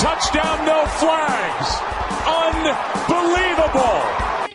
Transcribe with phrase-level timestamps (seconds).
[0.00, 1.68] touchdown, no flags.
[2.48, 4.00] Unbelievable.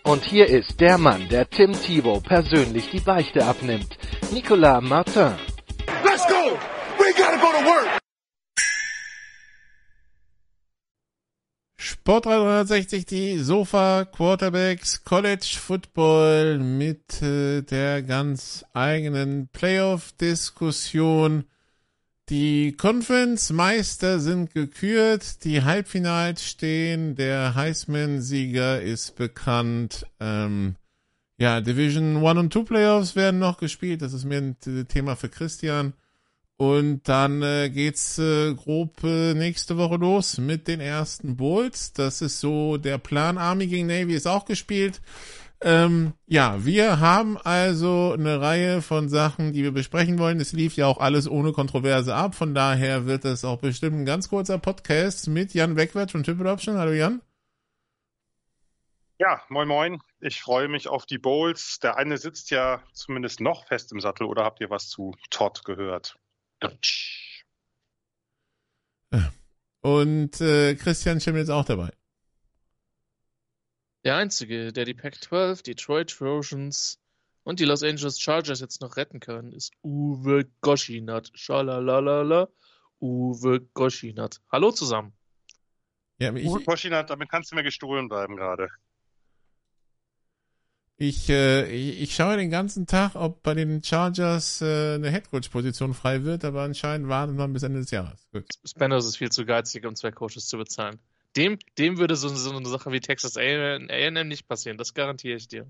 [0.03, 3.97] Und hier ist der Mann, der Tim Thibault persönlich die Beichte abnimmt.
[4.31, 5.34] Nicolas Martin.
[6.03, 6.57] Let's go.
[6.97, 7.99] We gotta go to work.
[11.77, 21.45] Sport 360, die Sofa Quarterbacks College Football mit äh, der ganz eigenen Playoff-Diskussion.
[22.29, 30.07] Die Conference-Meister sind gekürt, die Halbfinals stehen, der Heisman-Sieger ist bekannt.
[30.20, 30.76] Ähm,
[31.37, 35.29] ja, Division 1 und 2 Playoffs werden noch gespielt, das ist mir ein Thema für
[35.29, 35.93] Christian.
[36.57, 41.91] Und dann äh, geht's äh, grob äh, nächste Woche los mit den ersten Bowls.
[41.93, 43.37] Das ist so der Plan.
[43.37, 45.01] Army gegen Navy ist auch gespielt.
[45.61, 50.39] Ähm, ja, wir haben also eine Reihe von Sachen, die wir besprechen wollen.
[50.39, 52.35] Es lief ja auch alles ohne Kontroverse ab.
[52.35, 56.51] Von daher wird es auch bestimmt ein ganz kurzer Podcast mit Jan Wegwert von Triple
[56.51, 56.77] Option.
[56.77, 57.21] Hallo Jan.
[59.17, 60.01] Ja, moin moin.
[60.20, 61.79] Ich freue mich auf die Bowls.
[61.79, 65.63] Der eine sitzt ja zumindest noch fest im Sattel oder habt ihr was zu Todd
[65.63, 66.17] gehört?
[69.81, 71.91] Und äh, Christian Schimmel ist auch dabei.
[74.06, 77.00] Der einzige, der die Pac-12, Detroit Trojans
[77.44, 81.31] und die Los Angeles Chargers jetzt noch retten können, ist Uwe Goshinat.
[81.34, 82.47] Schalalalala.
[83.01, 84.41] Uwe Goshinat.
[84.51, 85.13] Hallo zusammen.
[86.19, 88.69] Ja, ich, Uwe Koschinat, damit kannst du mir gestohlen bleiben gerade.
[90.97, 95.96] ich, äh, ich, ich schaue den ganzen Tag, ob bei den Chargers äh, eine Headcoach-Position
[95.96, 98.30] frei wird, aber anscheinend warten wir bis Ende des Jahres.
[98.31, 98.46] Gut.
[98.63, 101.00] Spanos ist viel zu geizig, um zwei Coaches zu bezahlen.
[101.35, 105.47] Dem, dem würde so, so eine Sache wie Texas A&M nicht passieren, das garantiere ich
[105.47, 105.68] dir.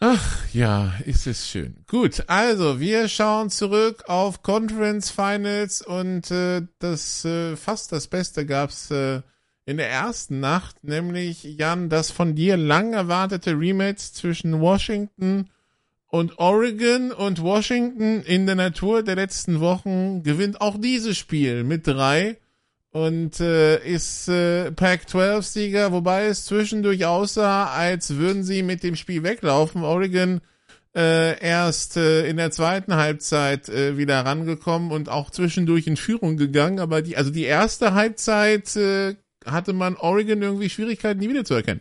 [0.00, 1.84] Ach ja, ist es schön.
[1.88, 8.44] Gut, also wir schauen zurück auf Conference Finals und äh, das äh, fast das Beste
[8.44, 9.22] gab's äh,
[9.66, 15.48] in der ersten Nacht, nämlich Jan, das von dir lang erwartete Rematch zwischen Washington
[16.08, 21.86] und Oregon und Washington in der Natur der letzten Wochen gewinnt auch dieses Spiel mit
[21.86, 22.36] drei
[22.94, 29.24] und äh, ist äh, Pac-12-Sieger, wobei es zwischendurch aussah, als würden sie mit dem Spiel
[29.24, 29.82] weglaufen.
[29.82, 30.40] Oregon
[30.94, 36.36] äh, erst äh, in der zweiten Halbzeit äh, wieder rangekommen und auch zwischendurch in Führung
[36.36, 41.80] gegangen, aber die, also die erste Halbzeit äh, hatte man Oregon irgendwie Schwierigkeiten, die wiederzuerkennen.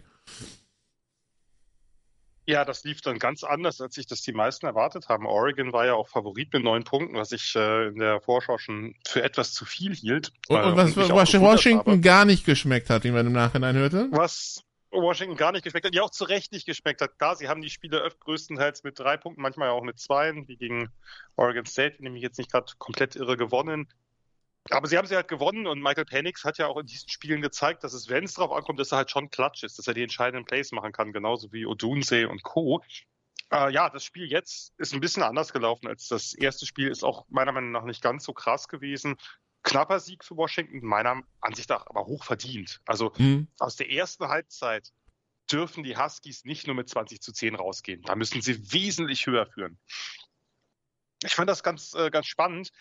[2.46, 5.26] Ja, das lief dann ganz anders, als sich das die meisten erwartet haben.
[5.26, 8.96] Oregon war ja auch Favorit mit neun Punkten, was ich äh, in der Vorschau schon
[9.08, 10.34] für etwas zu viel hielt.
[10.50, 12.00] Und, Äh, und was, gewundert Washington habe.
[12.02, 14.09] gar nicht geschmeckt hat, wie man im Nachhinein hörte.
[14.12, 17.18] Was Washington gar nicht geschmeckt hat, ja auch zu Recht nicht geschmeckt hat.
[17.18, 20.58] Klar, sie haben die Spiele öfter größtenteils mit drei Punkten, manchmal auch mit zwei, wie
[20.58, 20.90] gegen
[21.38, 23.88] Oregon State, nämlich jetzt nicht gerade komplett irre gewonnen.
[24.69, 27.41] Aber sie haben sie halt gewonnen und Michael Penix hat ja auch in diesen Spielen
[27.41, 29.94] gezeigt, dass es, wenn es drauf ankommt, dass er halt schon klatsch ist, dass er
[29.94, 32.81] die entscheidenden Plays machen kann, genauso wie Odunse und Co.
[33.52, 37.03] Äh, ja, das Spiel jetzt ist ein bisschen anders gelaufen als das erste Spiel, ist
[37.03, 39.18] auch meiner Meinung nach nicht ganz so krass gewesen.
[39.63, 42.81] Knapper Sieg für Washington, meiner Ansicht nach aber hoch verdient.
[42.85, 43.47] Also Hm.
[43.59, 44.91] aus der ersten Halbzeit
[45.52, 48.02] dürfen die Huskies nicht nur mit 20 zu 10 rausgehen.
[48.03, 49.78] Da müssen sie wesentlich höher führen.
[51.23, 52.72] Ich fand das ganz, äh, ganz spannend.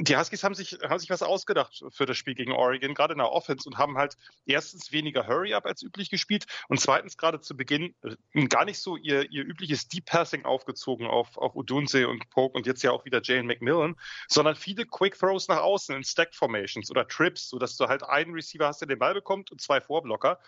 [0.00, 3.18] Die Huskies haben sich, haben sich was ausgedacht für das Spiel gegen Oregon, gerade in
[3.18, 4.16] der Offense, und haben halt
[4.46, 8.96] erstens weniger Hurry-Up als üblich gespielt und zweitens gerade zu Beginn äh, gar nicht so
[8.96, 13.04] ihr, ihr übliches Deep Passing aufgezogen auf, auf Udunse und Polk und jetzt ja auch
[13.04, 13.96] wieder Jalen McMillan,
[14.28, 18.32] sondern viele Quick Throws nach außen in Stack Formations oder Trips, sodass du halt einen
[18.32, 20.38] Receiver hast, der den Ball bekommt und zwei Vorblocker.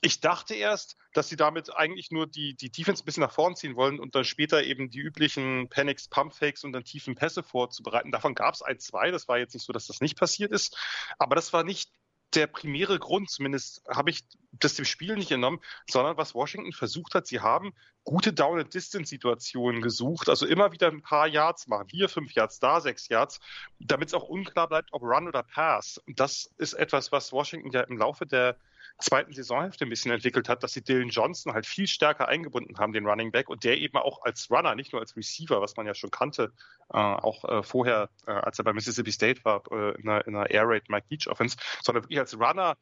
[0.00, 3.56] Ich dachte erst, dass sie damit eigentlich nur die, die Defense ein bisschen nach vorn
[3.56, 8.12] ziehen wollen und dann später eben die üblichen Panics, Pumpfakes und dann tiefen Pässe vorzubereiten.
[8.12, 9.10] Davon gab es ein, zwei.
[9.10, 10.76] Das war jetzt nicht so, dass das nicht passiert ist.
[11.18, 11.90] Aber das war nicht
[12.34, 17.14] der primäre Grund, zumindest habe ich das dem Spiel nicht entnommen, sondern was Washington versucht
[17.14, 17.74] hat, sie haben
[18.04, 23.08] gute Down-and-Distance-Situationen gesucht, also immer wieder ein paar Yards machen, hier fünf Yards, da sechs
[23.08, 23.40] Yards,
[23.78, 25.98] damit es auch unklar bleibt, ob Run oder Pass.
[26.06, 28.56] Und das ist etwas, was Washington ja im Laufe der
[28.98, 32.92] zweiten Saisonhälfte ein bisschen entwickelt hat, dass sie Dylan Johnson halt viel stärker eingebunden haben,
[32.92, 35.86] den Running Back, und der eben auch als Runner, nicht nur als Receiver, was man
[35.86, 36.52] ja schon kannte,
[36.92, 40.36] äh, auch äh, vorher, äh, als er bei Mississippi State war, äh, in einer, in
[40.36, 42.76] einer Air Raid Mike Leach Offense, sondern wirklich als Runner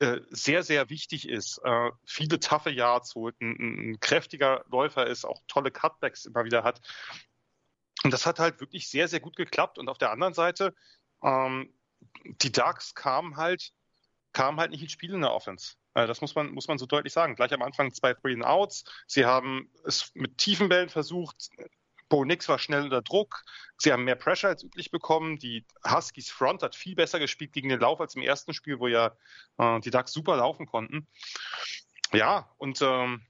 [0.00, 3.56] äh, sehr, sehr wichtig ist, äh, viele taffe Yards holt, ein,
[3.90, 6.80] ein, kräftiger Läufer ist, auch tolle Cutbacks immer wieder hat.
[8.04, 9.76] Und das hat halt wirklich sehr, sehr gut geklappt.
[9.76, 10.72] Und auf der anderen Seite,
[11.22, 11.74] ähm,
[12.24, 13.72] die Ducks kamen halt,
[14.38, 15.74] kamen halt nicht ins Spiel in der Offense.
[15.94, 17.34] Äh, das muss man, muss man so deutlich sagen.
[17.34, 18.84] Gleich am Anfang zwei Three Outs.
[19.08, 21.50] Sie haben es mit tiefen Bällen versucht.
[22.08, 23.42] Bo Nix war schnell unter Druck.
[23.78, 25.40] Sie haben mehr Pressure als üblich bekommen.
[25.40, 28.86] Die Huskies Front hat viel besser gespielt gegen den Lauf als im ersten Spiel, wo
[28.86, 29.16] ja
[29.58, 31.08] äh, die Ducks super laufen konnten.
[32.12, 33.26] Ja, und ähm,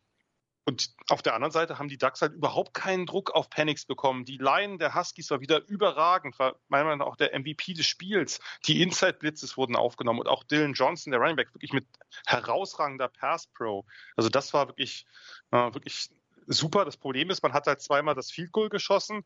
[0.68, 4.26] und auf der anderen Seite haben die Ducks halt überhaupt keinen Druck auf Panics bekommen.
[4.26, 7.86] Die Line der Huskies war wieder überragend, war meiner Meinung nach auch der MVP des
[7.86, 8.38] Spiels.
[8.66, 11.86] Die Inside-Blitzes wurden aufgenommen und auch Dylan Johnson, der Running Back, wirklich mit
[12.26, 13.86] herausragender Pass-Pro.
[14.14, 15.06] Also das war wirklich,
[15.52, 16.10] äh, wirklich
[16.46, 16.84] super.
[16.84, 19.24] Das Problem ist, man hat halt zweimal das Field Goal geschossen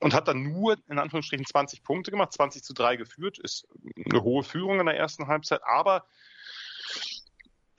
[0.00, 3.38] und hat dann nur in Anführungsstrichen 20 Punkte gemacht, 20 zu 3 geführt.
[3.38, 3.68] Ist
[4.10, 6.04] eine hohe Führung in der ersten Halbzeit, aber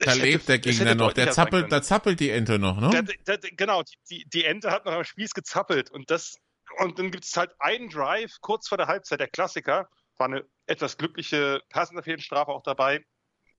[0.04, 1.12] da lebt der Gegner noch.
[1.12, 3.04] Der zappelt, da zappelt die Ente noch, ne?
[3.26, 5.90] Der, der, genau, die, die Ente hat noch am Spieß gezappelt.
[5.90, 6.36] Und das,
[6.78, 9.88] und dann gibt es halt einen Drive kurz vor der Halbzeit, der Klassiker.
[10.18, 13.04] War eine etwas glückliche Passenderfehlenstrafe auch dabei.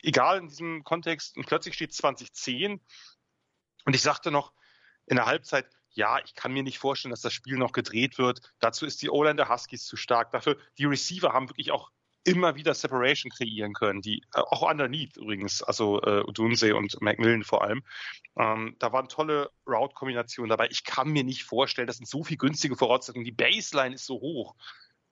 [0.02, 1.38] Egal in diesem Kontext.
[1.38, 2.82] Und plötzlich steht 2010.
[3.86, 4.54] Und ich sagte noch
[5.06, 8.54] in der Halbzeit, ja, ich kann mir nicht vorstellen, dass das Spiel noch gedreht wird.
[8.60, 10.32] Dazu ist die O-Line der Huskies zu stark.
[10.32, 11.92] Dafür, die Receiver haben wirklich auch
[12.24, 17.44] immer wieder Separation kreieren können, die äh, auch underneath übrigens, also äh, Udunse und Macmillan
[17.44, 17.84] vor allem.
[18.38, 20.68] Ähm, da waren tolle Route-Kombinationen dabei.
[20.72, 23.26] Ich kann mir nicht vorstellen, das sind so viel günstige Voraussetzungen.
[23.26, 24.56] Die Baseline ist so hoch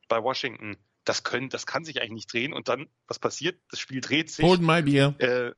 [0.08, 0.78] bei Washington.
[1.04, 2.54] Das können, das kann sich eigentlich nicht drehen.
[2.54, 3.60] Und dann, was passiert?
[3.70, 4.46] Das Spiel dreht sich.
[4.46, 5.16] Hold my beer.
[5.20, 5.52] Äh,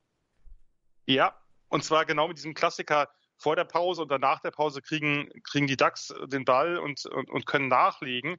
[1.06, 5.30] ja, und zwar genau mit diesem Klassiker vor der Pause und danach der Pause kriegen,
[5.44, 8.38] kriegen die Ducks den Ball und, und, und können nachlegen.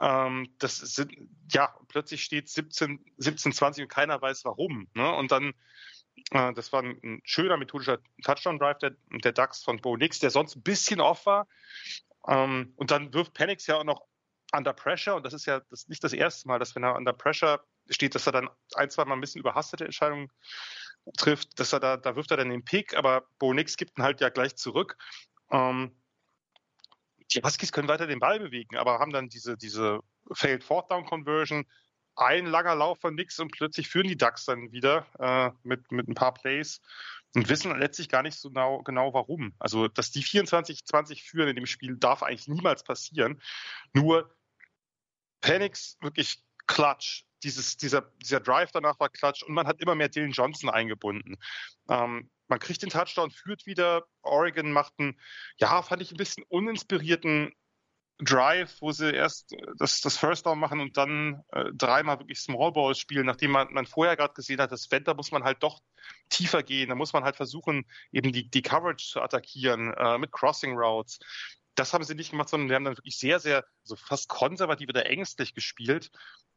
[0.00, 1.12] Ähm, das sind,
[1.50, 4.88] ja, plötzlich steht 17, 17, 20 und keiner weiß warum.
[4.94, 5.12] Ne?
[5.14, 5.54] Und dann,
[6.30, 10.30] äh, das war ein, ein schöner methodischer Touchdown-Drive der, der Ducks von Bo Nix, der
[10.30, 11.48] sonst ein bisschen off war.
[12.26, 14.02] Ähm, und dann wirft Penix ja auch noch
[14.52, 17.12] under pressure und das ist ja das nicht das erste Mal, dass wenn er under
[17.12, 20.30] pressure steht, dass er dann ein, zwei Mal ein bisschen überhastete Entscheidungen
[21.16, 24.02] trifft, dass er da, da wirft er dann den Pick, aber Bo Nix gibt ihn
[24.02, 24.96] halt ja gleich zurück.
[25.50, 25.96] Ähm,
[27.32, 30.00] die Huskies können weiter den Ball bewegen, aber haben dann diese, diese
[30.32, 31.66] Failed Fourth Down Conversion,
[32.16, 36.08] ein langer Lauf von nix und plötzlich führen die Ducks dann wieder äh, mit, mit
[36.08, 36.80] ein paar Plays
[37.34, 39.54] und wissen letztlich gar nicht so genau, genau warum.
[39.58, 43.40] Also, dass die 24-20 führen in dem Spiel, darf eigentlich niemals passieren.
[43.92, 44.34] Nur
[45.40, 47.24] Panics wirklich klatsch.
[47.44, 51.36] Dieses, dieser, dieser Drive danach war klatsch und man hat immer mehr Dylan Johnson eingebunden.
[51.88, 54.04] Ähm, man kriegt den Touchdown, führt wieder.
[54.22, 55.20] Oregon macht einen,
[55.58, 57.52] ja, fand ich ein bisschen uninspirierten
[58.20, 62.40] Drive, wo sie erst äh, das, das First Down machen und dann äh, dreimal wirklich
[62.40, 65.62] Small Balls spielen, nachdem man, man vorher gerade gesehen hat, das Wetter muss man halt
[65.62, 65.80] doch
[66.28, 66.88] tiefer gehen.
[66.88, 71.20] Da muss man halt versuchen, eben die, die Coverage zu attackieren äh, mit Crossing Routes.
[71.76, 74.88] Das haben sie nicht gemacht, sondern wir haben dann wirklich sehr, sehr, also fast konservativ
[74.88, 76.10] oder ängstlich gespielt.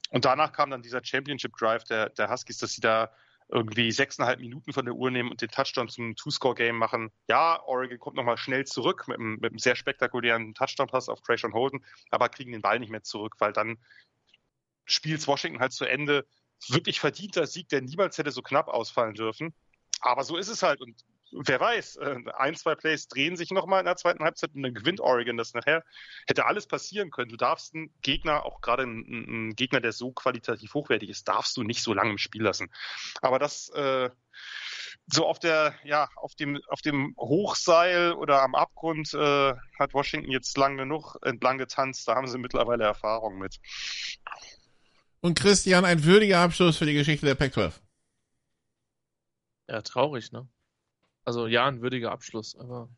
[0.09, 3.11] Und danach kam dann dieser Championship Drive der, der Huskies, dass sie da
[3.51, 7.11] irgendwie sechseinhalb Minuten von der Uhr nehmen und den Touchdown zum Two-Score-Game machen.
[7.27, 11.53] Ja, Oregon kommt nochmal schnell zurück mit einem, mit einem sehr spektakulären Touchdown-Pass auf Trayshawn
[11.53, 13.77] Holden, aber kriegen den Ball nicht mehr zurück, weil dann
[14.85, 16.25] spielt Washington halt zu Ende.
[16.69, 19.53] Wirklich verdienter Sieg, der niemals hätte so knapp ausfallen dürfen.
[19.99, 20.79] Aber so ist es halt.
[20.79, 24.63] Und wer weiß, äh, ein, zwei Plays drehen sich nochmal in der zweiten Halbzeit und
[24.63, 25.83] dann gewinnt Oregon das nachher.
[26.27, 27.29] Hätte alles passieren können.
[27.29, 31.55] Du darfst einen Gegner, auch gerade einen, einen Gegner, der so qualitativ hochwertig ist, darfst
[31.57, 32.71] du nicht so lange im Spiel lassen.
[33.21, 34.09] Aber das äh,
[35.07, 40.31] so auf der, ja, auf dem, auf dem Hochseil oder am Abgrund äh, hat Washington
[40.31, 42.07] jetzt lang genug entlang getanzt.
[42.07, 43.59] Da haben sie mittlerweile Erfahrung mit.
[45.21, 47.73] Und Christian, ein würdiger Abschluss für die Geschichte der Pac-12.
[49.67, 50.47] Ja, traurig, ne?
[51.31, 52.89] Also ja, ein würdiger Abschluss, aber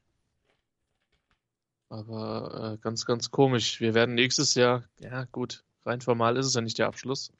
[1.87, 3.79] aber äh, ganz, ganz komisch.
[3.79, 7.31] Wir werden nächstes Jahr, ja gut, rein formal ist es ja nicht der Abschluss.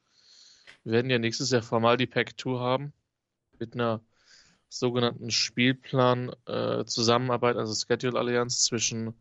[0.83, 2.93] Wir werden ja nächstes Jahr formal die Pack 2 haben
[3.57, 4.01] mit einer
[4.69, 9.15] sogenannten Spielplan äh, also Schedule Allianz zwischen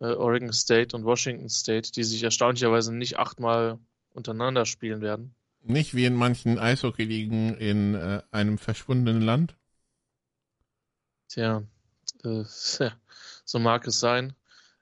[0.00, 3.78] äh, Oregon State und Washington State, die sich erstaunlicherweise nicht achtmal
[4.14, 5.34] untereinander spielen werden.
[5.60, 9.57] Nicht wie in manchen Eishockey-Ligen in äh, einem verschwundenen Land.
[11.28, 11.62] Tja,
[12.24, 12.44] äh,
[13.44, 14.34] so mag es sein.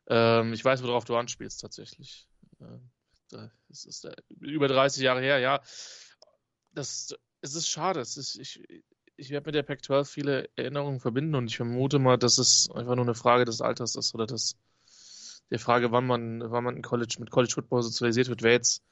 [0.09, 2.29] Ähm, ich weiß, worauf du anspielst tatsächlich.
[2.61, 5.61] Äh, das ist äh, über 30 Jahre her, ja.
[6.73, 8.01] Das, es ist schade.
[8.01, 8.63] Es ist, ich,
[9.17, 12.95] ich werde mit der Pac-12 viele Erinnerungen verbinden und ich vermute mal, dass es einfach
[12.95, 14.57] nur eine Frage des Alters ist oder das,
[15.51, 18.43] der Frage, wann man, wann man in College, mit College Football sozialisiert wird.
[18.43, 18.83] Wer jetzt,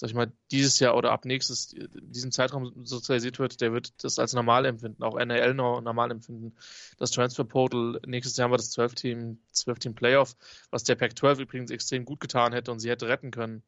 [0.00, 4.18] sag ich mal, dieses Jahr oder ab nächstes, diesem Zeitraum sozialisiert wird, der wird das
[4.18, 6.56] als normal empfinden, auch noch normal empfinden.
[6.96, 10.36] Das Transfer Portal, nächstes Jahr haben wir das 12-Team, 12-Team Playoff,
[10.70, 13.62] was der Pac-12 übrigens extrem gut getan hätte und sie hätte retten können.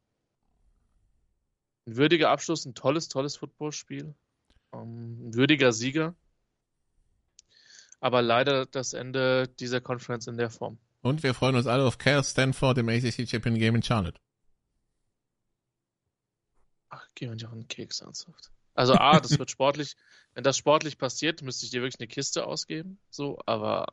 [1.85, 4.15] Ein würdiger Abschluss, ein tolles, tolles Footballspiel.
[4.73, 6.15] Ähm, ein würdiger Sieger.
[7.99, 10.79] Aber leider das Ende dieser Conference in der Form.
[11.03, 14.19] Und wir freuen uns alle auf Cal Stanford im ACC Champion Game in Charlotte.
[16.95, 18.51] Ach, geh mir doch einen Keks ernsthaft.
[18.75, 19.95] Also A, das wird sportlich,
[20.35, 22.99] wenn das sportlich passiert, müsste ich dir wirklich eine Kiste ausgeben.
[23.09, 23.87] So, aber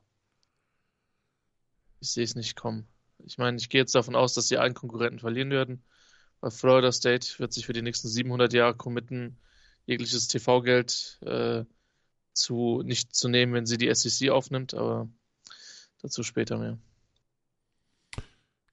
[2.00, 2.86] ich sehe es nicht kommen.
[3.24, 5.82] Ich meine, ich gehe jetzt davon aus, dass sie allen Konkurrenten verlieren werden.
[6.40, 9.38] Weil Florida State wird sich für die nächsten 700 Jahre committen,
[9.86, 11.64] jegliches TV-Geld äh,
[12.34, 15.08] zu, nicht zu nehmen, wenn sie die SEC aufnimmt, aber
[16.02, 16.78] dazu später mehr.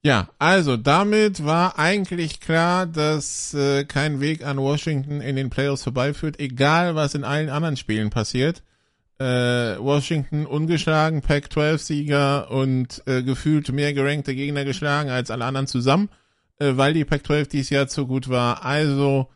[0.02, 5.82] Ja, also damit war eigentlich klar, dass äh, kein Weg an Washington in den Playoffs
[5.82, 8.62] vorbeiführt, egal was in allen anderen Spielen passiert.
[9.18, 9.24] Äh,
[9.78, 16.08] Washington ungeschlagen, Pac-12-Sieger und äh, gefühlt mehr gerankte Gegner geschlagen als alle anderen zusammen,
[16.60, 18.64] äh, weil die Pac-12 dieses Jahr zu gut war.
[18.64, 19.28] Also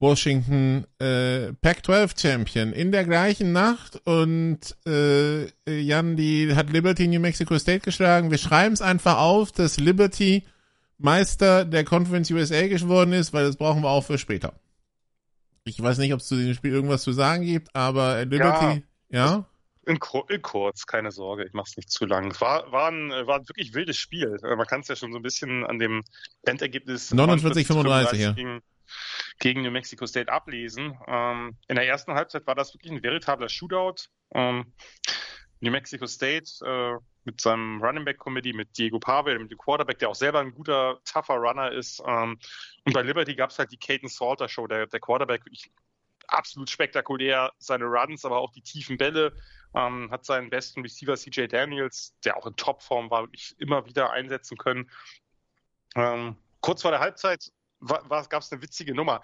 [0.00, 7.20] Washington äh, Pac-12 Champion in der gleichen Nacht und äh, Jan, die hat Liberty New
[7.20, 8.30] Mexico State geschlagen.
[8.30, 10.44] Wir schreiben es einfach auf, dass Liberty
[10.98, 14.52] Meister der Conference USA geworden ist, weil das brauchen wir auch für später.
[15.64, 19.26] Ich weiß nicht, ob es zu dem Spiel irgendwas zu sagen gibt, aber Liberty, ja.
[19.26, 19.44] ja?
[19.86, 22.30] In, in, kurz, keine Sorge, ich mach's nicht zu lang.
[22.30, 24.36] Es war, war, ein, war ein wirklich wildes Spiel.
[24.42, 26.04] Man kann es ja schon so ein bisschen an dem
[26.42, 28.32] Endergebnis 49, 35 ja.
[28.32, 28.60] gegen,
[29.38, 30.98] gegen New Mexico State ablesen.
[31.06, 34.08] Ähm, in der ersten Halbzeit war das wirklich ein veritabler Shootout.
[34.34, 34.72] Ähm,
[35.60, 39.98] New Mexico State äh, mit seinem Running Back Committee, mit Diego Pavel, mit dem Quarterback,
[39.98, 42.02] der auch selber ein guter, tougher Runner ist.
[42.06, 42.38] Ähm,
[42.84, 45.70] und bei Liberty gab es halt die Caden Salter Show, der, der Quarterback, wirklich
[46.28, 49.34] absolut spektakulär, seine Runs, aber auch die tiefen Bälle.
[49.74, 54.10] Ähm, hat seinen besten Receiver CJ Daniels, der auch in Topform war, wirklich immer wieder
[54.10, 54.90] einsetzen können.
[55.94, 59.22] Ähm, kurz vor der Halbzeit gab es eine witzige Nummer.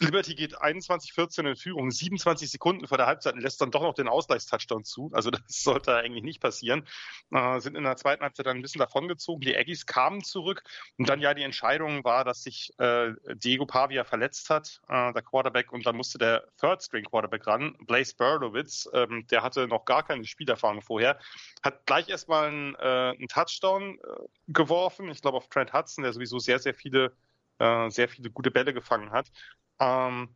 [0.00, 3.94] Liberty geht 21-14 in Führung, 27 Sekunden vor der Halbzeit und lässt dann doch noch
[3.94, 5.10] den Ausgleichstouchdown zu.
[5.12, 6.86] Also das sollte eigentlich nicht passieren.
[7.30, 9.42] Äh, sind in der zweiten Halbzeit dann ein bisschen davongezogen.
[9.42, 10.62] Die Aggies kamen zurück
[10.98, 15.22] und dann ja die Entscheidung war, dass sich äh, Diego Pavia verletzt hat, äh, der
[15.22, 19.84] Quarterback, und dann musste der Third String Quarterback ran, Blaze Berlowitz, ähm, der hatte noch
[19.84, 21.18] gar keine Spielerfahrung vorher,
[21.62, 25.10] hat gleich erstmal einen, äh, einen Touchdown äh, geworfen.
[25.10, 27.14] Ich glaube auf Trent Hudson, der sowieso sehr, sehr viele
[27.62, 29.30] äh, sehr viele gute Bälle gefangen hat
[29.78, 30.34] ähm,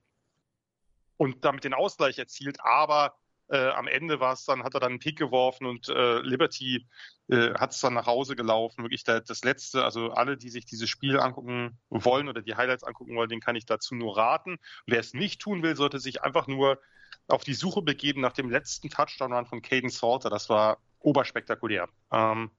[1.16, 2.58] und damit den Ausgleich erzielt.
[2.60, 3.16] Aber
[3.48, 6.86] äh, am Ende war es dann, hat er dann einen Pick geworfen und äh, Liberty
[7.28, 8.84] äh, hat es dann nach Hause gelaufen.
[8.84, 12.84] Wirklich der, das letzte, also alle, die sich dieses Spiel angucken wollen oder die Highlights
[12.84, 14.58] angucken wollen, den kann ich dazu nur raten.
[14.86, 16.80] wer es nicht tun will, sollte sich einfach nur
[17.28, 20.30] auf die Suche begeben nach dem letzten Touchdown-Run von Caden Salter.
[20.30, 21.88] Das war oberspektakulär.
[22.12, 22.50] Ähm,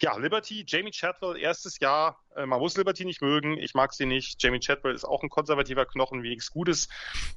[0.00, 2.22] ja, Liberty, Jamie Chadwell, erstes Jahr.
[2.36, 3.58] Äh, man muss Liberty nicht mögen.
[3.58, 4.42] Ich mag sie nicht.
[4.42, 6.88] Jamie Chadwell ist auch ein konservativer Knochen, wie nichts Gutes.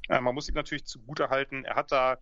[0.08, 1.64] Äh, man muss ihm natürlich zugute halten.
[1.64, 2.18] Er hat da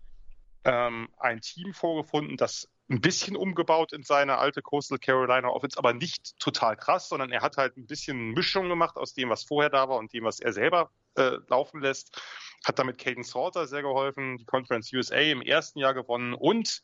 [0.65, 5.95] ähm, ein Team vorgefunden, das ein bisschen umgebaut in seine alte Coastal Carolina Offense, aber
[5.95, 9.71] nicht total krass, sondern er hat halt ein bisschen Mischung gemacht aus dem, was vorher
[9.71, 12.21] da war und dem, was er selber äh, laufen lässt.
[12.65, 16.83] Hat damit Caden Salter sehr geholfen, die Conference USA im ersten Jahr gewonnen und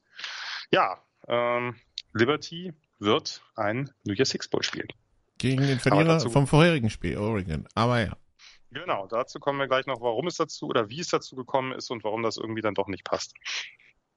[0.71, 1.77] ja, ähm,
[2.15, 4.89] Liberty wird ein New Year's Six Bowl spielen.
[5.39, 7.69] Gegen den Verlierer vom vorherigen Spiel, Oregon.
[7.75, 8.17] Aber ja.
[8.71, 11.91] Genau, dazu kommen wir gleich noch, warum es dazu oder wie es dazu gekommen ist
[11.91, 13.35] und warum das irgendwie dann doch nicht passt.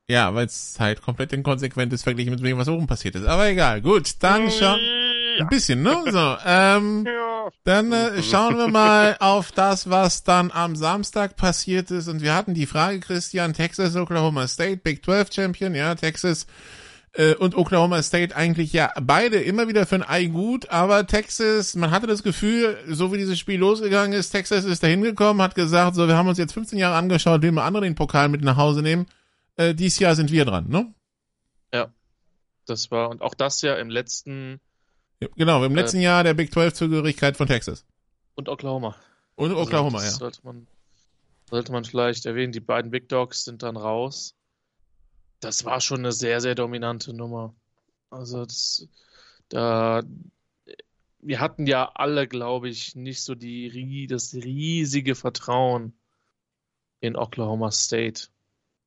[0.10, 3.26] Ja, weil es halt komplett inkonsequent ist verglichen mit dem, was oben passiert ist.
[3.26, 4.80] Aber egal, gut, dann schauen.
[4.80, 5.12] Ja.
[5.40, 5.96] Ein bisschen, ne?
[6.08, 7.50] So, ähm, ja.
[7.64, 12.10] dann äh, schauen wir mal auf das, was dann am Samstag passiert ist.
[12.10, 16.48] Und wir hatten die Frage, Christian, Texas, Oklahoma State, Big 12 Champion, ja, Texas
[17.14, 21.76] äh, und Oklahoma State eigentlich ja beide immer wieder für ein Ei gut, aber Texas,
[21.76, 25.56] man hatte das Gefühl, so wie dieses Spiel losgegangen ist, Texas ist da hingekommen, hat
[25.56, 28.42] gesagt, so, wir haben uns jetzt 15 Jahre angeschaut, wie wir andere den Pokal mit
[28.42, 29.08] nach Hause nehmen.
[29.58, 30.94] Äh, dieses Jahr sind wir dran, ne?
[31.74, 31.92] Ja.
[32.66, 34.62] Das war, und auch das ja im letzten.
[35.20, 37.86] Ja, genau, im letzten äh, Jahr der Big 12 Zugehörigkeit von Texas.
[38.36, 38.96] Und Oklahoma.
[39.36, 40.18] Und Oklahoma, also, ja.
[40.18, 40.68] Sollte man,
[41.50, 44.36] sollte man vielleicht erwähnen, die beiden Big Dogs sind dann raus
[45.42, 47.54] das war schon eine sehr, sehr dominante Nummer.
[48.10, 48.88] Also das,
[49.50, 50.04] da,
[51.20, 55.94] wir hatten ja alle, glaube ich, nicht so die, das riesige Vertrauen
[57.00, 58.28] in Oklahoma State.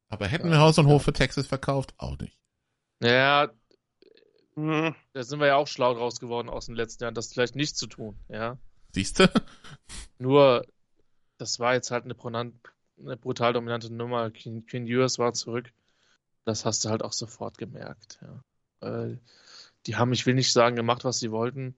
[0.09, 1.95] Aber hätten wir Haus und Hof für Texas verkauft?
[1.99, 2.39] Auch nicht.
[3.01, 3.51] Naja,
[4.57, 7.57] Hm, da sind wir ja auch schlau draus geworden aus den letzten Jahren, das vielleicht
[7.57, 8.57] nicht zu tun, ja.
[8.93, 9.29] Siehst du?
[10.19, 10.65] Nur,
[11.39, 14.31] das war jetzt halt eine, eine brutal dominante Nummer.
[14.31, 15.73] Queen Ewers war zurück.
[16.45, 18.43] Das hast du halt auch sofort gemerkt, ja.
[19.87, 21.75] Die haben, ich will nicht sagen, gemacht, was sie wollten,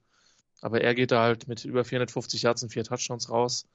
[0.61, 3.67] aber er geht da halt mit über 450 Yards und vier Touchdowns raus.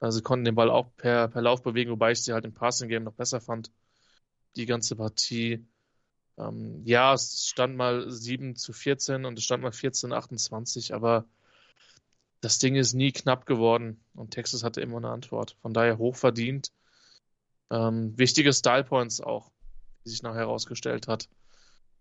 [0.00, 2.52] Also sie konnten den Ball auch per, per Lauf bewegen, wobei ich sie halt im
[2.52, 3.70] Passing Game noch besser fand.
[4.56, 5.66] Die ganze Partie.
[6.38, 11.26] Ähm, ja, es stand mal 7 zu 14 und es stand mal 14 28, aber
[12.40, 15.56] das Ding ist nie knapp geworden und Texas hatte immer eine Antwort.
[15.62, 16.72] Von daher hochverdient.
[17.70, 19.50] Ähm, wichtige Style Points auch,
[20.06, 21.28] die sich nachher herausgestellt hat.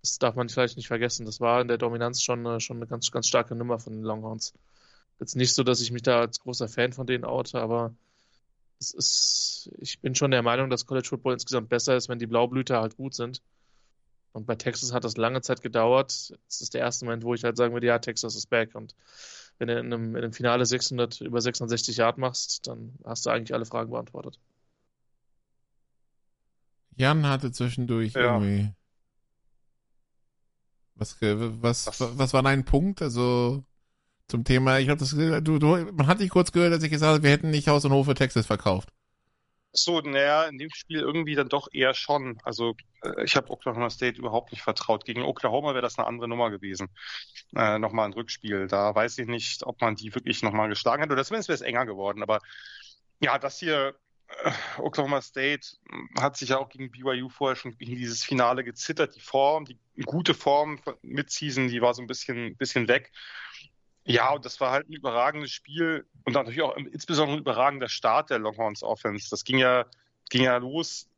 [0.01, 1.25] Das darf man vielleicht nicht vergessen.
[1.25, 4.03] Das war in der Dominanz schon, eine- schon eine ganz, ganz starke Nummer von den
[4.03, 4.53] Longhorns.
[5.19, 7.95] Jetzt nicht so, dass ich mich da als großer Fan von denen oute, aber
[8.79, 12.27] es ist, ich bin schon der Meinung, dass College Football insgesamt besser ist, wenn die
[12.27, 13.41] Blaublüter halt gut sind.
[14.33, 16.11] Und bei Texas hat das lange Zeit gedauert.
[16.49, 18.75] Es ist der erste Moment, wo ich halt sagen würde, ja, Texas ist back.
[18.75, 18.95] Und
[19.59, 23.29] wenn du in einem, in einem Finale 600, über 660 Yard machst, dann hast du
[23.29, 24.39] eigentlich alle Fragen beantwortet.
[26.95, 28.39] Jan hatte zwischendurch Ja.
[28.39, 28.71] irgendwie.
[30.95, 32.17] Was, was, Was?
[32.17, 33.01] was war dein Punkt?
[33.01, 33.63] Also
[34.27, 37.13] zum Thema, ich habe das, du, du, man hat dich kurz gehört, als ich gesagt
[37.13, 38.89] habe, wir hätten nicht Haus und Hof für Texas verkauft.
[39.77, 42.37] So, naja, in dem Spiel irgendwie dann doch eher schon.
[42.43, 45.03] Also äh, ich habe Oklahoma State überhaupt nicht vertraut.
[45.03, 46.87] Gegen Oklahoma wäre das eine andere Nummer gewesen.
[47.53, 48.67] Äh, nochmal ein Rückspiel.
[48.67, 51.11] Da weiß ich nicht, ob man die wirklich nochmal geschlagen hat.
[51.11, 52.23] Oder zumindest wäre es enger geworden.
[52.23, 52.39] Aber
[53.19, 53.95] ja, das hier,
[54.77, 59.15] Oklahoma State mh, hat sich ja auch gegen BYU vorher schon gegen dieses Finale gezittert.
[59.15, 63.11] Die Form, die gute Form von Midseason, die war so ein bisschen, bisschen weg.
[64.03, 68.29] Ja, und das war halt ein überragendes Spiel und natürlich auch insbesondere ein überragender Start
[68.29, 69.29] der Longhorns Offense.
[69.31, 69.85] Das ging ja,
[70.29, 71.09] ging ja los.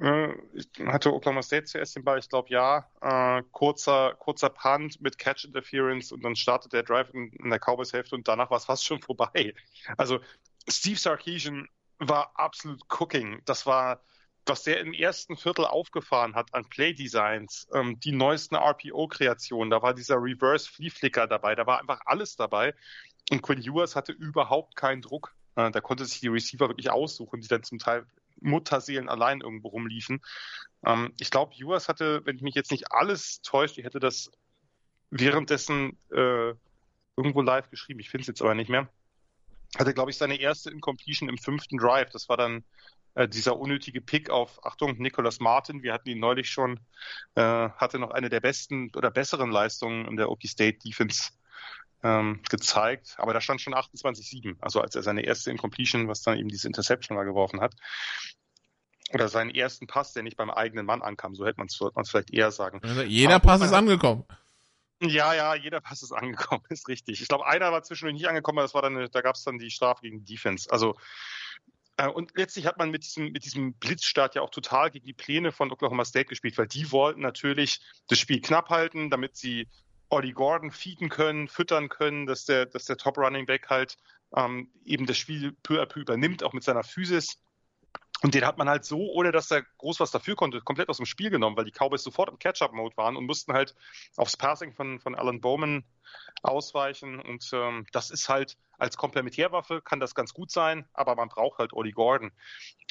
[0.00, 2.88] Äh, ich hatte Oklahoma State zuerst den Ball, ich glaube ja.
[3.02, 7.92] Äh, kurzer, kurzer Punt mit Catch Interference und dann startet der Drive in, der Cowboys
[7.92, 9.54] Hälfte und danach war es fast schon vorbei.
[9.98, 10.20] Also
[10.66, 11.68] Steve Sarkisian
[12.00, 13.42] war absolut cooking.
[13.44, 14.02] Das war,
[14.46, 19.94] was der im ersten Viertel aufgefahren hat an Play-Designs, ähm, die neuesten RPO-Kreationen, da war
[19.94, 22.74] dieser Reverse-Flea-Flicker dabei, da war einfach alles dabei.
[23.30, 25.34] Und Quinn Ewers hatte überhaupt keinen Druck.
[25.54, 28.06] Äh, da konnte sich die Receiver wirklich aussuchen, die dann zum Teil
[28.40, 30.22] Mutterseelen allein irgendwo rumliefen.
[30.84, 34.30] Ähm, ich glaube, Ewers hatte, wenn ich mich jetzt nicht alles täuscht, ich hätte das
[35.10, 36.54] währenddessen äh,
[37.16, 38.88] irgendwo live geschrieben, ich finde es jetzt aber nicht mehr.
[39.78, 42.10] Hatte, glaube ich, seine erste Incompletion im fünften Drive.
[42.10, 42.64] Das war dann
[43.14, 45.82] äh, dieser unnötige Pick auf, Achtung, Nicholas Martin.
[45.82, 46.80] Wir hatten ihn neulich schon,
[47.34, 51.30] äh, hatte noch eine der besten oder besseren Leistungen in der Okie State Defense
[52.02, 53.14] ähm, gezeigt.
[53.18, 56.66] Aber da stand schon 28-7, also als er seine erste Incompletion, was dann eben diese
[56.66, 57.74] Interception mal geworfen hat.
[59.12, 62.32] Oder seinen ersten Pass, der nicht beim eigenen Mann ankam, so hätte man es vielleicht
[62.32, 62.80] eher sagen.
[62.82, 64.24] Also jeder Pass ist hat- angekommen.
[65.02, 67.22] Ja, ja, jeder Pass ist angekommen, ist richtig.
[67.22, 69.70] Ich glaube, einer war zwischendurch nicht angekommen, das war dann, da gab es dann die
[69.70, 70.70] Strafe gegen Defense.
[70.70, 70.96] Also
[71.96, 75.12] äh, und letztlich hat man mit diesem, mit diesem Blitzstart ja auch total gegen die
[75.12, 79.68] Pläne von Oklahoma State gespielt, weil die wollten natürlich das Spiel knapp halten, damit sie
[80.08, 83.96] Ollie Gordon feeden können, füttern können, dass der, dass der Top Running Back halt
[84.34, 87.38] ähm, eben das Spiel peu à peu übernimmt, auch mit seiner Physis.
[88.22, 90.98] Und den hat man halt so, ohne dass er groß was dafür konnte, komplett aus
[90.98, 93.74] dem Spiel genommen, weil die Cowboys sofort im Catch-up-Mode waren und mussten halt
[94.16, 95.84] aufs Passing von, von Alan Bowman
[96.42, 97.20] ausweichen.
[97.20, 101.58] Und ähm, das ist halt als Komplementärwaffe kann das ganz gut sein, aber man braucht
[101.58, 102.32] halt Ollie Gordon.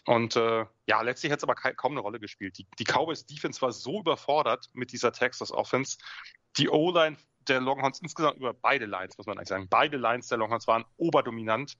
[0.05, 2.57] Und äh, ja, letztlich hat es aber kaum eine Rolle gespielt.
[2.57, 5.97] Die, die Cowboys Defense war so überfordert mit dieser Texas Offense.
[6.57, 9.67] Die O-Line der Longhorns insgesamt über beide Lines, muss man eigentlich sagen.
[9.69, 11.77] Beide Lines der Longhorns waren oberdominant.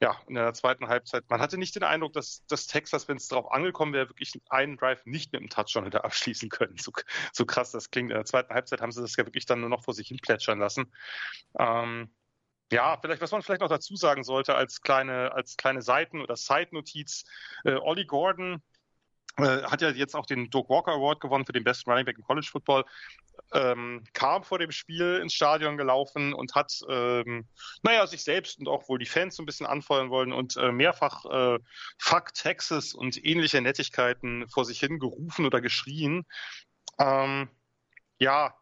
[0.00, 1.24] Ja, in der zweiten Halbzeit.
[1.30, 4.76] Man hatte nicht den Eindruck, dass, dass Texas, wenn es darauf angekommen wäre, wirklich einen
[4.76, 6.76] Drive nicht mit einem Touchdown hätte abschließen können.
[6.76, 6.92] So,
[7.32, 8.10] so krass das klingt.
[8.10, 10.18] In der zweiten Halbzeit haben sie das ja wirklich dann nur noch vor sich hin
[10.20, 10.92] plätschern lassen.
[11.58, 12.14] Ähm,
[12.70, 16.36] ja, vielleicht, was man vielleicht noch dazu sagen sollte als kleine, als kleine Seiten- oder
[16.36, 17.24] Side-Notiz.
[17.64, 18.62] Äh, Ollie Gordon
[19.38, 22.24] hat ja jetzt auch den Doug Walker Award gewonnen für den besten Running Back im
[22.24, 22.84] College Football.
[23.52, 27.46] Ähm, kam vor dem Spiel ins Stadion gelaufen und hat, ähm,
[27.82, 30.72] naja, sich selbst und auch wohl die Fans so ein bisschen anfeuern wollen und äh,
[30.72, 31.58] mehrfach äh,
[31.98, 36.24] Fuck Texas und ähnliche Nettigkeiten vor sich hin gerufen oder geschrien.
[36.98, 37.50] Ähm,
[38.18, 38.54] ja,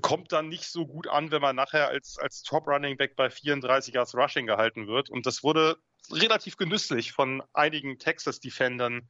[0.00, 3.30] kommt dann nicht so gut an, wenn man nachher als, als Top Running Back bei
[3.30, 5.10] 34 Yards Rushing gehalten wird.
[5.10, 5.76] Und das wurde
[6.10, 9.02] relativ genüsslich von einigen Texas-Defendern äh,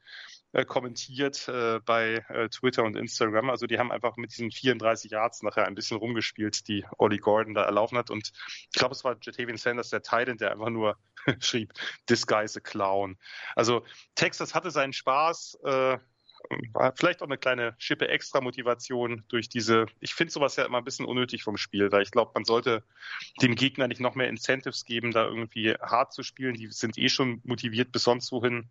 [0.65, 3.51] kommentiert äh, bei äh, Twitter und Instagram.
[3.51, 7.55] Also die haben einfach mit diesen 34 Yards nachher ein bisschen rumgespielt, die Ollie Gordon
[7.55, 8.11] da erlaufen hat.
[8.11, 8.33] Und
[8.73, 10.97] ich glaube, es war Jatavian Sanders, der Titan, der einfach nur
[11.41, 11.73] schrieb,
[12.07, 13.19] this guy's a clown.
[13.55, 15.59] Also Texas hatte seinen Spaß.
[15.65, 15.99] Äh,
[16.73, 20.79] war vielleicht auch eine kleine Schippe extra Motivation durch diese, ich finde sowas ja immer
[20.79, 22.85] ein bisschen unnötig vom Spiel, weil ich glaube, man sollte
[23.43, 26.55] dem Gegner nicht noch mehr Incentives geben, da irgendwie hart zu spielen.
[26.55, 28.71] Die sind eh schon motiviert bis sonst wohin.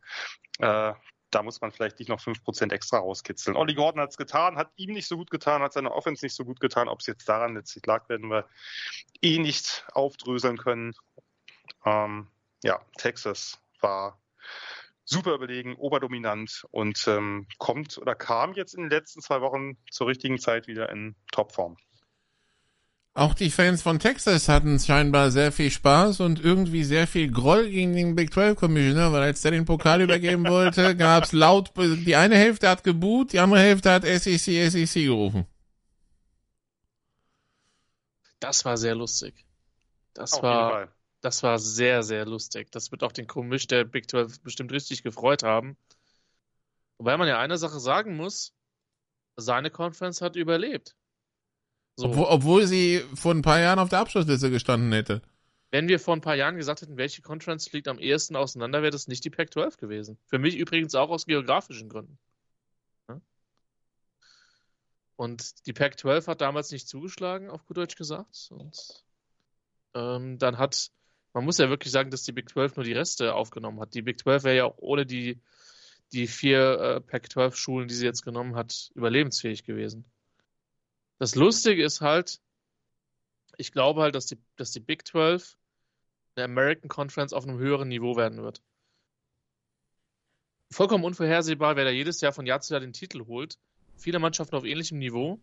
[0.60, 0.94] Äh,
[1.36, 3.58] da muss man vielleicht nicht noch 5% extra rauskitzeln.
[3.58, 6.34] Olli Gordon hat es getan, hat ihm nicht so gut getan, hat seine Offense nicht
[6.34, 6.88] so gut getan.
[6.88, 8.48] Ob es jetzt daran letztlich lag, werden wir
[9.22, 10.94] eh nicht aufdröseln können.
[11.86, 12.30] Ähm,
[12.64, 14.18] ja, Texas war
[15.04, 20.08] super überlegen, oberdominant und ähm, kommt oder kam jetzt in den letzten zwei Wochen zur
[20.08, 21.76] richtigen Zeit wieder in Topform.
[23.18, 27.70] Auch die Fans von Texas hatten scheinbar sehr viel Spaß und irgendwie sehr viel Groll
[27.70, 32.18] gegen den Big 12 Commissioner, weil als der den Pokal übergeben wollte, gab's laut, die
[32.18, 35.46] eine Hälfte hat geboot, die andere Hälfte hat SEC, SEC gerufen.
[38.42, 39.46] Das war sehr lustig.
[40.14, 40.90] Das Auf war,
[41.22, 42.70] das war sehr, sehr lustig.
[42.74, 45.78] Das wird auch den Komisch der Big 12 bestimmt richtig gefreut haben.
[46.98, 48.54] Wobei man ja eine Sache sagen muss,
[49.38, 50.98] seine Conference hat überlebt.
[51.96, 52.08] So.
[52.08, 55.22] Obwohl, obwohl sie vor ein paar Jahren auf der Abschlussliste gestanden hätte.
[55.72, 58.92] Wenn wir vor ein paar Jahren gesagt hätten, welche Conference liegt am ehesten auseinander, wäre
[58.92, 60.18] das nicht die Pac-12 gewesen.
[60.28, 62.18] Für mich übrigens auch aus geografischen Gründen.
[65.16, 68.50] Und die Pac-12 hat damals nicht zugeschlagen, auf gut Deutsch gesagt.
[68.52, 69.06] Und
[69.94, 70.92] ähm, dann hat,
[71.34, 73.94] man muss ja wirklich sagen, dass die Big 12 nur die Reste aufgenommen hat.
[73.94, 75.42] Die Big 12 wäre ja auch ohne die,
[76.12, 80.06] die vier äh, Pac-12-Schulen, die sie jetzt genommen hat, überlebensfähig gewesen.
[81.18, 82.42] Das Lustige ist halt,
[83.58, 85.58] ich glaube halt, dass die, dass die Big 12
[86.36, 88.62] der American Conference auf einem höheren Niveau werden wird.
[90.72, 93.58] Vollkommen unvorhersehbar, wer da jedes Jahr von Jahr zu Jahr den Titel holt.
[93.96, 95.40] Viele Mannschaften auf ähnlichem Niveau.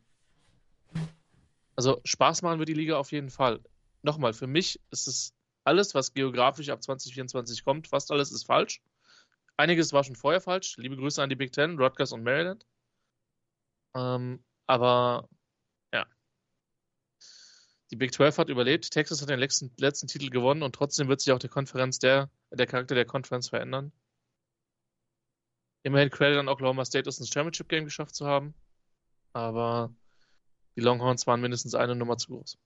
[1.75, 3.61] Also Spaß machen wird die Liga auf jeden Fall.
[4.03, 5.33] Nochmal, für mich ist es
[5.65, 8.83] alles, was geografisch ab 2024 kommt, fast alles ist falsch.
[9.57, 10.77] Einiges war schon vorher falsch.
[10.77, 12.67] Liebe Grüße an die Big Ten, Rutgers und Maryland.
[13.95, 15.29] Ähm, aber
[17.93, 21.21] die Big 12 hat überlebt, Texas hat den letzten, letzten Titel gewonnen und trotzdem wird
[21.21, 23.93] sich auch der Konferenz der, der Charakter der Konferenz verändern.
[25.83, 28.55] Immerhin Credit an Oklahoma State, es ins Championship Game geschafft zu haben.
[29.35, 29.95] Aber
[30.75, 32.57] die Longhorns waren mindestens eine Nummer zu groß.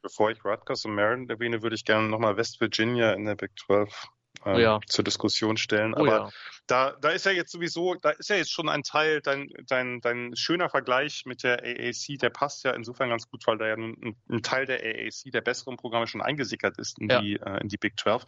[0.00, 3.50] Bevor ich Rutgers und Maryland erwähne, würde ich gerne nochmal West Virginia in der Big
[3.58, 4.08] 12
[4.44, 4.80] ähm, oh ja.
[4.86, 5.94] zur Diskussion stellen.
[5.94, 6.30] Oh Aber ja.
[6.66, 10.00] da, da ist ja jetzt sowieso, da ist ja jetzt schon ein Teil, dein, dein,
[10.00, 13.74] dein schöner Vergleich mit der AAC, der passt ja insofern ganz gut, weil da ja
[13.74, 17.20] ein, ein Teil der AAC, der besseren Programme schon eingesickert ist in, ja.
[17.20, 18.24] die, äh, in die Big 12.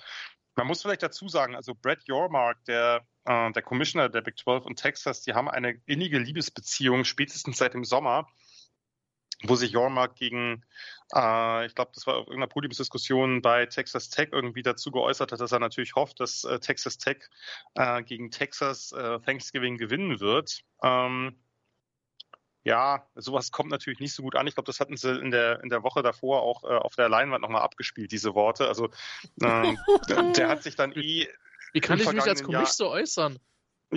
[0.57, 4.65] Man muss vielleicht dazu sagen, also Brett Yormark, der, äh, der Commissioner der Big 12
[4.67, 8.29] und Texas, die haben eine innige Liebesbeziehung spätestens seit dem Sommer
[9.43, 10.65] wo sich Jormark gegen,
[11.15, 15.41] äh, ich glaube, das war auf irgendeiner Podiumsdiskussion bei Texas Tech irgendwie dazu geäußert hat,
[15.41, 17.29] dass er natürlich hofft, dass äh, Texas Tech
[17.75, 20.63] äh, gegen Texas äh, Thanksgiving gewinnen wird.
[20.83, 21.37] Ähm,
[22.65, 24.47] ja, sowas kommt natürlich nicht so gut an.
[24.47, 27.11] Ich glaube, das hatten sie in der, in der Woche davor auch äh, auf der
[27.11, 28.67] Leinwand nochmal abgespielt, diese Worte.
[28.67, 28.89] Also
[29.41, 29.75] äh,
[30.37, 31.29] der hat sich dann eh.
[31.75, 33.39] Wie kann ich mich als Komisch so äußern?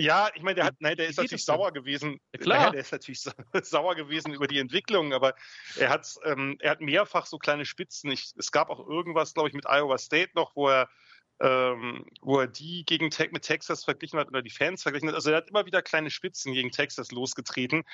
[0.00, 2.20] Ja, ich meine, der hat, nein, der ist natürlich sauer gewesen.
[2.32, 2.58] Ja, klar.
[2.58, 3.24] Naja, der ist natürlich
[3.62, 5.34] sauer gewesen über die Entwicklung, aber
[5.76, 8.10] er hat, ähm, er hat mehrfach so kleine Spitzen.
[8.10, 10.88] Ich, es gab auch irgendwas, glaube ich, mit Iowa State noch, wo er,
[11.40, 15.14] ähm, wo er die gegen mit Texas verglichen hat oder die Fans verglichen hat.
[15.14, 17.84] Also er hat immer wieder kleine Spitzen gegen Texas losgetreten.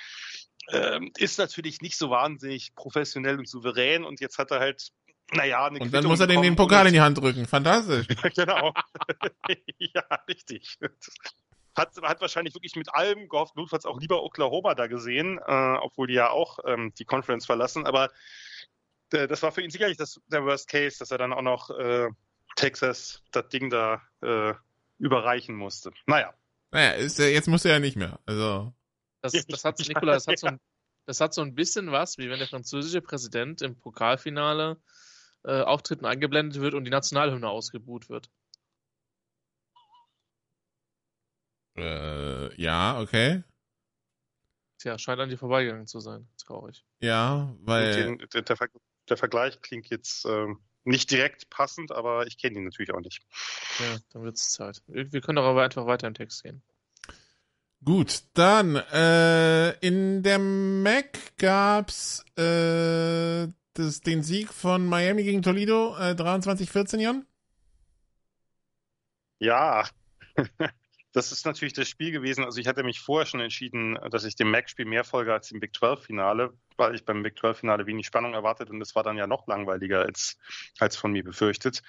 [0.70, 4.92] Ähm, ist natürlich nicht so wahnsinnig professionell und souverän und jetzt hat er halt
[5.32, 7.46] naja, eine Und dann muss er den, den Pokal in die Hand drücken.
[7.46, 8.06] Fantastisch.
[8.34, 8.72] genau.
[9.78, 10.78] ja, richtig
[11.74, 16.06] hat, hat wahrscheinlich wirklich mit allem gehofft, notfalls auch lieber Oklahoma da gesehen, äh, obwohl
[16.06, 17.86] die ja auch ähm, die Conference verlassen.
[17.86, 18.10] Aber
[19.12, 21.70] äh, das war für ihn sicherlich das, der Worst Case, dass er dann auch noch
[21.70, 22.08] äh,
[22.56, 24.54] Texas das Ding da äh,
[24.98, 25.92] überreichen musste.
[26.06, 26.34] Naja.
[26.70, 28.18] Naja, ist, jetzt muss er ja nicht mehr.
[28.26, 28.72] Also.
[29.20, 30.60] Das, das hat, Nikola, das hat, so ein,
[31.06, 34.80] das hat so ein bisschen was, wie wenn der französische Präsident im Pokalfinale
[35.44, 38.30] äh, Auftritten eingeblendet wird und die Nationalhymne ausgebuht wird.
[41.76, 43.42] Äh, ja, okay.
[44.78, 46.28] Tja, scheint an dir vorbeigegangen zu sein.
[46.38, 46.84] Traurig.
[47.00, 47.94] Ja, weil.
[47.94, 48.56] Den, der, der,
[49.08, 50.46] der, Vergleich klingt jetzt äh,
[50.84, 53.22] nicht direkt passend, aber ich kenne ihn natürlich auch nicht.
[53.80, 54.82] Ja, dann wird es Zeit.
[54.86, 56.62] Wir können doch aber einfach weiter im Text gehen.
[57.84, 65.94] Gut, dann äh, in der Mac gab's äh, das, den Sieg von Miami gegen Toledo,
[65.98, 67.26] äh, 23-14, Jan?
[69.38, 69.86] Ja,
[71.14, 72.44] das ist natürlich das Spiel gewesen.
[72.44, 75.60] Also ich hatte mich vorher schon entschieden, dass ich dem Mac-Spiel mehr folge als dem
[75.60, 79.28] Big 12-Finale, weil ich beim Big 12-Finale wenig Spannung erwartet und es war dann ja
[79.28, 80.36] noch langweiliger als,
[80.80, 81.82] als von mir befürchtet.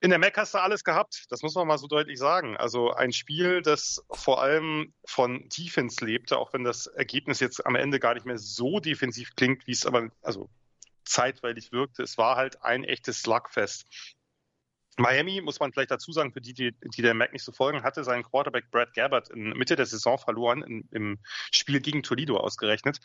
[0.00, 2.56] in der Mac hast du alles gehabt, das muss man mal so deutlich sagen.
[2.56, 7.74] Also ein Spiel, das vor allem von Defense lebte, auch wenn das Ergebnis jetzt am
[7.74, 10.48] Ende gar nicht mehr so defensiv klingt, wie es aber also
[11.04, 12.02] zeitweilig wirkte.
[12.02, 13.86] Es war halt ein echtes Slugfest.
[14.96, 17.82] Miami, muss man vielleicht dazu sagen, für die, die, die der Mac nicht so folgen,
[17.82, 21.18] hatte seinen Quarterback Brad Gabbard in Mitte der Saison verloren, in, im
[21.50, 23.00] Spiel gegen Toledo ausgerechnet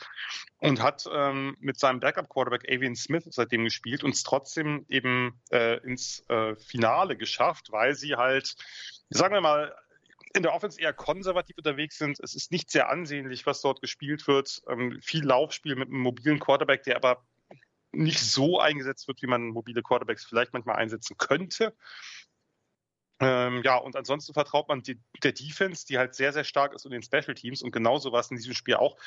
[0.60, 5.78] und hat ähm, mit seinem Backup-Quarterback Avian Smith seitdem gespielt und es trotzdem eben äh,
[5.84, 8.56] ins äh, Finale geschafft, weil sie halt,
[9.10, 9.76] sagen wir mal,
[10.36, 12.20] in der Offense eher konservativ unterwegs sind.
[12.20, 14.62] Es ist nicht sehr ansehnlich, was dort gespielt wird.
[14.68, 17.24] Ähm, viel Laufspiel mit einem mobilen Quarterback, der aber
[17.96, 21.76] nicht so eingesetzt wird, wie man mobile Quarterbacks vielleicht manchmal einsetzen könnte.
[23.20, 26.86] Ähm, ja, und ansonsten vertraut man die, der Defense, die halt sehr, sehr stark ist
[26.86, 27.62] und den Special Teams.
[27.62, 28.98] Und genauso war es in diesem Spiel auch.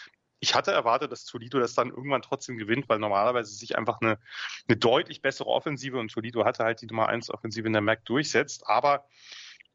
[0.41, 4.19] Ich hatte erwartet, dass Toledo das dann irgendwann trotzdem gewinnt, weil normalerweise sich einfach eine,
[4.69, 8.05] eine deutlich bessere Offensive und Toledo hatte halt die Nummer 1 Offensive in der MAC
[8.05, 8.67] durchsetzt.
[8.67, 9.07] Aber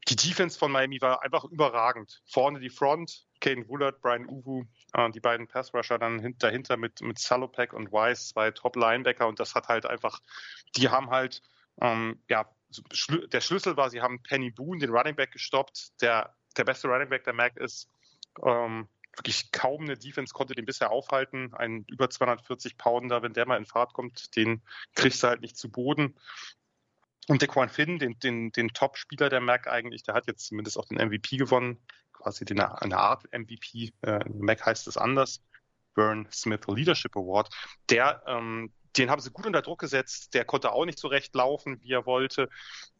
[0.08, 2.22] die Defense von Miami war einfach überragend.
[2.26, 7.18] Vorne die Front, Kane Woolard, Brian Uwu, äh, die beiden Pass-Rusher dann dahinter mit, mit
[7.18, 10.20] Salopek und Weiss, zwei Top-Linebacker und das hat halt einfach,
[10.76, 11.42] die haben halt,
[11.82, 12.48] ähm, ja,
[13.30, 16.00] der Schlüssel war, sie haben Penny Boone, den Running Back, gestoppt.
[16.00, 17.88] Der, der beste Running Back der Mac ist
[18.44, 21.54] ähm, wirklich kaum eine Defense konnte den bisher aufhalten.
[21.54, 24.62] Ein über 240 Pounder, wenn der mal in Fahrt kommt, den
[24.94, 26.16] kriegst du halt nicht zu Boden.
[27.28, 30.78] Und der Quan Finn, den, den, den Top-Spieler der Mac eigentlich, der hat jetzt zumindest
[30.78, 31.78] auch den MVP gewonnen,
[32.12, 33.92] quasi den, eine Art MVP.
[34.02, 35.42] Äh, Mac heißt es anders.
[35.94, 37.48] Burn Smith Leadership Award.
[37.88, 40.34] Der, ähm, den haben sie gut unter Druck gesetzt.
[40.34, 42.48] Der konnte auch nicht so recht laufen, wie er wollte.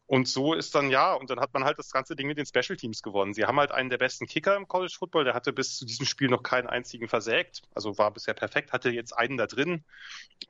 [0.07, 2.45] Und so ist dann ja, und dann hat man halt das ganze Ding mit den
[2.45, 3.33] Special Teams gewonnen.
[3.33, 6.05] Sie haben halt einen der besten Kicker im College Football, der hatte bis zu diesem
[6.05, 9.83] Spiel noch keinen einzigen versägt, also war bisher perfekt, hatte jetzt einen da drin,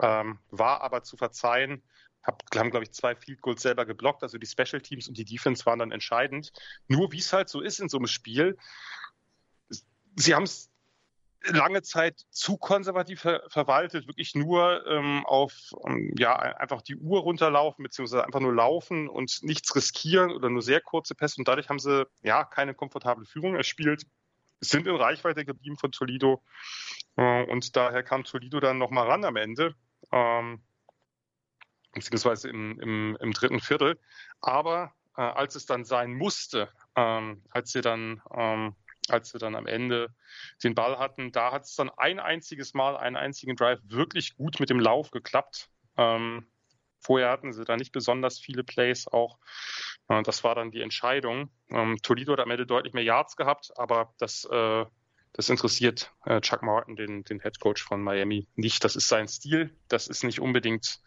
[0.01, 1.83] ähm, war aber zu verzeihen
[2.25, 4.23] hab, haben, glaube ich, zwei Field Goals selber geblockt.
[4.23, 6.51] Also die Special Teams und die Defense waren dann entscheidend.
[6.87, 8.57] Nur wie es halt so ist in so einem Spiel,
[10.15, 10.69] sie haben es
[11.47, 17.19] lange Zeit zu konservativ ver verwaltet, wirklich nur ähm, auf ähm, ja einfach die Uhr
[17.19, 21.69] runterlaufen beziehungsweise einfach nur laufen und nichts riskieren oder nur sehr kurze Pässe und dadurch
[21.69, 24.03] haben sie ja keine komfortable Führung erspielt,
[24.59, 26.41] sind in Reichweite geblieben von Toledo
[27.17, 29.75] äh, und daher kam Toledo dann nochmal ran am Ende.
[30.11, 30.63] Ähm,
[31.95, 33.99] beziehungsweise im, im, im dritten Viertel.
[34.41, 38.75] Aber äh, als es dann sein musste, ähm, als sie dann ähm,
[39.09, 40.13] als sie dann am Ende
[40.63, 44.59] den Ball hatten, da hat es dann ein einziges Mal, einen einzigen Drive wirklich gut
[44.59, 45.69] mit dem Lauf geklappt.
[45.97, 46.47] Ähm,
[46.99, 49.37] vorher hatten sie da nicht besonders viele Plays auch.
[50.07, 51.51] Äh, das war dann die Entscheidung.
[51.69, 54.85] Ähm, Toledo hat am Ende deutlich mehr Yards gehabt, aber das äh,
[55.35, 58.85] das interessiert äh, Chuck Martin, den, den Head Coach von Miami, nicht.
[58.85, 59.77] Das ist sein Stil.
[59.89, 61.01] Das ist nicht unbedingt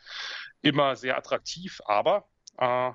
[0.60, 2.92] immer sehr attraktiv, aber äh,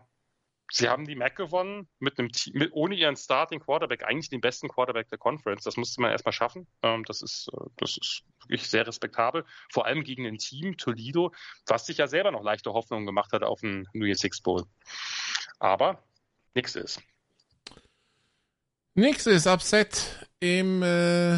[0.72, 4.42] sie haben die MAC gewonnen mit einem Team, mit, ohne ihren Starting Quarterback, eigentlich den
[4.42, 5.64] besten Quarterback der Conference.
[5.64, 6.68] Das musste man erstmal schaffen.
[6.84, 9.44] Ähm, das ist, äh, das ist wirklich sehr respektabel.
[9.72, 11.34] Vor allem gegen ein Team, Toledo,
[11.66, 14.66] was sich ja selber noch leichte Hoffnungen gemacht hat auf den New Year's Six Bowl.
[15.58, 16.04] Aber
[16.54, 17.02] nichts ist.
[18.96, 21.38] Nächstes Upset im äh,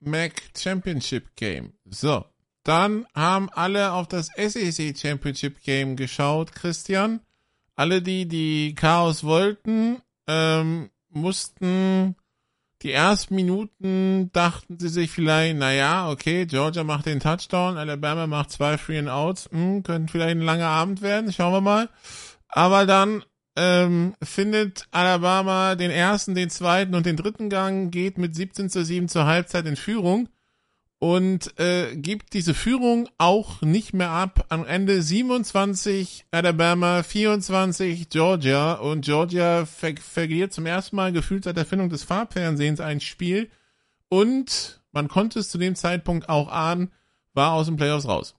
[0.00, 1.74] MAC Championship Game.
[1.84, 2.24] So,
[2.64, 7.20] dann haben alle auf das SEC Championship Game geschaut, Christian.
[7.76, 12.16] Alle, die die Chaos wollten, ähm, mussten
[12.82, 18.50] die ersten Minuten dachten sie sich vielleicht, naja, okay, Georgia macht den Touchdown, Alabama macht
[18.50, 21.88] zwei Free and Outs, hm, könnte vielleicht ein langer Abend werden, schauen wir mal.
[22.48, 23.24] Aber dann
[23.56, 28.84] ähm, findet Alabama den ersten, den zweiten und den dritten Gang, geht mit 17 zu
[28.84, 30.28] 7 zur Halbzeit in Führung
[30.98, 34.46] und äh, gibt diese Führung auch nicht mehr ab.
[34.48, 41.56] Am Ende 27 Alabama, 24 Georgia und Georgia ver verliert zum ersten Mal gefühlt seit
[41.56, 43.50] der Erfindung des Farbfernsehens ein Spiel
[44.08, 46.92] und man konnte es zu dem Zeitpunkt auch ahnen,
[47.34, 48.36] war aus den Playoffs raus.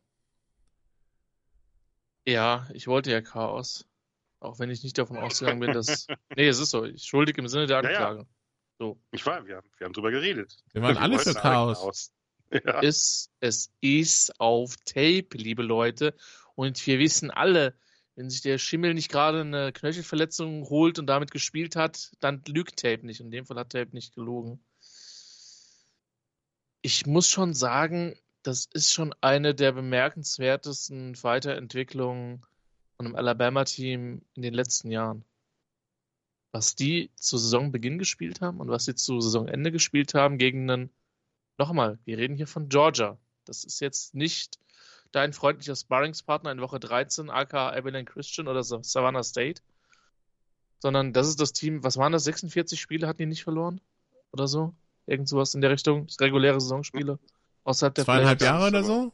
[2.25, 3.86] Ja, ich wollte ja Chaos.
[4.45, 6.08] Auch wenn ich nicht davon ausgegangen bin, dass.
[6.36, 6.86] nee, es ist so.
[6.86, 8.19] Ich schuldig im Sinne der Anklage.
[8.19, 8.29] Ja, ja.
[8.77, 8.99] So.
[9.12, 10.58] Ich war, wir haben, wir haben drüber geredet.
[10.73, 12.12] Wir waren alle für Chaos.
[12.51, 12.79] Ja.
[12.84, 16.15] Es, es ist auf Tape, liebe Leute.
[16.53, 17.75] Und wir wissen alle,
[18.15, 22.77] wenn sich der Schimmel nicht gerade eine Knöchelverletzung holt und damit gespielt hat, dann lügt
[22.77, 23.19] Tape nicht.
[23.19, 24.63] In dem Fall hat Tape nicht gelogen.
[26.81, 32.45] Ich muss schon sagen, das ist schon eine der bemerkenswertesten Weiterentwicklungen
[32.97, 35.23] von einem Alabama-Team in den letzten Jahren.
[36.51, 40.89] Was die zu Saisonbeginn gespielt haben und was sie zu Saisonende gespielt haben gegen einen,
[41.58, 43.17] nochmal, wir reden hier von Georgia.
[43.43, 44.58] Das ist jetzt nicht
[45.12, 49.62] dein freundlicher Sparringspartner in Woche 13, aka Evelyn Christian oder Savannah State,
[50.79, 53.81] sondern das ist das Team, was waren das, 46 Spiele hatten die nicht verloren?
[54.31, 54.73] Oder so?
[55.08, 57.19] Irgend sowas in der Richtung, das reguläre Saisonspiele.
[57.63, 58.60] Außerhalb der Zweieinhalb Playoffs.
[58.60, 59.13] Jahre oder so?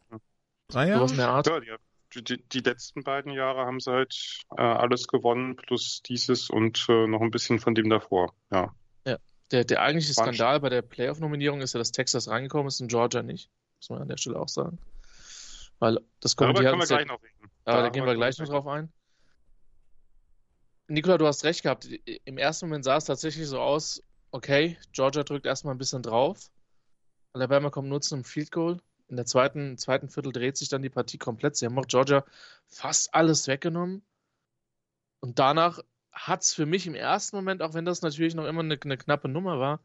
[0.67, 1.00] Drei Jahre?
[1.00, 1.48] Sowas in der Art.
[1.48, 1.74] Ja, die,
[2.15, 7.08] die, die letzten beiden Jahre haben sie halt äh, alles gewonnen, plus dieses und äh,
[7.08, 8.34] noch ein bisschen von dem davor.
[8.52, 8.74] Ja.
[9.52, 13.21] Der, der eigentliche Skandal bei der Playoff-Nominierung ist ja, dass Texas reingekommen ist und Georgia
[13.21, 13.50] nicht.
[13.80, 14.80] Muss man an der Stelle auch sagen.
[15.80, 17.06] Weil das uns ja.
[17.65, 18.91] Aber da gehen wir gleich noch drauf ein.
[20.88, 21.88] Nikola, du hast recht gehabt.
[22.26, 26.50] Im ersten Moment sah es tatsächlich so aus, okay, Georgia drückt erstmal ein bisschen drauf.
[27.34, 28.78] Alabama kommt nur zu einem Field Goal.
[29.12, 31.58] In der zweiten, zweiten Viertel dreht sich dann die Partie komplett.
[31.58, 32.24] Sie haben auch Georgia
[32.67, 34.04] fast alles weggenommen.
[35.19, 35.80] Und danach
[36.13, 38.97] hat es für mich im ersten Moment, auch wenn das natürlich noch immer eine, eine
[38.97, 39.82] knappe Nummer war,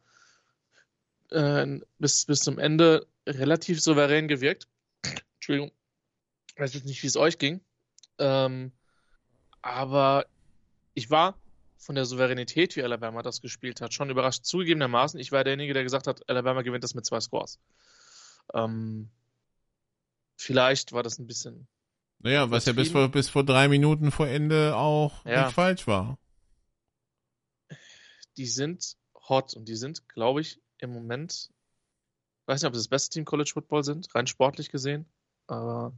[1.31, 4.69] äh, bis, bis zum Ende relativ souverän gewirkt.
[5.35, 5.73] Entschuldigung.
[6.55, 7.61] Ich weiß jetzt nicht, wie es euch ging.
[8.19, 8.71] Ähm,
[9.61, 10.27] aber
[10.95, 11.37] ich war
[11.79, 14.45] von der Souveränität, wie Alabama das gespielt hat, schon überrascht.
[14.45, 17.59] Zugegebenermaßen, ich war derjenige, der gesagt hat, Alabama gewinnt das mit zwei Scores.
[18.55, 19.11] Ähm,
[20.37, 21.69] vielleicht war das ein bisschen.
[22.19, 25.45] Naja, was ja bis vor, bis vor drei Minuten vor Ende auch Ja.
[25.45, 26.19] nicht falsch war.
[28.37, 28.97] Die sind
[29.29, 31.51] hot und die sind, glaube ich, im Moment.
[32.43, 35.07] Ich weiß nicht, ob sie das beste Team College Football sind, rein sportlich gesehen.
[35.47, 35.93] Aber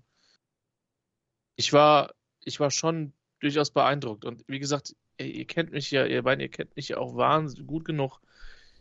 [1.56, 4.24] ich war, ich war schon durchaus beeindruckt.
[4.24, 7.16] Und wie gesagt, ihr, ihr kennt mich ja, ihr beiden, ihr kennt mich ja auch
[7.16, 8.20] wahnsinnig gut genug.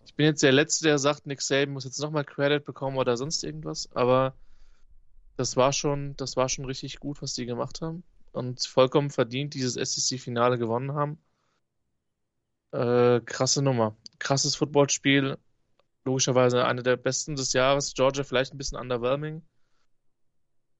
[0.07, 3.17] Ich bin jetzt der Letzte, der sagt, Nick Saban muss jetzt nochmal Credit bekommen oder
[3.17, 3.89] sonst irgendwas.
[3.93, 4.35] Aber
[5.35, 8.03] das war schon, das war schon richtig gut, was die gemacht haben.
[8.31, 11.17] Und vollkommen verdient dieses SEC-Finale gewonnen haben.
[12.71, 13.97] Äh, krasse Nummer.
[14.17, 15.37] Krasses Footballspiel.
[16.05, 17.93] Logischerweise eine der besten des Jahres.
[17.93, 19.43] Georgia vielleicht ein bisschen underwhelming.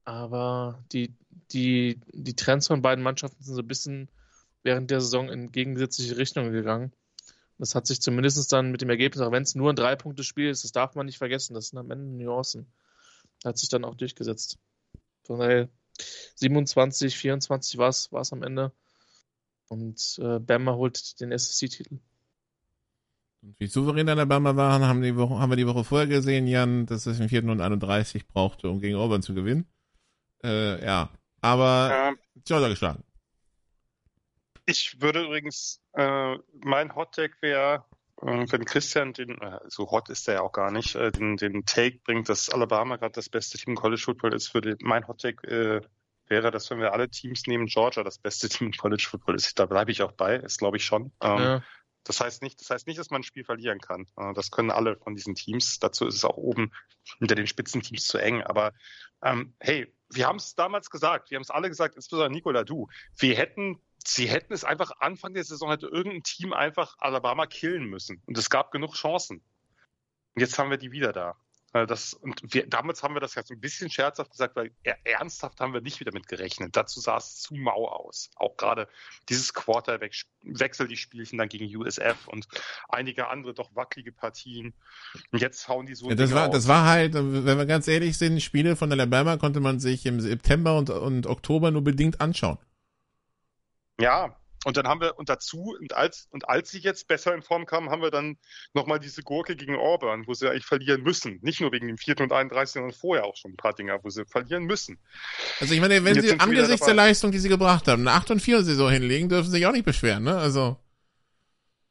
[0.06, 1.13] Aber die,
[1.52, 4.10] die, die Trends von beiden Mannschaften sind so ein bisschen
[4.63, 6.94] während der Saison in gegensätzliche Richtungen gegangen.
[7.58, 10.63] Das hat sich zumindest dann mit dem Ergebnis, auch wenn es nur ein Drei-Punkte-Spiel ist,
[10.63, 11.54] das darf man nicht vergessen.
[11.54, 12.72] Das sind am Ende Nuancen.
[13.43, 14.60] Hat sich dann auch durchgesetzt.
[15.24, 15.70] Von daher
[16.36, 18.72] 27, 24 war es am Ende.
[19.70, 22.00] Und äh, Bama holt den SSC-Titel.
[23.41, 26.86] Und wie souverän Alabama waren, haben, die Woche, haben wir die Woche vorher gesehen, Jan,
[26.86, 27.43] dass es im 4.
[27.46, 29.67] und 31 brauchte, um gegen Auburn zu gewinnen.
[30.43, 31.10] Äh, ja,
[31.41, 33.04] aber Ähm, Georgia geschlagen.
[34.67, 37.86] Ich würde übrigens, äh, mein Hot Take wäre,
[38.21, 41.38] äh, wenn Christian den, äh, so hot ist er ja auch gar nicht, äh, den,
[41.38, 45.08] den Take bringt, dass Alabama gerade das beste Team im College Football ist, würde mein
[45.08, 45.82] Hot Take äh,
[46.27, 49.58] wäre, dass wenn wir alle Teams nehmen, Georgia das beste Team im College Football ist.
[49.58, 51.12] Da bleibe ich auch bei, ist glaube ich schon.
[51.21, 51.63] Ähm, Ja.
[52.03, 54.08] Das heißt nicht, das heißt nicht, dass man ein Spiel verlieren kann.
[54.17, 55.80] Äh, Das können alle von diesen Teams.
[55.80, 56.71] Dazu ist es auch oben
[57.19, 58.43] hinter den Spitzenteams zu eng.
[58.43, 58.71] Aber
[59.23, 62.88] ähm, hey, wir haben es damals gesagt, wir haben es alle gesagt, insbesondere Nicola, du.
[63.17, 67.86] Wir hätten, sie hätten es einfach Anfang der Saison hätte irgendein Team einfach Alabama killen
[67.86, 68.22] müssen.
[68.26, 69.41] Und es gab genug Chancen.
[70.36, 71.36] Und jetzt haben wir die wieder da.
[71.74, 74.72] Äh, Das, und wir, damals haben wir das ja so ein bisschen scherzhaft gesagt, weil
[74.84, 76.76] er, ernsthaft haben wir nicht wieder mit gerechnet.
[76.78, 78.30] Dazu sah es zu mau aus.
[78.38, 78.88] Auch gerade
[79.28, 82.48] dieses Quarterback-Wechsel, die Spielchen dann gegen USF und
[82.88, 84.74] einige andere doch wackelige Partien.
[85.32, 87.88] Und jetzt hauen die so Ja, das, Dinge war, das war halt, wenn wir ganz
[87.89, 92.22] ehrlich sind, Spiele von Alabama konnte man sich im September und, und Oktober nur bedingt
[92.22, 92.58] anschauen.
[94.00, 97.42] Ja, und dann haben wir, und dazu, und als, und als sie jetzt besser in
[97.42, 98.38] Form kamen, haben wir dann
[98.74, 101.40] nochmal diese Gurke gegen Auburn, wo sie eigentlich verlieren müssen.
[101.42, 102.20] Nicht nur wegen dem 4.
[102.22, 105.00] und 31, sondern vorher auch schon ein paar Dinger, wo sie verlieren müssen.
[105.60, 106.96] Also ich meine, wenn sie angesichts der.
[106.96, 109.72] Leistung, die sie gebracht haben, eine 8 und 4 Saison hinlegen, dürfen sie sich auch
[109.72, 110.38] nicht beschweren, ne?
[110.38, 110.78] Also,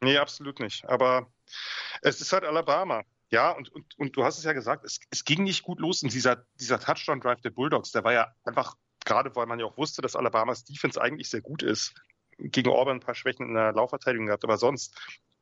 [0.00, 0.84] Nee, absolut nicht.
[0.88, 1.32] Aber
[2.02, 3.02] es ist halt Alabama.
[3.30, 6.02] Ja, und, und, und du hast es ja gesagt, es, es ging nicht gut los.
[6.02, 9.78] Und dieser, dieser Touchdown-Drive der Bulldogs, der war ja einfach, gerade weil man ja auch
[9.78, 11.94] wusste, dass Alabamas Defense eigentlich sehr gut ist,
[12.38, 14.94] gegen Auburn ein paar Schwächen in der Laufverteidigung gehabt, aber sonst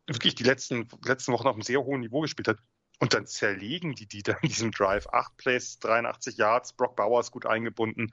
[0.06, 2.58] wirklich die letzten, letzten Wochen auf einem sehr hohen Niveau gespielt hat.
[3.00, 5.08] Und dann zerlegen die die da in diesem Drive.
[5.08, 8.12] Acht Plays, 83 Yards, Brock Bowers gut eingebunden.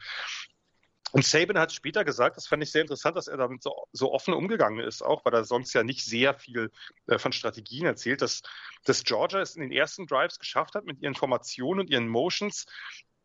[1.12, 4.14] Und Saban hat später gesagt, das fand ich sehr interessant, dass er damit so, so
[4.14, 6.72] offen umgegangen ist, auch weil er sonst ja nicht sehr viel
[7.08, 8.42] äh, von Strategien erzählt, dass,
[8.86, 12.66] dass Georgia es in den ersten Drives geschafft hat, mit ihren Formationen und ihren Motions,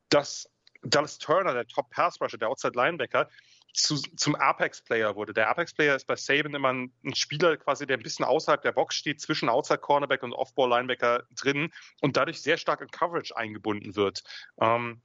[0.08, 0.50] dass
[0.90, 3.28] Dallas Turner, der Top Pass Rusher, der Outside Linebacker,
[3.72, 5.34] zu, zum Apex-Player wurde.
[5.34, 8.72] Der Apex-Player ist bei Saban immer ein, ein, Spieler quasi, der ein bisschen außerhalb der
[8.72, 11.70] Box steht, zwischen Outside-Cornerback und Off-Ball-Linebacker drin
[12.00, 14.24] und dadurch sehr stark in Coverage eingebunden wird.
[14.60, 15.02] Ähm,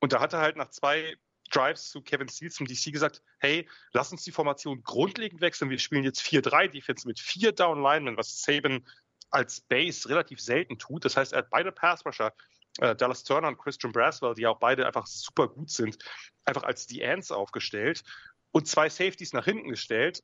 [0.00, 1.16] und da hat er halt nach zwei
[1.50, 5.70] Drives zu Kevin Steele zum DC gesagt, hey, lass uns die Formation grundlegend wechseln.
[5.70, 8.86] Wir spielen jetzt 4-3-Defense mit vier Down-Linemen, was Saban
[9.30, 11.04] als Base relativ selten tut.
[11.04, 12.32] Das heißt, er hat beide Pass-Rusher,
[12.78, 15.98] äh, Dallas Turner und Christian Braswell, die auch beide einfach super gut sind,
[16.44, 18.02] einfach als die Ends aufgestellt
[18.50, 20.22] und zwei Safeties nach hinten gestellt.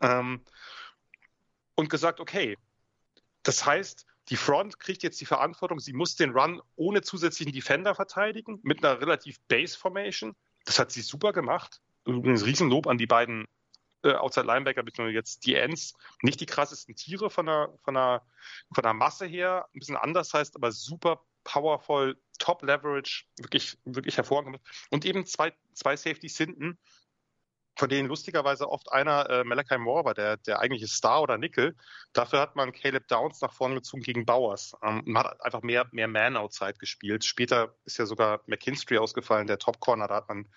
[0.00, 0.44] Ähm,
[1.74, 2.58] und gesagt, okay,
[3.44, 7.94] das heißt, die Front kriegt jetzt die Verantwortung, sie muss den Run ohne zusätzlichen Defender
[7.94, 10.34] verteidigen, mit einer relativ Base Formation.
[10.64, 11.80] Das hat sie super gemacht.
[12.04, 13.46] Übrigens Riesenlob an die beiden
[14.02, 15.94] äh, Outside Linebacker, beziehungsweise jetzt die Ends.
[16.22, 18.22] Nicht die krassesten Tiere von der, von der,
[18.74, 24.18] von der Masse her, ein bisschen anders heißt, aber super powerful, top leverage, wirklich, wirklich
[24.18, 24.60] hervorragend.
[24.90, 26.78] Und eben zwei, zwei Safeties hinten,
[27.78, 31.76] von denen lustigerweise oft einer äh, Malachi Moore war, der, der eigentliche Star oder Nickel.
[32.12, 34.74] Dafür hat man Caleb Downs nach vorne gezogen gegen Bowers.
[34.82, 37.24] Ähm, man hat einfach mehr, mehr Man-Outside gespielt.
[37.24, 40.08] Später ist ja sogar McKinstry ausgefallen, der Top-Corner.
[40.08, 40.48] Da hat man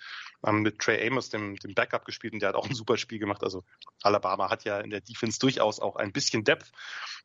[0.45, 3.19] ähm, mit Trey Amos, dem, dem Backup, gespielt und der hat auch ein super Spiel
[3.19, 3.43] gemacht.
[3.43, 3.63] Also
[4.01, 6.71] Alabama hat ja in der Defense durchaus auch ein bisschen Depth.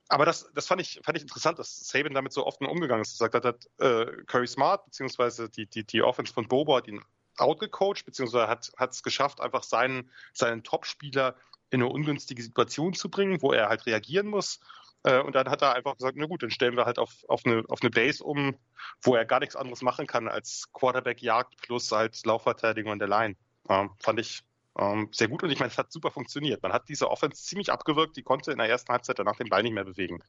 [0.08, 3.18] Aber das, das fand, ich, fand ich interessant, dass Saban damit so oft umgegangen ist.
[3.20, 7.02] Er gesagt hat, äh, Curry Smart, beziehungsweise die, die, die Offense von Bobo hat ihn
[7.38, 11.36] outgecoacht, beziehungsweise hat es geschafft, einfach seinen, seinen Top-Spieler
[11.70, 14.60] in eine ungünstige Situation zu bringen, wo er halt reagieren muss.
[15.02, 17.44] Äh, und dann hat er einfach gesagt, na gut, dann stellen wir halt auf, auf,
[17.44, 18.56] eine, auf eine Base um,
[19.02, 23.36] wo er gar nichts anderes machen kann als Quarterback-Jagd plus halt Laufverteidigung an der Line.
[23.68, 24.42] Ähm, fand ich
[24.78, 26.62] ähm, sehr gut und ich meine, es hat super funktioniert.
[26.62, 29.62] Man hat diese Offense ziemlich abgewirkt, die konnte in der ersten Halbzeit danach den Ball
[29.62, 30.22] nicht mehr bewegen.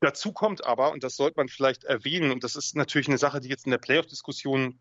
[0.00, 3.40] Dazu kommt aber, und das sollte man vielleicht erwähnen, und das ist natürlich eine Sache,
[3.40, 4.78] die jetzt in der Playoff-Diskussion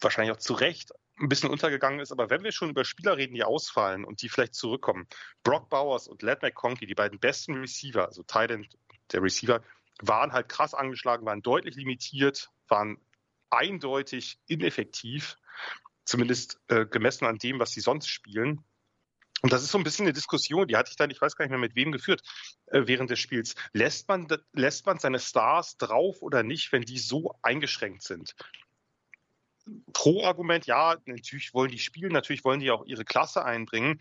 [0.00, 2.12] wahrscheinlich auch zu Recht ein bisschen untergegangen ist.
[2.12, 5.06] Aber wenn wir schon über Spieler reden, die ausfallen und die vielleicht zurückkommen,
[5.42, 8.66] Brock Bowers und Led McConkey, die beiden besten Receiver, also Titan,
[9.12, 9.62] der Receiver,
[10.00, 12.98] waren halt krass angeschlagen, waren deutlich limitiert, waren
[13.50, 15.36] eindeutig ineffektiv,
[16.04, 18.64] zumindest äh, gemessen an dem, was sie sonst spielen.
[19.42, 21.44] Und das ist so ein bisschen eine Diskussion, die hatte ich dann, ich weiß gar
[21.44, 22.22] nicht mehr mit wem geführt,
[22.66, 23.54] äh, während des Spiels.
[23.72, 28.34] Lässt man, lässt man seine Stars drauf oder nicht, wenn die so eingeschränkt sind?
[29.92, 34.00] Pro-Argument, ja, natürlich wollen die spielen, natürlich wollen die auch ihre Klasse einbringen.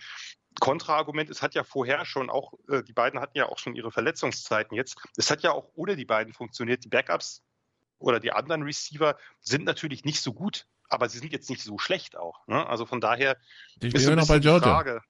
[0.60, 3.92] Kontraargument, es hat ja vorher schon auch, äh, die beiden hatten ja auch schon ihre
[3.92, 4.98] Verletzungszeiten jetzt.
[5.18, 6.84] Es hat ja auch ohne die beiden funktioniert.
[6.84, 7.44] Die Backups
[8.00, 11.78] oder die anderen Receiver sind natürlich nicht so gut, aber sie sind jetzt nicht so
[11.78, 12.46] schlecht auch.
[12.48, 12.68] Ne?
[12.68, 13.38] Also von daher
[13.78, 14.68] die ist noch bei Georgia.
[14.68, 15.02] Frage.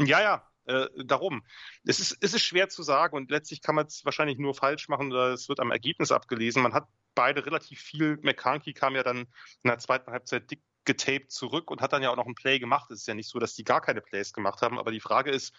[0.00, 1.44] Ja, ja, äh, darum.
[1.84, 4.88] Es ist, es ist schwer zu sagen und letztlich kann man es wahrscheinlich nur falsch
[4.88, 6.62] machen oder es wird am Ergebnis abgelesen.
[6.62, 8.18] Man hat beide relativ viel.
[8.22, 9.26] McCarthy kam ja dann in
[9.64, 12.90] der zweiten Halbzeit dick getaped zurück und hat dann ja auch noch ein Play gemacht.
[12.90, 15.30] Es ist ja nicht so, dass die gar keine Plays gemacht haben, aber die Frage
[15.30, 15.54] ist,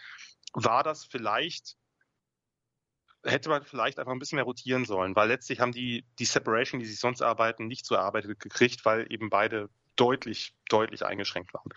[0.53, 1.77] war das vielleicht,
[3.23, 6.79] hätte man vielleicht einfach ein bisschen mehr rotieren sollen, weil letztlich haben die die Separation,
[6.79, 11.69] die sie sonst arbeiten, nicht so erarbeitet gekriegt, weil eben beide deutlich, deutlich eingeschränkt waren.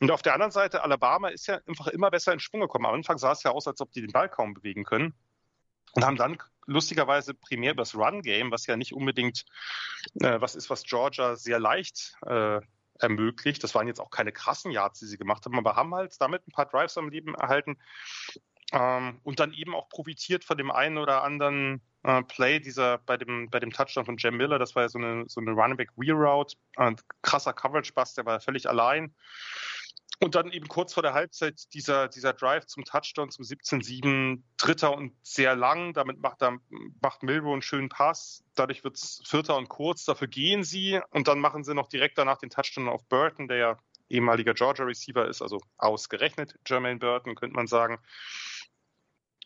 [0.00, 2.86] Und auf der anderen Seite, Alabama ist ja einfach immer besser in Schwung gekommen.
[2.86, 5.14] Am Anfang sah es ja aus, als ob die den Ball kaum bewegen können
[5.92, 9.44] und haben dann lustigerweise primär das Run-Game, was ja nicht unbedingt
[10.20, 12.60] äh, was ist, was Georgia sehr leicht äh,
[13.00, 13.62] ermöglicht.
[13.64, 16.46] Das waren jetzt auch keine krassen Yards, die sie gemacht haben, aber haben halt damit
[16.46, 17.78] ein paar Drives am Leben erhalten
[18.72, 23.16] ähm, und dann eben auch profitiert von dem einen oder anderen äh, Play dieser bei
[23.16, 24.58] dem bei dem Touchdown von Jam Miller.
[24.58, 28.18] Das war ja so eine so eine Running Back Wheel Route, ein krasser Coverage Bust,
[28.18, 29.14] der war völlig allein.
[30.20, 34.96] Und dann eben kurz vor der Halbzeit dieser, dieser Drive zum Touchdown zum 17-7, dritter
[34.96, 35.92] und sehr lang.
[35.92, 36.58] Damit macht, er,
[37.00, 38.42] macht Milrow einen schönen Pass.
[38.56, 40.04] Dadurch wird es vierter und kurz.
[40.04, 43.56] Dafür gehen sie und dann machen sie noch direkt danach den Touchdown auf Burton, der
[43.58, 47.98] ja ehemaliger Georgia Receiver ist, also ausgerechnet Jermaine Burton, könnte man sagen.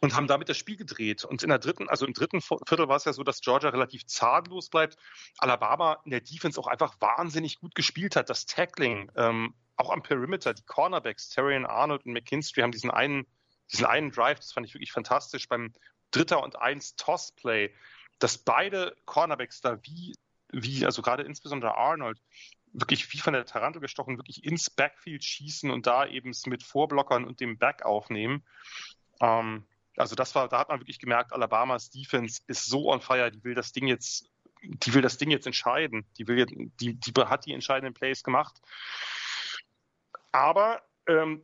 [0.03, 1.25] Und haben damit das Spiel gedreht.
[1.25, 4.05] Und in der dritten, also im dritten Viertel war es ja so, dass Georgia relativ
[4.05, 4.97] zahnlos bleibt.
[5.39, 8.29] Alabama in der Defense auch einfach wahnsinnig gut gespielt hat.
[8.29, 13.29] Das Tackling, ähm, auch am Perimeter, die Cornerbacks, Terrian Arnold und McKinstry haben diesen einen,
[13.71, 15.73] diesen einen Drive, das fand ich wirklich fantastisch, beim
[16.11, 17.73] Dritter und Eins Toss-Play,
[18.19, 20.17] dass beide Cornerbacks da wie,
[20.51, 22.21] wie, also gerade insbesondere Arnold,
[22.73, 27.25] wirklich wie von der Tarantel gestochen, wirklich ins Backfield schießen und da eben mit Vorblockern
[27.25, 28.45] und dem Back aufnehmen.
[29.21, 29.65] Ähm,
[29.97, 33.45] also das war, da hat man wirklich gemerkt, Alabamas Defense ist so on fire, die
[33.45, 34.31] will das Ding jetzt,
[34.63, 36.07] die will das Ding jetzt entscheiden.
[36.19, 38.61] Die will, die, die hat die entscheidenden Plays gemacht.
[40.31, 41.43] Aber ähm,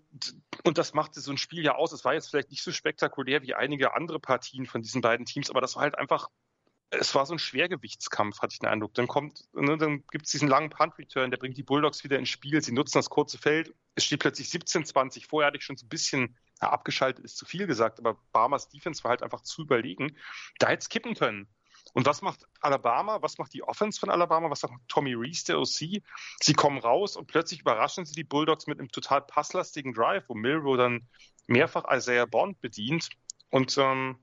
[0.64, 1.92] und das machte so ein Spiel ja aus.
[1.92, 5.50] Es war jetzt vielleicht nicht so spektakulär wie einige andere Partien von diesen beiden Teams,
[5.50, 6.28] aber das war halt einfach,
[6.90, 8.94] es war so ein Schwergewichtskampf, hatte ich den Eindruck.
[8.94, 12.28] Dann kommt, ne, dann gibt es diesen langen Punt-Return, der bringt die Bulldogs wieder ins
[12.28, 12.62] Spiel.
[12.62, 13.74] Sie nutzen das kurze Feld.
[13.94, 15.28] Es steht plötzlich 17-20.
[15.28, 18.68] Vorher hatte ich schon so ein bisschen ja, abgeschaltet, ist zu viel gesagt, aber Barmers
[18.68, 20.16] Defense war halt einfach zu überlegen.
[20.58, 21.48] Da hätte es kippen können.
[21.94, 23.22] Und was macht Alabama?
[23.22, 24.50] Was macht die Offense von Alabama?
[24.50, 26.02] Was macht Tommy Reese, der OC?
[26.40, 30.34] Sie kommen raus und plötzlich überraschen sie die Bulldogs mit einem total passlastigen Drive, wo
[30.34, 31.08] Milrow dann
[31.46, 33.08] mehrfach Isaiah Bond bedient
[33.50, 34.18] und, ähm,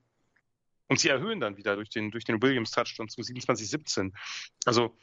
[0.87, 4.13] und sie erhöhen dann wieder durch den, durch den Williams-Touchdown zum 27-17.
[4.65, 4.95] Also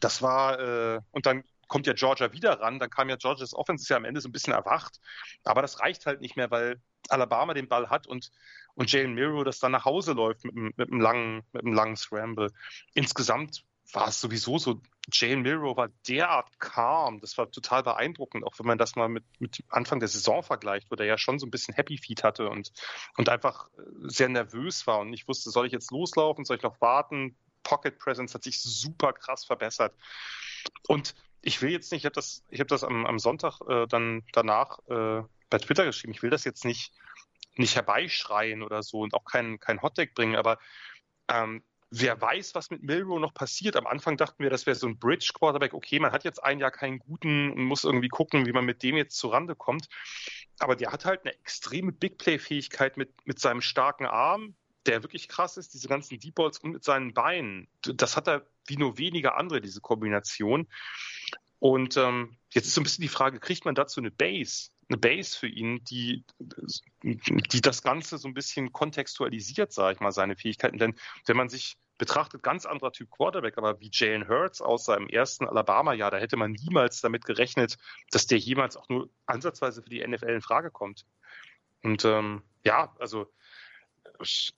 [0.00, 2.78] das war, äh, und dann kommt ja Georgia wieder ran.
[2.78, 5.00] Dann kam ja Georgias Offense ist ja am Ende so ein bisschen erwacht.
[5.44, 8.30] Aber das reicht halt nicht mehr, weil Alabama den Ball hat und,
[8.74, 11.96] und Jalen Miro das dann nach Hause läuft mit, mit, einem langen, mit einem langen
[11.96, 12.50] Scramble.
[12.94, 18.58] Insgesamt war es sowieso so, Jalen Milrow war derart calm, das war total beeindruckend, auch
[18.58, 21.46] wenn man das mal mit, mit Anfang der Saison vergleicht, wo der ja schon so
[21.46, 22.72] ein bisschen Happy Feet hatte und,
[23.16, 26.62] und einfach äh, sehr nervös war und nicht wusste, soll ich jetzt loslaufen, soll ich
[26.62, 27.36] noch warten?
[27.62, 29.94] Pocket Presence hat sich super krass verbessert.
[30.86, 33.86] Und ich will jetzt nicht, ich habe das, ich hab das am, am Sonntag äh,
[33.86, 36.92] dann danach äh, bei Twitter geschrieben, ich will das jetzt nicht,
[37.56, 40.58] nicht herbeischreien oder so und auch kein, kein Hotdeck bringen, aber
[41.28, 43.76] ähm, wer weiß, was mit Milrow noch passiert.
[43.76, 45.74] Am Anfang dachten wir, das wäre so ein Bridge-Quarterback.
[45.74, 48.82] Okay, man hat jetzt ein Jahr keinen guten und muss irgendwie gucken, wie man mit
[48.82, 49.88] dem jetzt zurande kommt.
[50.58, 54.54] Aber der hat halt eine extreme Big-Play-Fähigkeit mit, mit seinem starken Arm,
[54.86, 57.68] der wirklich krass ist, diese ganzen Deep Balls und mit seinen Beinen.
[57.82, 60.66] Das hat er wie nur weniger andere, diese Kombination.
[61.58, 64.70] Und ähm, jetzt ist so ein bisschen die Frage, kriegt man dazu eine Base?
[64.88, 66.24] eine Base für ihn, die,
[67.02, 70.78] die das Ganze so ein bisschen kontextualisiert, sage ich mal, seine Fähigkeiten.
[70.78, 70.94] Denn
[71.26, 75.46] wenn man sich betrachtet, ganz anderer Typ Quarterback, aber wie Jalen Hurts aus seinem ersten
[75.46, 77.76] Alabama-Jahr, da hätte man niemals damit gerechnet,
[78.10, 81.04] dass der jemals auch nur ansatzweise für die NFL in Frage kommt.
[81.82, 83.30] Und ähm, ja, also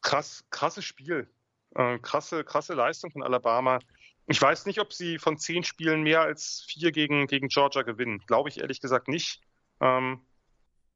[0.03, 1.29] krass, krasses Spiel,
[1.75, 3.79] äh, krasse, krasse Leistung von Alabama.
[4.27, 8.23] Ich weiß nicht, ob sie von zehn Spielen mehr als vier gegen, gegen Georgia gewinnen.
[8.27, 9.41] Glaube ich ehrlich gesagt nicht.
[9.81, 10.21] Ähm,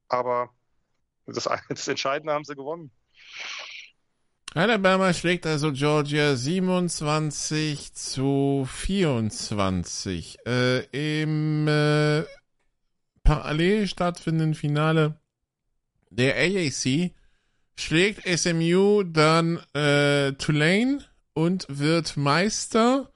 [0.09, 0.51] aber
[1.27, 2.91] das, das Entscheidende haben sie gewonnen.
[4.55, 10.39] Alabama schlägt also Georgia 27 zu 24.
[10.47, 12.23] Äh, Im äh,
[13.25, 15.19] parallel stattfindenden Finale
[16.11, 17.11] der AAC
[17.77, 21.05] schlägt SMU dann äh, Tulane
[21.35, 23.11] und wird Meister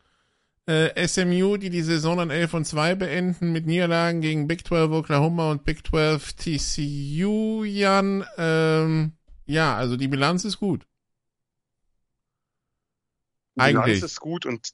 [0.68, 4.90] äh, SMU, die die Saison an 11 und 2 beenden, mit Niederlagen gegen Big 12
[4.90, 8.24] Oklahoma und Big 12 TCU, Jan.
[8.36, 9.12] Ähm,
[9.46, 10.86] ja, also die Bilanz ist gut.
[13.54, 13.84] Die Eigentlich.
[13.84, 14.68] Bilanz ist gut und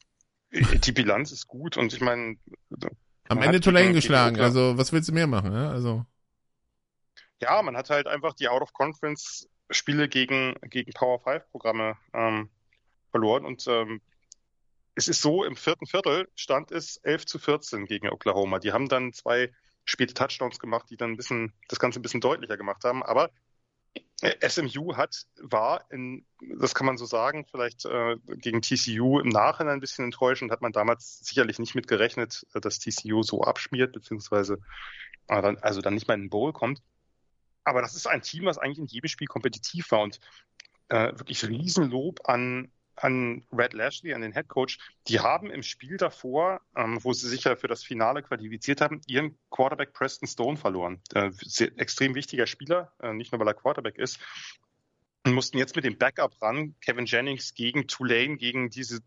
[0.50, 2.38] äh, die Bilanz ist gut und ich meine.
[3.28, 5.52] Am Ende Tulane geschlagen, also was willst du mehr machen?
[5.52, 5.70] Ja?
[5.70, 6.04] Also.
[7.40, 8.48] ja, man hat halt einfach die
[9.64, 12.50] Out-of-Conference-Spiele gegen, gegen Power 5-Programme ähm,
[13.10, 14.00] verloren und ähm,
[14.96, 18.60] es ist so, im vierten Viertel stand es 11 zu 14 gegen Oklahoma.
[18.60, 19.52] Die haben dann zwei
[19.84, 23.02] späte Touchdowns gemacht, die dann ein bisschen, das Ganze ein bisschen deutlicher gemacht haben.
[23.02, 23.30] Aber
[24.20, 26.24] äh, SMU hat, war in,
[26.58, 30.62] das kann man so sagen, vielleicht äh, gegen TCU im Nachhinein ein bisschen enttäuschend, hat
[30.62, 34.58] man damals sicherlich nicht mit gerechnet, äh, dass TCU so abschmiert, beziehungsweise
[35.26, 36.80] äh, dann, also dann nicht mal in den Bowl kommt.
[37.64, 40.20] Aber das ist ein Team, was eigentlich in jedem Spiel kompetitiv war und
[40.88, 45.96] äh, wirklich Riesenlob an an Red Lashley, an den Head Coach, die haben im Spiel
[45.96, 50.56] davor, ähm, wo sie sich ja für das Finale qualifiziert haben, ihren Quarterback Preston Stone
[50.56, 51.00] verloren.
[51.14, 54.20] Äh, sehr, extrem wichtiger Spieler, äh, nicht nur weil er Quarterback ist.
[55.26, 59.00] Und mussten jetzt mit dem Backup ran, Kevin Jennings gegen Tulane, gegen diese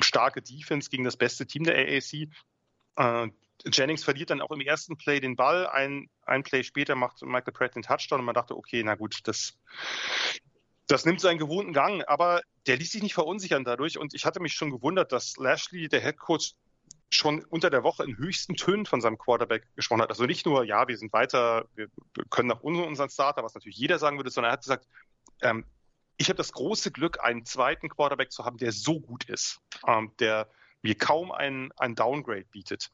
[0.00, 2.28] starke Defense, gegen das beste Team der AAC.
[2.96, 3.28] Äh,
[3.70, 5.66] Jennings verliert dann auch im ersten Play den Ball.
[5.66, 9.20] Ein, ein Play später macht Michael Pratt den Touchdown und man dachte, okay, na gut,
[9.24, 9.58] das,
[10.86, 13.98] das nimmt seinen gewohnten Gang, aber der ließ sich nicht verunsichern dadurch.
[13.98, 16.54] Und ich hatte mich schon gewundert, dass Lashley, der Head Coach,
[17.14, 20.10] schon unter der Woche in höchsten Tönen von seinem Quarterback gesprochen hat.
[20.10, 21.88] Also nicht nur, ja, wir sind weiter, wir
[22.30, 24.86] können nach unseren Starter, was natürlich jeder sagen würde, sondern er hat gesagt,
[25.42, 25.66] ähm,
[26.16, 30.12] ich habe das große Glück, einen zweiten Quarterback zu haben, der so gut ist, ähm,
[30.20, 30.48] der
[30.82, 32.90] mir kaum ein, ein Downgrade bietet.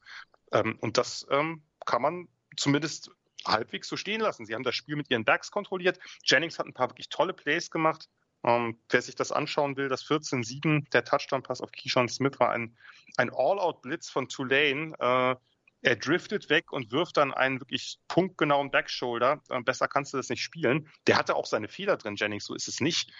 [0.51, 2.27] Ähm, und das ähm, kann man
[2.57, 3.11] zumindest
[3.45, 4.45] halbwegs so stehen lassen.
[4.45, 5.99] Sie haben das Spiel mit ihren Backs kontrolliert.
[6.23, 8.09] Jennings hat ein paar wirklich tolle Plays gemacht.
[8.43, 12.77] Ähm, wer sich das anschauen will, das 14-7, der Touchdown-Pass auf Keyshawn Smith war ein,
[13.17, 14.93] ein All-Out-Blitz von Tulane.
[14.99, 15.35] Äh,
[15.81, 19.41] er driftet weg und wirft dann einen wirklich punktgenauen Backshoulder.
[19.49, 20.89] Äh, besser kannst du das nicht spielen.
[21.07, 23.11] Der hatte auch seine Fehler drin, Jennings, so ist es nicht.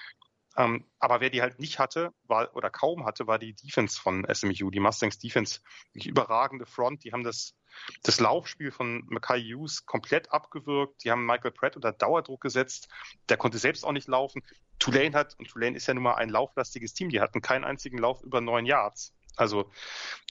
[0.60, 4.28] Ähm, aber wer die halt nicht hatte, war oder kaum hatte, war die Defense von
[4.32, 4.70] SMU.
[4.70, 5.62] Die Mustangs Defense,
[5.96, 7.06] die überragende Front.
[7.06, 7.56] Die haben das
[8.04, 11.04] das Laufspiel von Mackay Hughes komplett abgewürgt.
[11.04, 12.90] Die haben Michael Pratt unter Dauerdruck gesetzt.
[13.30, 14.44] Der konnte selbst auch nicht laufen.
[14.80, 17.98] Tulane hat, und Tulane ist ja nun mal ein lauflastiges Team, die hatten keinen einzigen
[17.98, 19.14] Lauf über neun Yards.
[19.36, 19.72] Also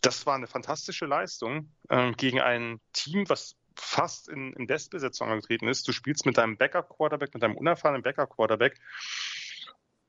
[0.03, 5.69] das war eine fantastische Leistung äh, gegen ein Team, was fast in, in Bestbesetzung angetreten
[5.69, 5.87] ist.
[5.87, 8.79] Du spielst mit deinem Backup-Quarterback, mit deinem unerfahrenen Backup-Quarterback.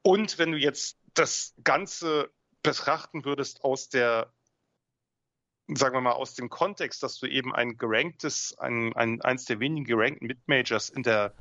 [0.01, 2.31] Und wenn du jetzt das Ganze
[2.63, 4.33] betrachten würdest aus der
[5.75, 9.59] sagen wir mal, aus dem Kontext, dass du eben ein geranktes, ein, ein, eins der
[9.59, 11.33] wenigen gerankten Mid-Majors in der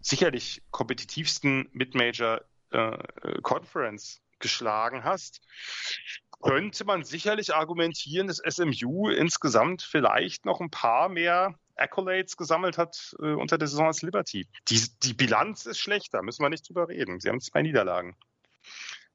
[0.00, 2.40] sicherlich kompetitivsten Mid-Major
[2.70, 2.98] äh,
[3.42, 5.40] Conference geschlagen hast,
[6.42, 13.14] könnte man sicherlich argumentieren, dass SMU insgesamt vielleicht noch ein paar mehr Accolades gesammelt hat
[13.20, 14.48] äh, unter der Saison als Liberty.
[14.68, 17.20] Die, die Bilanz ist schlechter, müssen wir nicht drüber reden.
[17.20, 18.16] Sie haben zwei Niederlagen.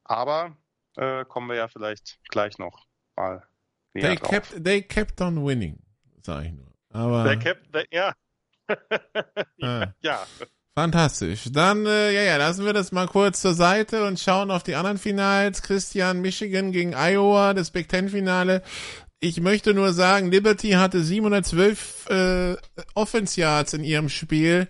[0.04, 0.56] Aber
[0.98, 2.86] äh, kommen wir ja vielleicht gleich noch
[3.16, 3.44] mal
[3.94, 4.30] näher They drauf.
[4.30, 5.80] kept, they kept on winning,
[6.22, 6.72] sag ich nur.
[6.90, 8.14] Aber Der Cap, der, ja.
[9.62, 9.88] Ah.
[10.02, 10.26] ja.
[10.76, 11.50] fantastisch.
[11.52, 14.76] Dann, äh, ja, ja, lassen wir das mal kurz zur Seite und schauen auf die
[14.76, 15.62] anderen Finals.
[15.62, 18.64] Christian Michigan gegen Iowa, das Big Ten Finale.
[19.24, 22.56] Ich möchte nur sagen, Liberty hatte 712 äh,
[22.96, 24.68] Offense Yards in ihrem Spiel.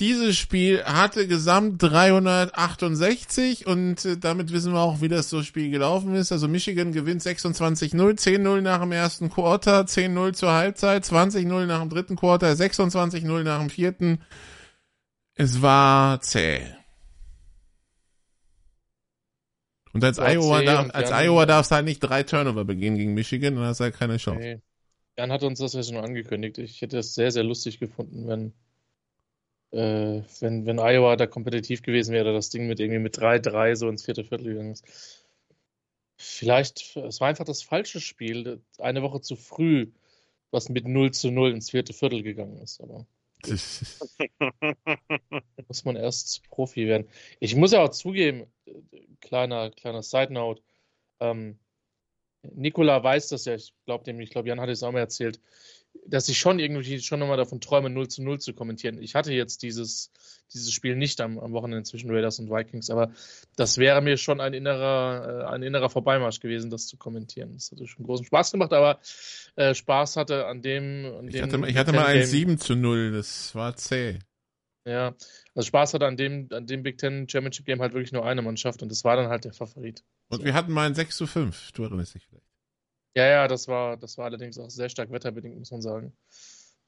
[0.00, 5.70] Dieses Spiel hatte gesamt 368 und äh, damit wissen wir auch, wie das so Spiel
[5.70, 6.32] gelaufen ist.
[6.32, 11.90] Also Michigan gewinnt 26-0, 10-0 nach dem ersten Quarter, 10-0 zur Halbzeit, 20-0 nach dem
[11.90, 14.18] dritten Quarter, 26-0 nach dem vierten.
[15.36, 16.62] Es war zäh.
[19.94, 23.14] Und als Iowa, darf, als Jan- Iowa darfst du halt nicht drei Turnover begehen gegen
[23.14, 24.40] Michigan, dann hast du halt keine Chance.
[24.40, 24.60] Nee.
[25.16, 26.58] Jan hat uns das ja schon angekündigt.
[26.58, 28.52] Ich hätte es sehr, sehr lustig gefunden, wenn,
[29.70, 33.88] äh, wenn, wenn Iowa da kompetitiv gewesen wäre, das Ding mit irgendwie mit 3-3 so
[33.88, 34.84] ins vierte Viertel gegangen ist.
[36.16, 39.92] Vielleicht, es war einfach das falsche Spiel, eine Woche zu früh,
[40.50, 42.80] was mit 0 zu 0 ins vierte Viertel gegangen ist.
[42.80, 43.06] Aber
[45.68, 47.08] muss man erst Profi werden.
[47.40, 48.46] Ich muss ja auch zugeben,
[49.20, 50.62] kleiner, kleiner Side Note,
[51.20, 51.58] ähm,
[52.42, 55.40] Nikola weiß das ja, ich glaube ich glaube, Jan hat es auch mal erzählt,
[56.06, 59.00] dass ich schon irgendwie schon nochmal davon träume, 0 zu 0 zu kommentieren.
[59.02, 60.10] Ich hatte jetzt dieses,
[60.52, 63.10] dieses Spiel nicht am, am Wochenende zwischen Raiders und Vikings, aber
[63.56, 67.54] das wäre mir schon ein innerer, äh, ein innerer Vorbeimarsch gewesen, das zu kommentieren.
[67.54, 69.00] Das hatte schon großen Spaß gemacht, aber
[69.56, 71.06] äh, Spaß hatte an dem.
[71.18, 74.18] An Ich dem hatte, ich hatte mal ein Game- 7 zu 0, das war zäh.
[74.86, 75.14] ja,
[75.54, 78.42] also Spaß hatte an dem, an dem Big Ten Championship Game halt wirklich nur eine
[78.42, 80.04] Mannschaft und das war dann halt der Favorit.
[80.28, 80.44] Und So.
[80.44, 82.44] wir hatten mal ein 6 zu 5, du erinnerst dich vielleicht.
[83.14, 86.12] Ja, ja, das war, das war allerdings auch sehr stark wetterbedingt, muss man sagen.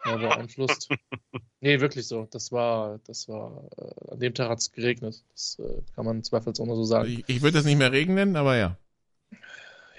[0.04, 0.88] Ja, beeinflusst.
[1.60, 2.26] nee, wirklich so.
[2.30, 5.24] Das war, das war, äh, an dem Tag hat es geregnet.
[5.32, 7.08] Das äh, kann man zweifelsohne so sagen.
[7.08, 8.76] Ich, ich würde das nicht mehr regnen, aber ja.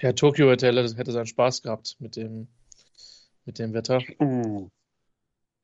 [0.00, 2.48] Ja, Tokio hätte, hätte seinen Spaß gehabt mit dem,
[3.44, 4.00] mit dem Wetter.
[4.20, 4.68] Uh.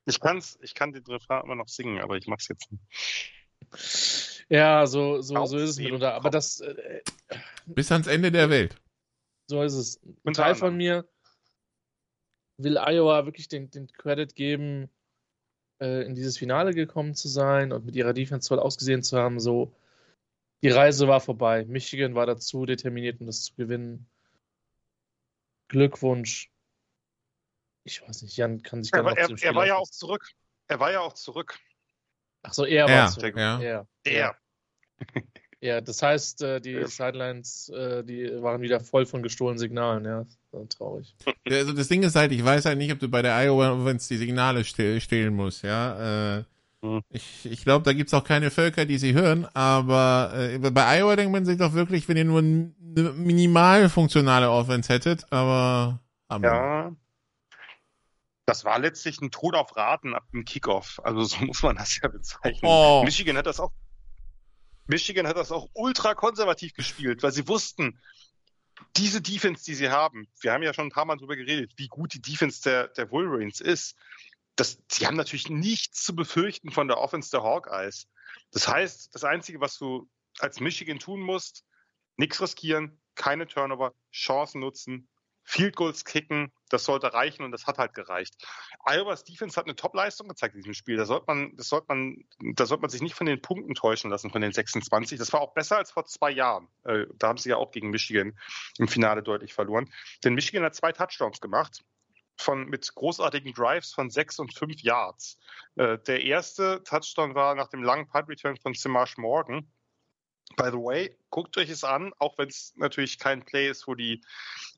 [0.07, 4.45] Ich kann's, ich kann den Refrain immer noch singen, aber ich mach's jetzt nicht.
[4.49, 6.15] Ja, so, so, so ist es mitunter.
[6.15, 7.01] Aber das, äh,
[7.67, 8.77] Bis ans Ende der Welt.
[9.47, 10.03] So ist es.
[10.03, 10.69] Ein Unter Teil anderem.
[10.69, 11.09] von mir
[12.57, 14.89] will Iowa wirklich den, den Credit geben,
[15.81, 19.41] äh, in dieses Finale gekommen zu sein und mit ihrer Defense toll ausgesehen zu haben.
[19.41, 19.75] So,
[20.63, 21.65] die Reise war vorbei.
[21.67, 24.09] Michigan war dazu determiniert, um das zu gewinnen.
[25.69, 26.51] Glückwunsch.
[27.87, 29.89] Ich weiß nicht, Jan kann sich Er, war- noch er, Spiel er war ja auch
[29.91, 30.31] zurück.
[30.69, 31.59] Er war ja auch zurück.
[32.43, 33.37] Ach so, er Ja, war zurück.
[33.37, 33.61] ja.
[33.61, 33.89] Er.
[34.05, 34.39] Er.
[35.65, 36.85] Ja, das heißt, äh, die.
[36.85, 40.05] Sidelines, äh, die waren wieder voll von gestohlenen Signalen.
[40.05, 40.27] Ja,
[40.69, 41.15] traurig.
[41.49, 43.73] Ja, Also das Ding ist halt, ich weiß halt nicht, ob du bei der Iowa
[43.73, 46.39] Offense die Signale ste stehlen musst, ja.
[46.39, 46.45] Äh,
[46.85, 47.01] Hm.
[47.09, 51.17] Ich, ich glaube, da gibt's auch keine Völker, die sie hören, aber äh, bei Iowa
[51.17, 52.75] denkt man sich doch wirklich, wenn ihr nur eine
[53.17, 56.51] minimal funktionale Offense hättet, aber haben wir.
[56.51, 56.93] Ja.
[58.45, 61.01] Das war letztlich ein Tod auf Raten ab dem Kickoff.
[61.03, 62.71] Also so muss man das ja bezeichnen.
[62.71, 63.03] Oh.
[63.03, 63.73] Michigan hat das auch.
[64.87, 67.99] Michigan hat das auch ultra konservativ gespielt, weil sie wussten,
[68.97, 71.89] diese Defense, die sie haben, wir haben ja schon ein paar Mal drüber geredet, wie
[71.89, 73.97] gut die Defense der, der Wolverines ist.
[74.57, 78.09] Das, sie haben natürlich nichts zu befürchten von der Offense der Hawkeyes.
[78.53, 80.09] Das heißt, das Einzige, was du
[80.39, 81.65] als Michigan tun musst,
[82.17, 85.09] nichts riskieren, keine Turnover, Chancen nutzen,
[85.45, 88.35] Field Goals kicken, das sollte reichen und das hat halt gereicht.
[88.85, 90.97] Iowa's Defense hat eine Top-Leistung gezeigt in diesem Spiel.
[90.97, 94.11] Da sollte man, das sollte man, da sollte man sich nicht von den Punkten täuschen
[94.11, 95.19] lassen, von den 26.
[95.19, 96.69] Das war auch besser als vor zwei Jahren.
[96.85, 98.39] Äh, da haben sie ja auch gegen Michigan
[98.79, 99.91] im Finale deutlich verloren.
[100.25, 101.85] Denn Michigan hat zwei Touchdowns gemacht.
[102.37, 105.39] Von, mit großartigen Drives von sechs und fünf Yards.
[105.77, 109.71] Äh, der erste Touchdown war nach dem langen Punt-Return von Simash Morgan.
[110.57, 113.95] By the way, guckt euch es an, auch wenn es natürlich kein Play ist, wo
[113.95, 114.23] die,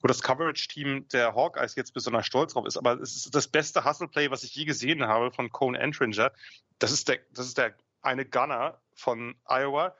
[0.00, 3.84] wo das Coverage-Team der Hawkeyes jetzt besonders stolz drauf ist, aber es ist das beste
[3.84, 6.32] Hustle-Play, was ich je gesehen habe von Cone Entringer.
[6.78, 9.96] Das ist der, das ist der eine Gunner von Iowa,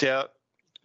[0.00, 0.34] der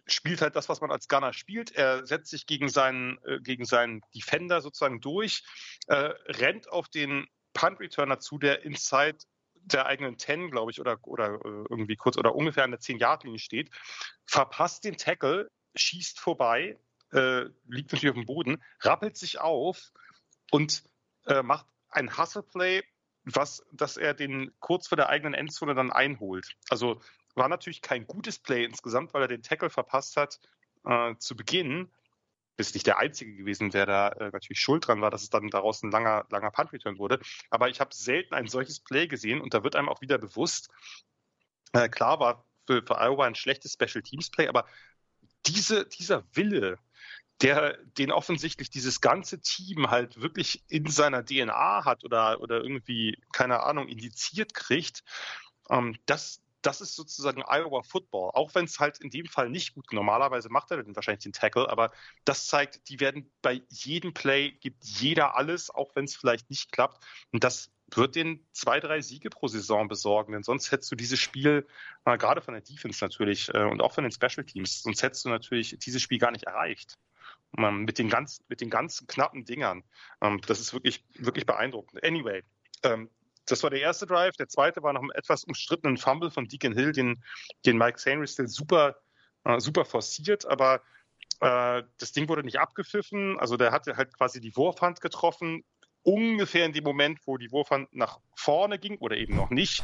[0.06, 1.72] spielt halt das, was man als Gunner spielt.
[1.72, 5.44] Er setzt sich gegen seinen, äh, gegen seinen Defender sozusagen durch,
[5.86, 9.18] äh, rennt auf den Punt-Returner zu, der inside
[9.64, 13.38] der eigenen 10, glaube ich, oder, oder äh, irgendwie kurz oder ungefähr an der 10-Yard-Linie
[13.38, 13.70] steht,
[14.26, 16.78] verpasst den Tackle, schießt vorbei,
[17.12, 19.92] äh, liegt natürlich auf dem Boden, rappelt sich auf
[20.50, 20.84] und
[21.26, 22.82] äh, macht ein Hustle-Play,
[23.24, 26.56] was, dass er den kurz vor der eigenen Endzone dann einholt.
[26.68, 27.00] Also
[27.34, 30.40] war natürlich kein gutes Play insgesamt, weil er den Tackle verpasst hat
[30.84, 31.90] äh, zu Beginn.
[32.60, 35.48] Bist nicht der Einzige gewesen, der da äh, natürlich schuld dran war, dass es dann
[35.48, 37.18] daraus ein langer, langer Punt-Return wurde.
[37.48, 40.68] Aber ich habe selten ein solches Play gesehen und da wird einem auch wieder bewusst,
[41.72, 44.66] äh, klar war für, für Iowa ein schlechtes Special Teams Play, aber
[45.46, 46.78] diese, dieser Wille,
[47.40, 53.16] der den offensichtlich dieses ganze Team halt wirklich in seiner DNA hat oder, oder irgendwie,
[53.32, 55.02] keine Ahnung, indiziert kriegt,
[55.70, 58.30] ähm, das, das ist sozusagen Iowa Football.
[58.34, 61.32] Auch wenn es halt in dem Fall nicht gut, normalerweise macht er dann wahrscheinlich den
[61.32, 61.92] Tackle, aber
[62.24, 66.72] das zeigt, die werden bei jedem Play, gibt jeder alles, auch wenn es vielleicht nicht
[66.72, 67.02] klappt.
[67.32, 71.18] Und das wird den zwei, drei Siege pro Saison besorgen, denn sonst hättest du dieses
[71.18, 71.66] Spiel,
[72.04, 75.24] äh, gerade von der Defense natürlich äh, und auch von den Special Teams, sonst hättest
[75.24, 76.98] du natürlich dieses Spiel gar nicht erreicht.
[77.58, 79.82] Ähm, mit, den ganz, mit den ganzen knappen Dingern.
[80.20, 82.04] Ähm, das ist wirklich, wirklich beeindruckend.
[82.04, 82.44] Anyway,
[82.84, 83.10] ähm,
[83.50, 84.36] das war der erste Drive.
[84.36, 87.22] Der zweite war noch ein etwas umstrittenen Fumble von Deacon Hill, den,
[87.66, 88.96] den Mike Sainristil super,
[89.44, 90.82] äh, super forciert, aber
[91.40, 93.38] äh, das Ding wurde nicht abgepfiffen.
[93.38, 95.64] Also der hatte halt quasi die Wurfhand getroffen,
[96.02, 99.82] ungefähr in dem Moment, wo die Wurfhand nach vorne ging oder eben noch nicht.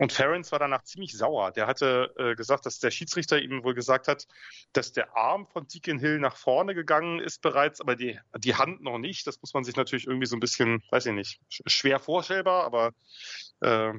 [0.00, 1.52] Und Ferens war danach ziemlich sauer.
[1.52, 4.26] Der hatte äh, gesagt, dass der Schiedsrichter ihm wohl gesagt hat,
[4.72, 8.82] dass der Arm von Deacon Hill nach vorne gegangen ist bereits, aber die, die Hand
[8.82, 9.26] noch nicht.
[9.26, 12.92] Das muss man sich natürlich irgendwie so ein bisschen, weiß ich nicht, schwer vorstellbar, aber
[13.60, 13.92] äh,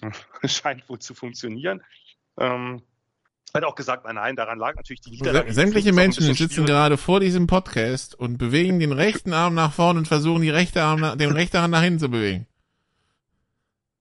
[0.48, 1.82] scheint wohl zu funktionieren.
[2.38, 2.80] Ähm,
[3.52, 5.52] hat auch gesagt, nein, nein, daran lag natürlich die Niederlage.
[5.52, 6.68] Sämtliche Menschen sitzen schwierig.
[6.68, 10.84] gerade vor diesem Podcast und bewegen den rechten Arm nach vorne und versuchen, die rechte
[10.84, 12.46] Arm, den rechten Arm nach hinten zu bewegen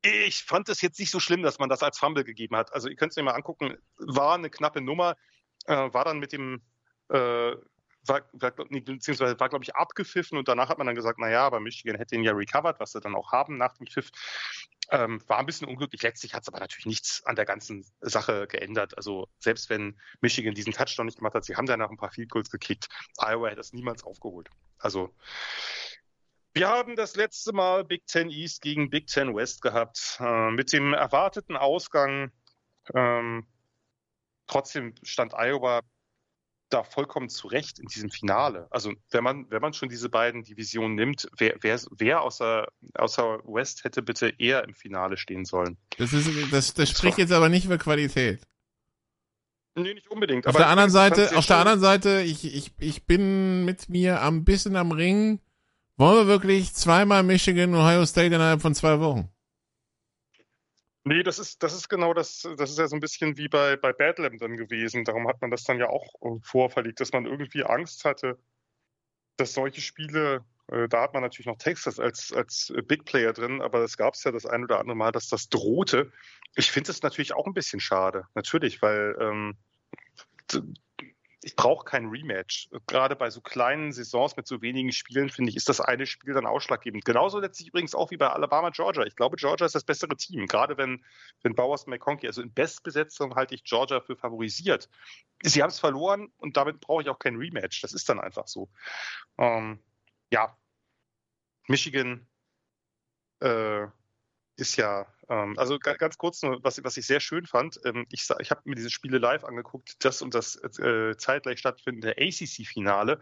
[0.02, 2.74] ich fand es jetzt nicht so schlimm, dass man das als Fumble gegeben hat.
[2.74, 5.16] Also ihr könnt es euch mal angucken, war eine knappe Nummer,
[5.66, 6.62] äh, war dann mit dem,
[7.10, 7.56] äh,
[8.06, 11.60] war, war, beziehungsweise war, glaube ich, abgepfiffen und danach hat man dann gesagt, naja, aber
[11.60, 14.12] Michigan hätte ihn ja recovered, was sie dann auch haben nach dem Pfiff.
[14.90, 16.02] Ähm, war ein bisschen unglücklich.
[16.02, 18.96] Letztlich hat es aber natürlich nichts an der ganzen Sache geändert.
[18.96, 22.30] Also selbst wenn Michigan diesen Touchdown nicht gemacht hat, sie haben danach ein paar Field
[22.30, 22.88] Goals gekickt.
[23.18, 24.50] Iowa hätte das niemals aufgeholt.
[24.78, 25.14] Also
[26.60, 30.18] wir haben das letzte Mal Big Ten East gegen Big Ten West gehabt.
[30.20, 32.32] Äh, mit dem erwarteten Ausgang.
[32.94, 33.46] Ähm,
[34.48, 35.82] trotzdem stand Iowa
[36.70, 38.68] da vollkommen zurecht in diesem Finale.
[38.72, 43.40] Also wenn man, wenn man schon diese beiden Divisionen nimmt, wer, wer, wer außer, außer
[43.46, 45.78] West hätte bitte eher im Finale stehen sollen?
[45.98, 48.42] Das, ist, das, das spricht jetzt aber nicht über Qualität.
[49.76, 50.48] Nee, nicht unbedingt.
[50.48, 54.44] Auf der anderen Seite, auf der anderen Seite, ich, ich, ich bin mit mir ein
[54.44, 55.40] bisschen am Ring
[55.98, 59.30] wollen wir wirklich zweimal Michigan, Ohio State innerhalb von zwei Wochen?
[61.04, 63.78] Nee, das ist, das ist genau das, das ist ja so ein bisschen wie bei,
[63.78, 65.06] bei Badlam dann gewesen.
[65.06, 68.38] Darum hat man das dann ja auch äh, vorverlegt, dass man irgendwie Angst hatte,
[69.38, 73.62] dass solche Spiele, äh, da hat man natürlich noch Texas als, als Big Player drin,
[73.62, 76.12] aber es gab es ja das ein oder andere Mal, dass das drohte.
[76.56, 79.58] Ich finde es natürlich auch ein bisschen schade, natürlich, weil ähm,
[81.42, 82.70] ich brauche kein Rematch.
[82.88, 86.34] Gerade bei so kleinen Saisons mit so wenigen Spielen, finde ich, ist das eine Spiel
[86.34, 87.06] dann ausschlaggebend.
[87.06, 89.04] Genauso letztlich übrigens auch wie bei Alabama, Georgia.
[89.06, 90.48] Ich glaube, Georgia ist das bessere Team.
[90.48, 91.06] Gerade wenn,
[91.44, 94.90] wenn Bowers und McConkey, also in Bestbesetzung halte ich Georgia für favorisiert.
[95.44, 97.82] Sie haben es verloren und damit brauche ich auch kein Rematch.
[97.82, 98.70] Das ist dann einfach so.
[99.38, 99.80] Ähm,
[100.32, 100.58] ja,
[101.68, 102.28] Michigan
[103.42, 103.86] äh,
[104.58, 108.28] ist ja, ähm, also ganz kurz nur, was, was ich sehr schön fand, ähm, ich,
[108.40, 113.22] ich habe mir diese Spiele live angeguckt, das und das äh, zeitgleich stattfindende ACC-Finale.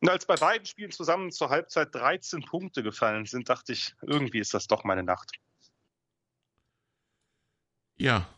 [0.00, 4.38] Und als bei beiden Spielen zusammen zur Halbzeit 13 Punkte gefallen sind, dachte ich, irgendwie
[4.38, 5.32] ist das doch meine Nacht.
[7.96, 8.28] Ja.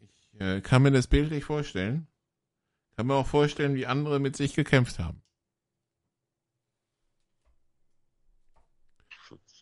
[0.00, 2.06] Ich äh, kann mir das Bild nicht vorstellen.
[2.96, 5.22] Kann mir auch vorstellen, wie andere mit sich gekämpft haben.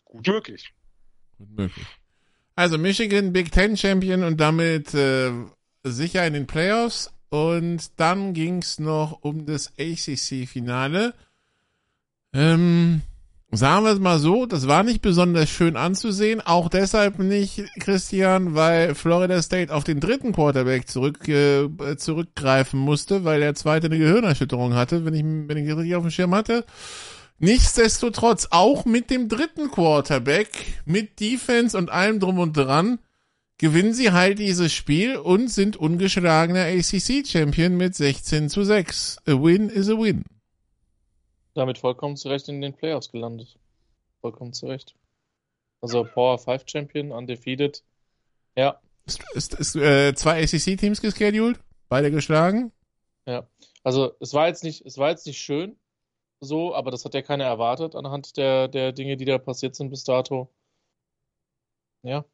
[0.05, 0.73] Gut möglich.
[1.39, 1.85] Möglich.
[2.55, 5.31] Also Michigan Big Ten Champion und damit äh,
[5.83, 7.11] sicher in den Playoffs.
[7.29, 11.13] Und dann ging's noch um das ACC-Finale.
[12.33, 13.01] Ähm,
[13.51, 16.41] sagen wir es mal so, das war nicht besonders schön anzusehen.
[16.41, 23.23] Auch deshalb nicht, Christian, weil Florida State auf den dritten Quarterback zurück, äh, zurückgreifen musste,
[23.23, 26.65] weil der zweite eine Gehirnerschütterung hatte, wenn ich, wenn ich richtig auf dem Schirm hatte.
[27.39, 30.49] Nichtsdestotrotz, auch mit dem dritten Quarterback,
[30.85, 32.99] mit Defense und allem drum und dran,
[33.57, 39.19] gewinnen sie halt dieses Spiel und sind ungeschlagener ACC-Champion mit 16 zu 6.
[39.25, 40.25] A win is a win.
[41.53, 43.57] Damit vollkommen zurecht in den Playoffs gelandet.
[44.19, 44.95] Vollkommen zurecht.
[45.81, 47.83] Also Power 5 Champion, undefeated.
[48.55, 48.79] Ja.
[49.05, 51.59] Ist, ist, ist äh, zwei ACC-Teams gescheduled?
[51.87, 52.73] Beide geschlagen?
[53.25, 53.47] Ja.
[53.83, 55.77] Also es war jetzt nicht, es war jetzt nicht schön,
[56.41, 59.89] so, aber das hat ja keiner erwartet anhand der, der Dinge, die da passiert sind
[59.89, 60.49] bis dato.
[62.03, 62.25] Ja.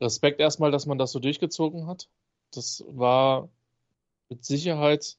[0.00, 2.08] Respekt erstmal, dass man das so durchgezogen hat.
[2.52, 3.48] Das war
[4.28, 5.18] mit Sicherheit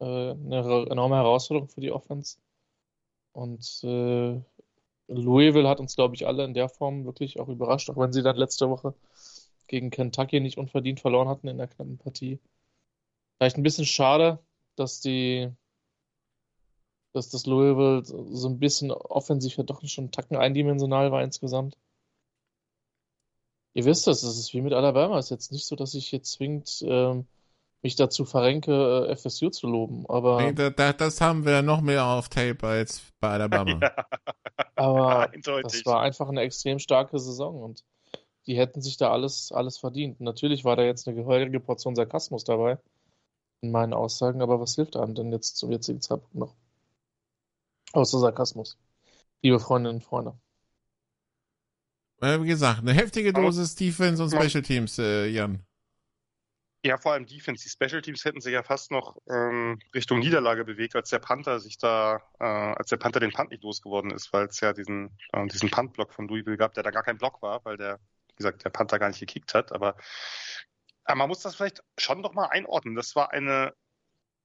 [0.00, 2.38] äh, eine enorme Herausforderung für die Offense.
[3.32, 4.40] Und äh,
[5.08, 8.22] Louisville hat uns, glaube ich, alle in der Form wirklich auch überrascht, auch wenn sie
[8.22, 8.94] dann letzte Woche
[9.66, 12.40] gegen Kentucky nicht unverdient verloren hatten in der knappen Partie.
[13.38, 14.38] Vielleicht ein bisschen schade,
[14.76, 15.50] dass die,
[17.12, 21.76] dass das Louisville so ein bisschen offensiv ja doch schon Tacken eindimensional war insgesamt.
[23.74, 25.18] Ihr wisst es, es ist wie mit Alabama.
[25.18, 27.26] Es ist jetzt nicht so, dass ich jetzt zwingend ähm,
[27.82, 30.06] mich dazu verrenke, äh, FSU zu loben.
[30.08, 33.80] Aber Nee, da, da, das haben wir noch mehr auf Tape als bei Alabama.
[34.76, 35.72] Ja, Aber eindeutig.
[35.72, 37.84] das war einfach eine extrem starke Saison und
[38.46, 40.20] die hätten sich da alles, alles verdient.
[40.20, 42.78] Natürlich war da jetzt eine gehörige Portion Sarkasmus dabei
[43.62, 46.54] in meinen Aussagen, aber was hilft einem denn jetzt zum jetzigen Zeitpunkt noch?
[47.92, 48.78] Außer Sarkasmus.
[49.42, 50.38] Liebe Freundinnen und Freunde.
[52.20, 55.64] Äh, wie gesagt, eine heftige Aber- Dosis Defense und Special Teams, äh, Jan.
[56.82, 57.62] Ja, vor allem Defense.
[57.62, 61.60] Die Special Teams hätten sich ja fast noch ähm, Richtung Niederlage bewegt, als der Panther
[61.60, 65.10] sich da, äh, als der Panther den Punt nicht losgeworden ist, weil es ja diesen,
[65.32, 68.36] äh, diesen Punt-Block von Louisville gab, der da gar kein Block war, weil der, wie
[68.36, 69.72] gesagt, der Panther gar nicht gekickt hat.
[69.72, 69.94] Aber,
[71.04, 72.94] aber man muss das vielleicht schon noch mal einordnen.
[72.94, 73.74] Das war eine,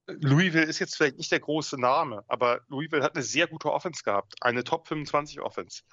[0.07, 4.03] Louisville ist jetzt vielleicht nicht der große Name, aber Louisville hat eine sehr gute Offense
[4.03, 5.83] gehabt, eine Top 25 Offense.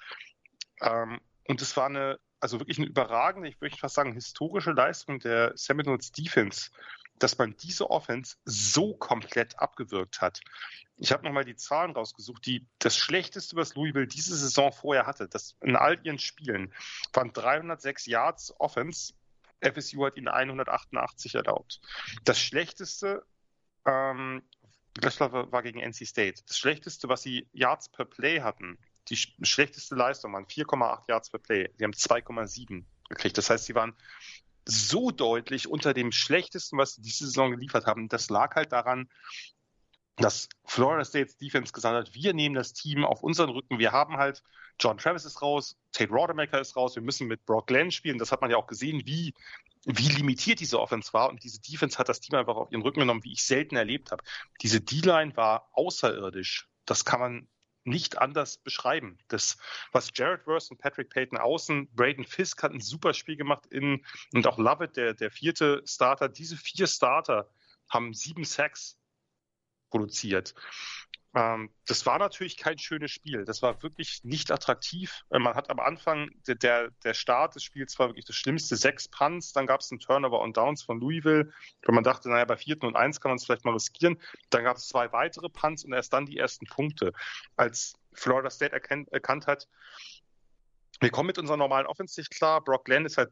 [0.81, 5.19] Ähm, und es war eine, also wirklich eine überragende, ich würde fast sagen, historische Leistung
[5.19, 6.69] der Seminoles Defense,
[7.19, 10.41] dass man diese Offense so komplett abgewürgt hat.
[10.97, 15.27] Ich habe nochmal die Zahlen rausgesucht, die das Schlechteste, was Louisville diese Saison vorher hatte,
[15.27, 16.73] das in all ihren Spielen,
[17.13, 19.13] waren 306 Yards Offense.
[19.61, 21.79] FSU hat ihnen 188 erlaubt.
[22.25, 23.25] Das Schlechteste,
[23.85, 24.41] ähm,
[24.95, 26.43] das war, war gegen NC State.
[26.47, 28.77] Das Schlechteste, was sie Yards per Play hatten,
[29.09, 31.69] die sch schlechteste Leistung waren 4,8 Yards per Play.
[31.77, 33.37] Sie haben 2,7 gekriegt.
[33.37, 33.95] Das heißt, sie waren
[34.65, 38.07] so deutlich unter dem schlechtesten, was sie diese Saison geliefert haben.
[38.07, 39.09] Das lag halt daran,
[40.17, 43.79] dass Florida State's Defense gesagt hat, wir nehmen das Team auf unseren Rücken.
[43.79, 44.43] Wir haben halt,
[44.79, 48.17] John Travis ist raus, Tate Rodemaker ist raus, wir müssen mit Brock Glenn spielen.
[48.17, 49.33] Das hat man ja auch gesehen, wie,
[49.85, 51.29] wie limitiert diese Offense war.
[51.29, 54.11] Und diese Defense hat das Team einfach auf ihren Rücken genommen, wie ich selten erlebt
[54.11, 54.23] habe.
[54.61, 56.69] Diese D-Line war außerirdisch.
[56.85, 57.47] Das kann man
[57.85, 59.17] nicht anders beschreiben.
[59.27, 59.57] Das,
[59.91, 64.05] was Jared Worth und Patrick Payton außen, Braden Fisk hat ein super Spiel gemacht in,
[64.33, 66.29] und auch Lovett, der, der vierte Starter.
[66.29, 67.49] Diese vier Starter
[67.89, 68.97] haben sieben Sacks
[69.93, 70.55] produziert.
[71.35, 73.45] Ähm, das war natürlich kein schönes Spiel.
[73.45, 75.23] Das war wirklich nicht attraktiv.
[75.29, 78.75] Äh, Man hat am Anfang, der, der, Start des Spiels war wirklich das Schlimmste.
[78.75, 81.51] Sechs Punts, dann gab es einen Turnover und Downs von Louisville.
[81.83, 84.19] Wenn man dachte, naja, bei vierten und eins kann man es vielleicht mal riskieren.
[84.49, 87.13] Dann gab es zwei weitere Punts und erst dann die ersten Punkte.
[87.55, 89.67] Als Florida State erkannt hat,
[90.99, 92.63] wir kommen mit unserer normalen Offense nicht klar.
[92.63, 93.31] Brock Glenn ist halt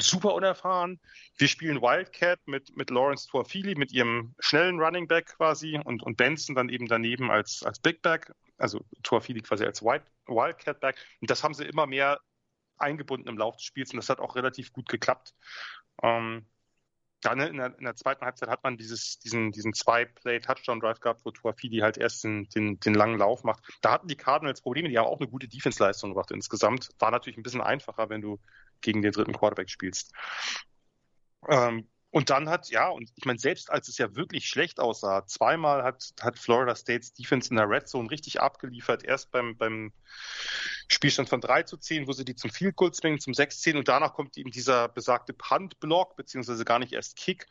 [0.00, 1.00] super unerfahren.
[1.36, 6.16] Wir spielen Wildcat mit, mit Lawrence Tuafili, mit ihrem schnellen Running Back quasi und, und
[6.16, 10.96] Benson dann eben daneben als, als Big Back, also Tuafili quasi als Wild, Wildcat Back.
[11.20, 12.20] Und das haben sie immer mehr
[12.78, 15.34] eingebunden im Lauf des Spiels und das hat auch relativ gut geklappt.
[16.02, 16.46] Ähm,
[17.22, 21.30] dann in der, in der zweiten Halbzeit hat man dieses, diesen, diesen Zwei-Play-Touchdown-Drive gehabt, wo
[21.30, 23.64] Tuafili halt erst den, den, den langen Lauf macht.
[23.80, 26.88] Da hatten die Cardinals Probleme, die haben auch eine gute Defense-Leistung gebracht insgesamt.
[26.98, 28.40] War natürlich ein bisschen einfacher, wenn du
[28.82, 30.12] gegen den dritten Quarterback spielst.
[31.48, 35.26] Ähm, und dann hat, ja, und ich meine, selbst als es ja wirklich schlecht aussah,
[35.26, 39.02] zweimal hat, hat Florida State's Defense in der Red Zone richtig abgeliefert.
[39.02, 39.94] Erst beim, beim
[40.88, 43.88] Spielstand von 3 zu 10, wo sie die zum Field Goal zwingen, zum 6-10 und
[43.88, 47.46] danach kommt eben dieser besagte Punt-Block, beziehungsweise gar nicht erst Kick.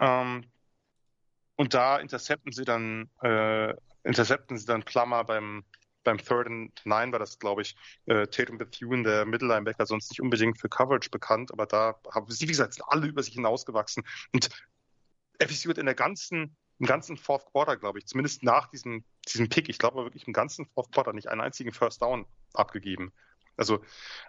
[0.00, 0.50] Ähm,
[1.54, 5.64] und da intercepten sie dann, äh, intercepten sie dann Plummer beim,
[6.04, 7.76] beim Third and Nine war das, glaube ich,
[8.06, 12.44] äh, Tatum Bethune, der Mittellinebacker, sonst nicht unbedingt für Coverage bekannt, aber da haben sie,
[12.44, 14.04] wie gesagt, sind alle über sich hinausgewachsen.
[14.32, 14.48] Und
[15.38, 19.48] FSU hat in der ganzen, im ganzen Fourth Quarter, glaube ich, zumindest nach diesem, diesem
[19.48, 23.12] Pick, ich glaube wirklich im ganzen Fourth Quarter nicht einen einzigen First Down abgegeben.
[23.56, 23.82] Also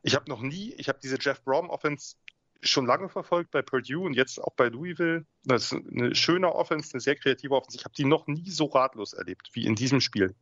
[0.04, 2.16] ich habe noch nie, ich habe diese Jeff Brom Offense
[2.64, 5.26] schon lange verfolgt bei Purdue und jetzt auch bei Louisville.
[5.44, 7.78] Das ist eine schöne Offense, eine sehr kreative Offense.
[7.78, 10.36] Ich habe die noch nie so ratlos erlebt wie in diesem Spiel.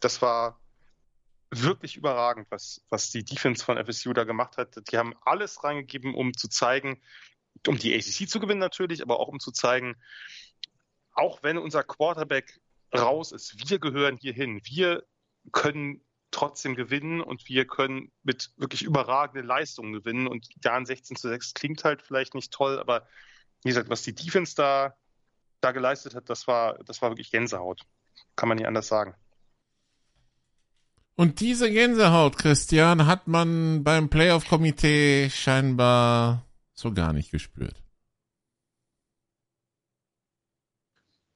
[0.00, 0.60] Das war
[1.50, 4.90] wirklich überragend, was, was die Defense von FSU da gemacht hat.
[4.90, 7.00] Die haben alles reingegeben, um zu zeigen,
[7.66, 9.96] um die ACC zu gewinnen natürlich, aber auch um zu zeigen,
[11.12, 12.60] auch wenn unser Quarterback
[12.94, 14.60] raus ist, wir gehören hier hin.
[14.64, 15.04] Wir
[15.52, 20.26] können trotzdem gewinnen und wir können mit wirklich überragenden Leistungen gewinnen.
[20.26, 23.06] Und ja, ein 16 zu 6 klingt halt vielleicht nicht toll, aber
[23.62, 24.96] wie gesagt, was die Defense da,
[25.60, 27.82] da geleistet hat, das war, das war wirklich Gänsehaut.
[28.36, 29.14] Kann man nicht anders sagen.
[31.18, 37.74] Und diese Gänsehaut, Christian, hat man beim Playoff-Komitee scheinbar so gar nicht gespürt.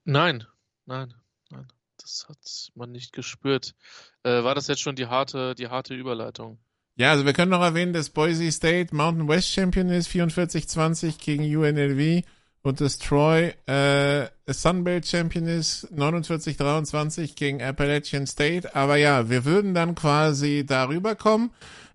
[0.04, 0.46] Nein,
[0.86, 1.12] nein,
[1.50, 1.66] nein.
[1.96, 3.74] Das hat man nicht gespürt.
[4.22, 6.60] Äh, war das jetzt schon die harte, die harte Überleitung?
[6.94, 11.56] Ja, also wir können noch erwähnen, dass Boise State Mountain West Champion ist, 44-20 gegen
[11.56, 12.24] UNLV
[12.62, 18.74] und das Troy äh, Sunbelt Champion ist 49-23 gegen Appalachian State.
[18.74, 21.50] Aber ja, wir würden dann quasi darüber kommen.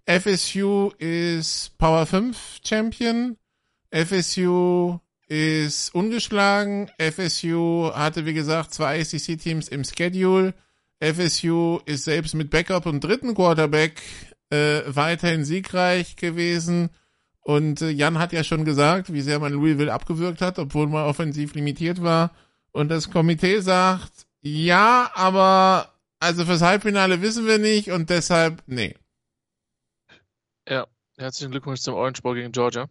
[0.06, 3.38] FSU ist Power 5 Champion.
[3.92, 6.90] FSU ist ungeschlagen.
[6.98, 10.54] FSU hatte, wie gesagt, zwei ACC-Teams im Schedule.
[11.00, 14.02] FSU ist selbst mit Backup und dritten Quarterback
[14.50, 16.90] äh, weiterhin siegreich gewesen.
[17.48, 21.06] Und äh, Jan hat ja schon gesagt, wie sehr man Louisville abgewürgt hat, obwohl man
[21.06, 22.36] offensiv limitiert war.
[22.74, 28.98] Und das Komitee sagt, ja, aber also fürs Halbfinale wissen wir nicht und deshalb, nee.
[30.68, 32.90] Ja, herzlichen Glückwunsch zum Orange Bowl gegen Georgia.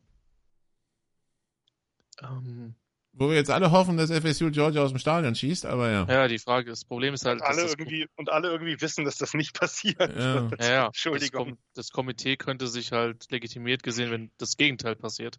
[2.23, 2.77] Ähm,
[3.19, 6.05] Wo wir jetzt alle hoffen, dass FSU Georgia aus dem Stadion schießt, aber ja.
[6.07, 8.79] ja, die Frage, das Problem ist halt, Und alle, dass das, irgendwie, und alle irgendwie
[8.79, 9.99] wissen, dass das nicht passiert.
[9.99, 10.35] Ja.
[10.35, 11.45] ja, ja, das, Entschuldigung.
[11.47, 15.39] Kom das Komitee könnte sich halt legitimiert gesehen, wenn das Gegenteil passiert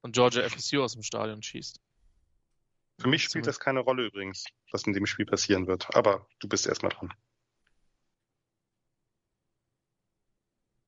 [0.00, 1.80] und Georgia FSU aus dem Stadion schießt.
[2.98, 5.94] Für mich spielt das keine Rolle übrigens, was in dem Spiel passieren wird.
[5.94, 7.12] Aber du bist erstmal dran.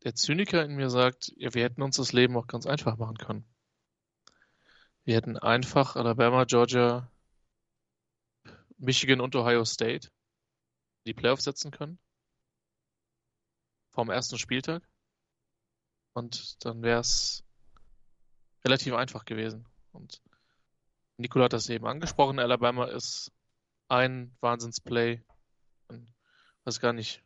[0.03, 3.17] Der Zyniker in mir sagt, ja, wir hätten uns das Leben auch ganz einfach machen
[3.17, 3.45] können.
[5.07, 7.09] Wir hätten einfach Alabama, Georgia,
[8.77, 10.11] Michigan und Ohio State
[11.07, 12.01] die Playoffs setzen können.
[13.93, 14.83] Vom ersten Spieltag.
[16.13, 17.45] Und dann wäre es
[18.65, 19.69] relativ einfach gewesen.
[19.93, 20.21] Und
[21.19, 22.41] Nicola hat das eben angesprochen.
[22.41, 23.31] Alabama ist
[23.87, 25.23] ein Wahnsinnsplay.
[25.87, 26.13] Und
[26.65, 27.23] weiß gar nicht,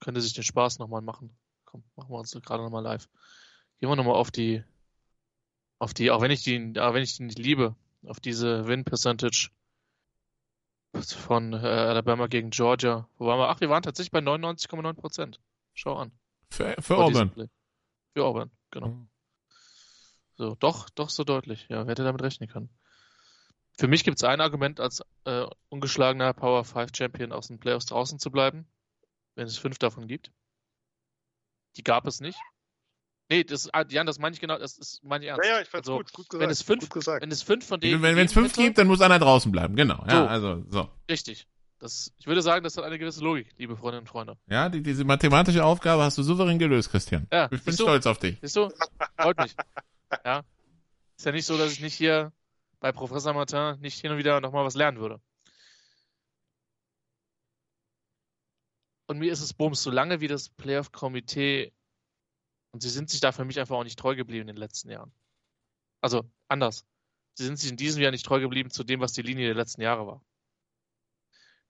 [0.00, 1.36] könnte sich den Spaß nochmal machen.
[1.66, 3.10] Komm, machen wir uns gerade nochmal live.
[3.78, 4.64] Gehen wir nochmal auf die,
[5.78, 7.74] auf die, auch wenn ich die, auch wenn ich die nicht liebe,
[8.06, 9.50] auf diese Win Percentage
[10.94, 13.08] von äh, Alabama gegen Georgia.
[13.18, 13.48] Wo waren wir?
[13.48, 15.40] Ach, wir waren tatsächlich bei 99,9 Prozent.
[15.74, 16.12] Schau an.
[16.50, 17.50] Für, für Vor Auburn.
[18.14, 18.88] Für Auburn, genau.
[18.88, 19.08] Mhm.
[20.36, 21.66] So, doch, doch so deutlich.
[21.68, 22.70] Ja, wer hätte damit rechnen können?
[23.76, 27.86] Für mich gibt es ein Argument, als äh, ungeschlagener Power 5 Champion aus den Playoffs
[27.86, 28.66] draußen zu bleiben,
[29.34, 30.32] wenn es fünf davon gibt.
[31.76, 32.38] Die gab es nicht.
[33.30, 35.44] Nee, das, ah, Jan, das meine ich genau, das ist meine ich ernst.
[35.46, 36.42] Ja, ja, ich fand's Also, gut, gut gesagt.
[36.42, 37.22] wenn es fünf, gut gesagt.
[37.22, 39.52] wenn es fünf von denen Wenn es gegeben fünf hätte, gibt, dann muss einer draußen
[39.52, 40.02] bleiben, genau.
[40.08, 40.26] Ja, So.
[40.26, 40.88] also, so.
[41.10, 41.46] richtig.
[41.80, 44.36] Das, ich würde sagen, das hat eine gewisse Logik, liebe Freundinnen und Freunde.
[44.48, 47.28] Ja, die, diese mathematische Aufgabe hast du souverän gelöst, Christian.
[47.32, 47.82] Ja, Ich bin du?
[47.84, 48.36] stolz auf dich.
[48.40, 48.68] Siehst du?
[49.16, 49.54] Freut mich.
[50.24, 50.42] Ja.
[51.16, 52.32] Ist ja nicht so, dass ich nicht hier
[52.80, 55.20] bei Professor Martin nicht hin und wieder nochmal was lernen würde.
[59.06, 61.72] Und mir ist es bums, solange wie das Playoff-Komitee,
[62.70, 64.90] und sie sind sich da für mich einfach auch nicht treu geblieben in den letzten
[64.90, 65.12] Jahren.
[66.00, 66.84] Also anders.
[67.34, 69.54] Sie sind sich in diesem Jahr nicht treu geblieben zu dem, was die Linie der
[69.54, 70.24] letzten Jahre war.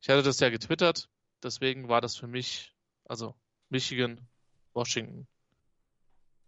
[0.00, 1.08] Ich hatte das ja getwittert,
[1.42, 2.74] deswegen war das für mich,
[3.04, 3.34] also
[3.68, 4.26] Michigan,
[4.74, 5.26] Washington,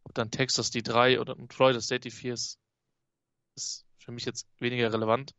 [0.04, 2.58] ob dann Texas die drei oder Florida State die vier ist,
[3.56, 5.34] ist für mich jetzt weniger relevant.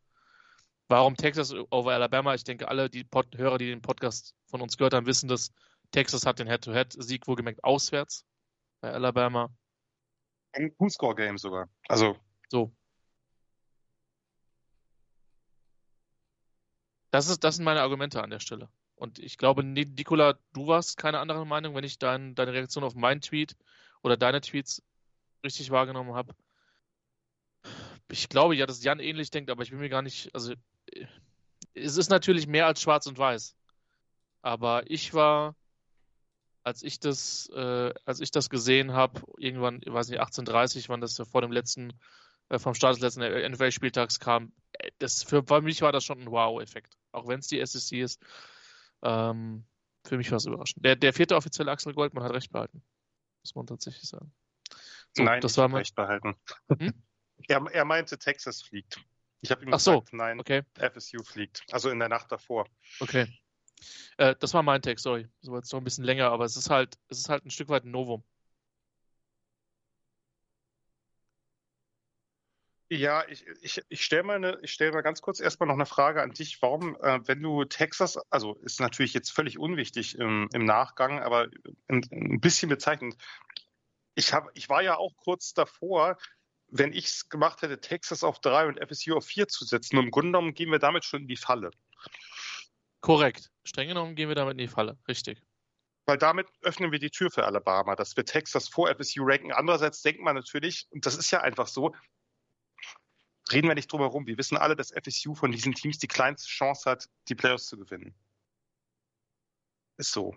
[0.88, 2.36] Warum Texas over Alabama?
[2.36, 5.51] Ich denke, alle die Pod Hörer, die den Podcast von uns gehört haben, wissen, dass
[5.91, 8.26] Texas hat den Head-to-Head-Sieg wohlgemerkt auswärts
[8.82, 9.49] bei Alabama.
[10.53, 11.69] Ein Two-Score-Game sogar.
[11.88, 12.17] Also,
[12.49, 12.73] So.
[17.11, 18.69] Das, ist, das sind meine Argumente an der Stelle.
[18.95, 22.84] Und ich glaube, Ni- Nicola, du warst keine andere Meinung, wenn ich dein, deine Reaktion
[22.84, 23.55] auf meinen Tweet
[24.01, 24.82] oder deine Tweets
[25.43, 26.34] richtig wahrgenommen habe.
[28.09, 30.53] Ich glaube ja, dass Jan ähnlich denkt, aber ich bin mir gar nicht, also
[30.91, 31.05] äh,
[31.73, 33.55] es ist natürlich mehr als schwarz und weiß.
[34.41, 35.55] Aber ich war,
[36.64, 41.01] als ich das, äh, als ich das gesehen habe, irgendwann, ich weiß nicht, 18:30, wann
[41.01, 41.93] das ja vor dem letzten,
[42.49, 46.22] äh, vom Start des letzten NFL-Spieltags kam, äh, das für, für mich war das schon
[46.22, 46.97] ein Wow-Effekt.
[47.12, 48.22] Auch wenn es die SEC ist.
[49.01, 49.66] Ähm,
[50.05, 50.84] für mich war es überraschend.
[50.86, 52.84] Der, der vierte offizielle Axel Goldmann hat recht behalten.
[53.43, 54.34] Muss man tatsächlich sagen.
[55.14, 56.36] So, nein, das war mein, recht behalten.
[56.70, 56.93] Hm?
[57.47, 59.03] Er, er meinte, Texas fliegt.
[59.41, 61.64] Ich habe ihm Ach so, gesagt, nein, okay, FSU fliegt.
[61.72, 62.68] Also in der Nacht davor.
[62.99, 63.26] okay.
[64.17, 65.27] Äh, das war mein Text, sorry.
[65.43, 67.69] War jetzt noch ein bisschen länger, aber es ist halt, es ist halt ein Stück
[67.69, 68.23] weit ein Novum.
[72.93, 76.32] Ja, ich, ich, ich stelle mal, stell mal ganz kurz erstmal noch eine Frage an
[76.32, 76.61] dich.
[76.61, 81.47] Warum, äh, wenn du Texas, also ist natürlich jetzt völlig unwichtig im, im Nachgang, aber
[81.88, 83.15] ein, ein bisschen bezeichnend.
[84.15, 86.17] Ich, hab, ich war ja auch kurz davor,
[86.67, 89.97] wenn ich es gemacht hätte, Texas auf drei und FSU auf vier zu setzen.
[89.97, 91.71] Und Im Grunde genommen gehen wir damit schon in die Falle.
[93.01, 93.51] Korrekt.
[93.63, 94.97] Streng genommen gehen wir damit in die Falle.
[95.07, 95.41] Richtig.
[96.05, 99.51] Weil damit öffnen wir die Tür für Alabama, dass wir Texas vor FSU ranken.
[99.51, 101.93] Andererseits denkt man natürlich, und das ist ja einfach so,
[103.51, 104.25] reden wir nicht drum herum.
[104.25, 107.77] Wir wissen alle, dass FSU von diesen Teams die kleinste Chance hat, die Playoffs zu
[107.77, 108.15] gewinnen.
[109.97, 110.35] Ist so.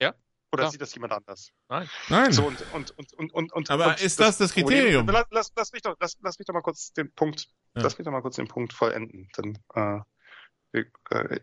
[0.00, 0.14] Ja,
[0.52, 0.70] Oder klar.
[0.70, 1.50] sieht das jemand anders?
[1.68, 1.88] Nein.
[2.08, 2.32] Nein.
[2.32, 5.04] So und, und, und, und, und, und Aber und ist das das Kriterium?
[5.06, 7.82] Problem- Lass, lass, lass, mich doch, lass, lass mich doch mal kurz den Punkt, Ja.
[7.82, 9.28] lass mich doch mal kurz den Punkt vollenden.
[9.34, 10.00] Dann, äh,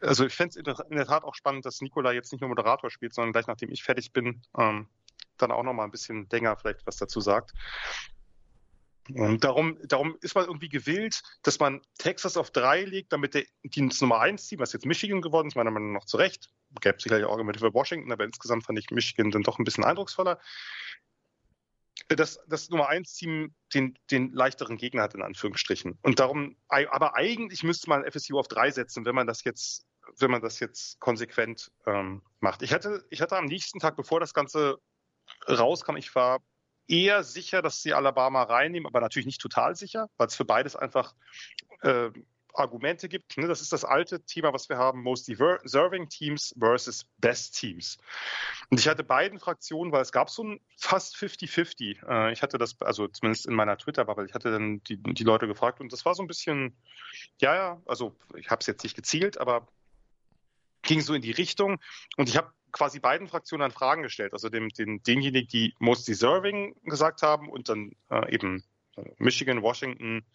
[0.02, 2.90] also ich fände es in der Tat auch spannend, dass Nikola jetzt nicht nur Moderator
[2.90, 4.88] spielt, sondern gleich nachdem ich fertig bin, ähm,
[5.38, 7.54] dann auch noch mal ein bisschen länger vielleicht was dazu sagt.
[9.10, 13.44] Und darum, darum ist man irgendwie gewillt, dass man Texas auf drei legt, damit der,
[13.64, 16.50] die das Nummer eins Team, was jetzt Michigan geworden ist, meiner Meinung nach zu Recht,
[16.82, 19.84] gäbe sicherlich auch Argumente für Washington, aber insgesamt fand ich Michigan dann doch ein bisschen
[19.84, 20.40] eindrucksvoller,
[22.16, 25.97] dass das Nummer eins Team den, den leichteren Gegner hat, in Anführungsstrichen.
[26.01, 29.86] Und darum, aber eigentlich müsste man FSU auf drei setzen, wenn man das jetzt,
[30.18, 32.62] wenn man das jetzt konsequent ähm, macht.
[32.62, 34.78] Ich hatte, ich hatte am nächsten Tag, bevor das Ganze
[35.47, 36.39] rauskam, ich war
[36.88, 40.76] eher sicher, dass sie Alabama reinnehmen, aber natürlich nicht total sicher, weil es für beides
[40.76, 41.16] einfach
[41.82, 42.09] äh,
[42.54, 43.38] Argumente gibt.
[43.38, 43.47] Ne?
[43.47, 47.97] Das ist das alte Thema, was wir haben, Most Deserving Teams versus Best Teams.
[48.70, 52.08] Und ich hatte beiden Fraktionen, weil es gab so ein fast 50-50.
[52.08, 55.47] Äh, ich hatte das, also zumindest in meiner Twitter-Bubble, ich hatte dann die, die Leute
[55.47, 56.76] gefragt und das war so ein bisschen,
[57.39, 59.68] ja, ja, also ich habe es jetzt nicht gezielt, aber
[60.82, 61.80] ging so in die Richtung.
[62.18, 64.34] Und ich habe quasi beiden Fraktionen dann Fragen gestellt.
[64.34, 68.64] Also dem, den, denjenigen, die most deserving gesagt haben und dann äh, eben
[68.95, 70.26] äh, Michigan, Washington,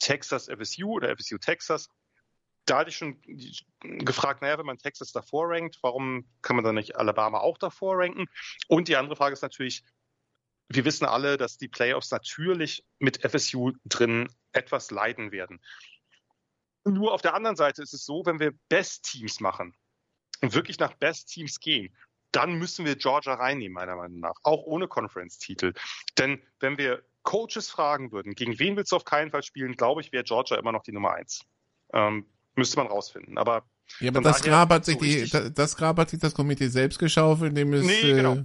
[0.00, 1.88] Texas, FSU oder FSU Texas.
[2.66, 3.20] Da hatte ich schon
[3.80, 7.98] gefragt, naja, wenn man Texas davor rankt, warum kann man dann nicht Alabama auch davor
[7.98, 8.26] ranken?
[8.68, 9.84] Und die andere Frage ist natürlich,
[10.68, 15.60] wir wissen alle, dass die Playoffs natürlich mit FSU drin etwas leiden werden.
[16.84, 19.74] Nur auf der anderen Seite ist es so, wenn wir Best-Teams machen
[20.40, 21.94] und wirklich nach Best-Teams gehen,
[22.32, 24.34] dann müssen wir Georgia reinnehmen, meiner Meinung nach.
[24.44, 25.72] Auch ohne Conference-Titel.
[26.18, 30.00] Denn wenn wir Coaches fragen würden, gegen wen willst du auf keinen Fall spielen, glaube
[30.00, 31.40] ich, wäre Georgia immer noch die Nummer eins.
[31.92, 33.38] Ähm, müsste man rausfinden.
[33.38, 33.64] Aber
[34.00, 36.68] Ja, aber das Grab hat sich so die, das, das Grab hat sich das Komitee
[36.68, 38.38] selbst geschaufelt, indem es Nee, genau.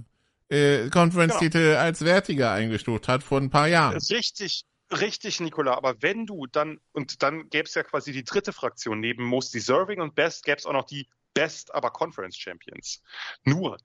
[0.50, 3.96] äh, äh, Conference-Titel als wertiger eingestuft hat vor ein paar Jahren.
[3.96, 5.74] Richtig, richtig, Nicola.
[5.74, 9.54] Aber wenn du dann, und dann gäbe es ja quasi die dritte Fraktion, neben Most
[9.54, 13.02] Deserving und Best gäbe es auch noch die Best, aber Conference Champions.
[13.44, 13.76] Nur,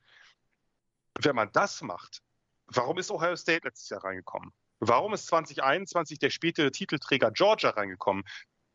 [1.20, 2.22] wenn man das macht,
[2.68, 4.54] warum ist Ohio State letztes Jahr reingekommen?
[4.82, 8.24] Warum ist 2021 der spätere Titelträger Georgia reingekommen?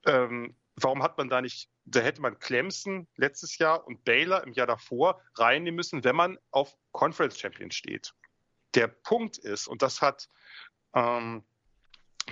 [0.06, 4.52] Ähm, warum hat man da nicht, da hätte man Clemson letztes Jahr und Baylor im
[4.52, 8.14] Jahr davor reinnehmen müssen, wenn man auf Conference Champions steht.
[8.74, 10.28] Der Punkt ist, und das hat
[10.94, 11.42] ähm,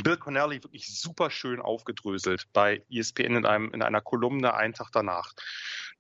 [0.03, 4.91] Bill Connelly wirklich super schön aufgedröselt bei ESPN in, einem, in einer Kolumne einen Tag
[4.93, 5.33] danach.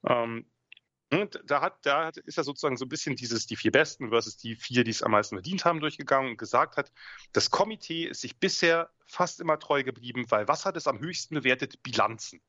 [0.06, 0.46] Ähm,
[1.44, 4.56] da, hat, da ist er sozusagen so ein bisschen dieses die vier Besten versus die
[4.56, 6.90] vier, die es am meisten verdient haben, durchgegangen und gesagt hat,
[7.32, 11.34] das Komitee ist sich bisher fast immer treu geblieben, weil was hat es am höchsten
[11.34, 11.82] bewertet?
[11.82, 12.40] Bilanzen.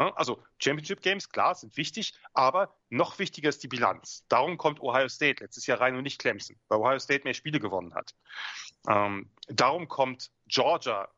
[0.00, 4.24] Ja, Also Championship Games, klar, sind wichtig, aber noch wichtiger ist die Bilanz.
[4.28, 7.58] Darum kommt Ohio State letztes Jahr rein und nicht Clemson, weil Ohio State mehr Spiele
[7.58, 8.14] gewonnen hat.
[8.88, 11.08] Ähm, darum kommt Georgia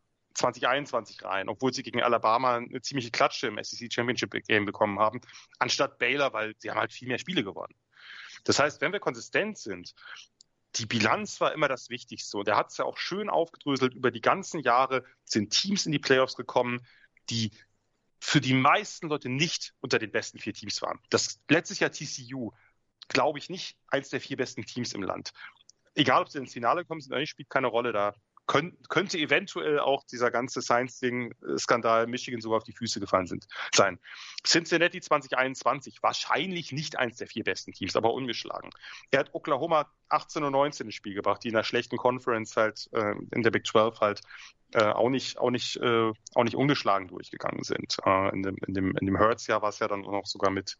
[0.40, 5.20] 2021 rein, obwohl sie gegen Alabama eine ziemliche Klatsche im SEC Championship Game bekommen haben,
[5.58, 7.74] anstatt Baylor, weil sie haben halt viel mehr Spiele gewonnen.
[8.44, 9.94] Das heißt, wenn wir konsistent sind,
[10.76, 12.38] die Bilanz war immer das Wichtigste.
[12.38, 13.94] Und er hat es ja auch schön aufgedröselt.
[13.94, 16.86] Über die ganzen Jahre sind Teams in die Playoffs gekommen,
[17.28, 17.50] die
[18.20, 21.00] für die meisten Leute nicht unter den besten vier Teams waren.
[21.10, 22.52] Das letztes Jahr TCU,
[23.08, 25.32] glaube ich, nicht eins der vier besten Teams im Land.
[25.94, 28.14] Egal, ob sie ins Finale kommen, sind, spielt keine Rolle da.
[28.50, 34.00] Kön könnte eventuell auch dieser ganze Science-Ding-Skandal Michigan sogar auf die Füße gefallen sind, sein.
[34.44, 38.70] Cincinnati 2021, wahrscheinlich nicht eins der vier besten Teams, aber ungeschlagen.
[39.12, 42.88] Er hat Oklahoma 18 und 19 ins Spiel gebracht, die in einer schlechten Conference halt,
[42.92, 44.20] äh, in der Big 12 halt,
[44.72, 47.98] äh, auch nicht, auch nicht, äh, auch nicht ungeschlagen durchgegangen sind.
[48.04, 50.50] Äh, in dem, in dem, in dem Hertz-Jahr war es ja dann auch noch sogar
[50.50, 50.76] mit,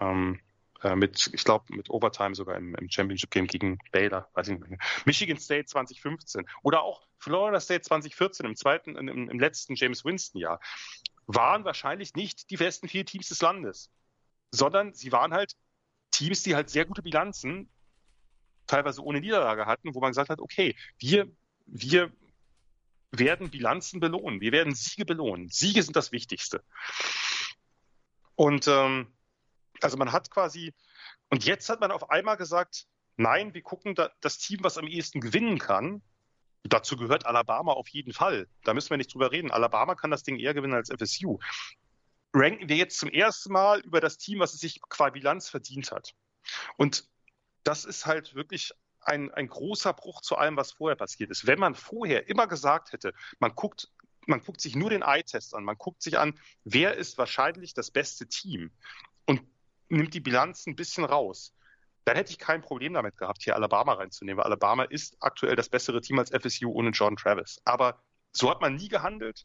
[0.00, 0.38] ähm,
[0.82, 4.58] äh, mit, ich glaube, mit Overtime sogar im, im Championship Game gegen Baylor, weiß ich
[4.58, 4.78] nicht mehr.
[5.04, 10.40] Michigan State 2015 oder auch Florida State 2014 im zweiten, im, im letzten James Winston
[10.40, 10.60] Jahr
[11.26, 13.90] waren wahrscheinlich nicht die besten vier Teams des Landes,
[14.50, 15.52] sondern sie waren halt
[16.10, 17.70] Teams, die halt sehr gute Bilanzen,
[18.66, 21.30] teilweise ohne Niederlage hatten, wo man gesagt hat, okay, wir,
[21.66, 22.12] wir
[23.10, 25.48] werden Bilanzen belohnen, wir werden Siege belohnen.
[25.48, 26.62] Siege sind das Wichtigste.
[28.36, 29.12] Und ähm,
[29.80, 30.74] also man hat quasi,
[31.30, 32.86] und jetzt hat man auf einmal gesagt,
[33.16, 36.02] nein, wir gucken da, das Team, was am ehesten gewinnen kann.
[36.64, 38.48] Dazu gehört Alabama auf jeden Fall.
[38.64, 39.50] Da müssen wir nicht drüber reden.
[39.50, 41.38] Alabama kann das Ding eher gewinnen als FSU.
[42.34, 45.92] Ranken wir jetzt zum ersten Mal über das Team, was es sich qua Bilanz verdient
[45.92, 46.14] hat.
[46.76, 47.08] Und
[47.62, 51.46] das ist halt wirklich ein, ein großer Bruch zu allem, was vorher passiert ist.
[51.46, 53.88] Wenn man vorher immer gesagt hätte, man guckt
[54.28, 55.64] man guckt sich nur den Eye-Test an.
[55.64, 58.70] Man guckt sich an, wer ist wahrscheinlich das beste Team
[59.24, 59.40] und
[59.88, 61.54] nimmt die Bilanz ein bisschen raus.
[62.04, 65.68] Dann hätte ich kein Problem damit gehabt, hier Alabama reinzunehmen, weil Alabama ist aktuell das
[65.68, 67.60] bessere Team als FSU ohne Jordan Travis.
[67.64, 68.02] Aber
[68.32, 69.44] so hat man nie gehandelt.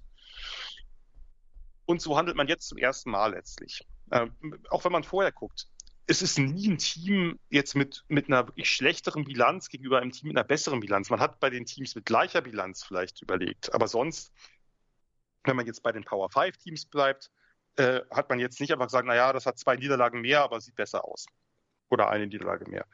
[1.86, 3.86] Und so handelt man jetzt zum ersten Mal letztlich.
[4.12, 4.34] Ähm,
[4.70, 5.68] auch wenn man vorher guckt,
[6.06, 10.30] es ist nie ein Team jetzt mit, mit einer wirklich schlechteren Bilanz gegenüber einem Team
[10.30, 11.10] mit einer besseren Bilanz.
[11.10, 13.74] Man hat bei den Teams mit gleicher Bilanz vielleicht überlegt.
[13.74, 14.34] Aber sonst,
[15.44, 17.32] wenn man jetzt bei den Power 5 Teams bleibt,
[17.78, 20.76] äh, hat man jetzt nicht einfach gesagt, naja, das hat zwei Niederlagen mehr, aber sieht
[20.76, 21.26] besser aus.
[21.90, 22.86] Oder eine Niederlage mehr.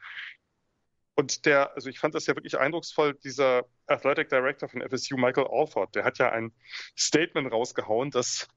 [1.14, 5.48] Und der, also ich fand das ja wirklich eindrucksvoll, dieser Athletic Director von FSU, Michael
[5.50, 6.52] Alford, der hat ja ein
[6.96, 8.48] Statement rausgehauen, das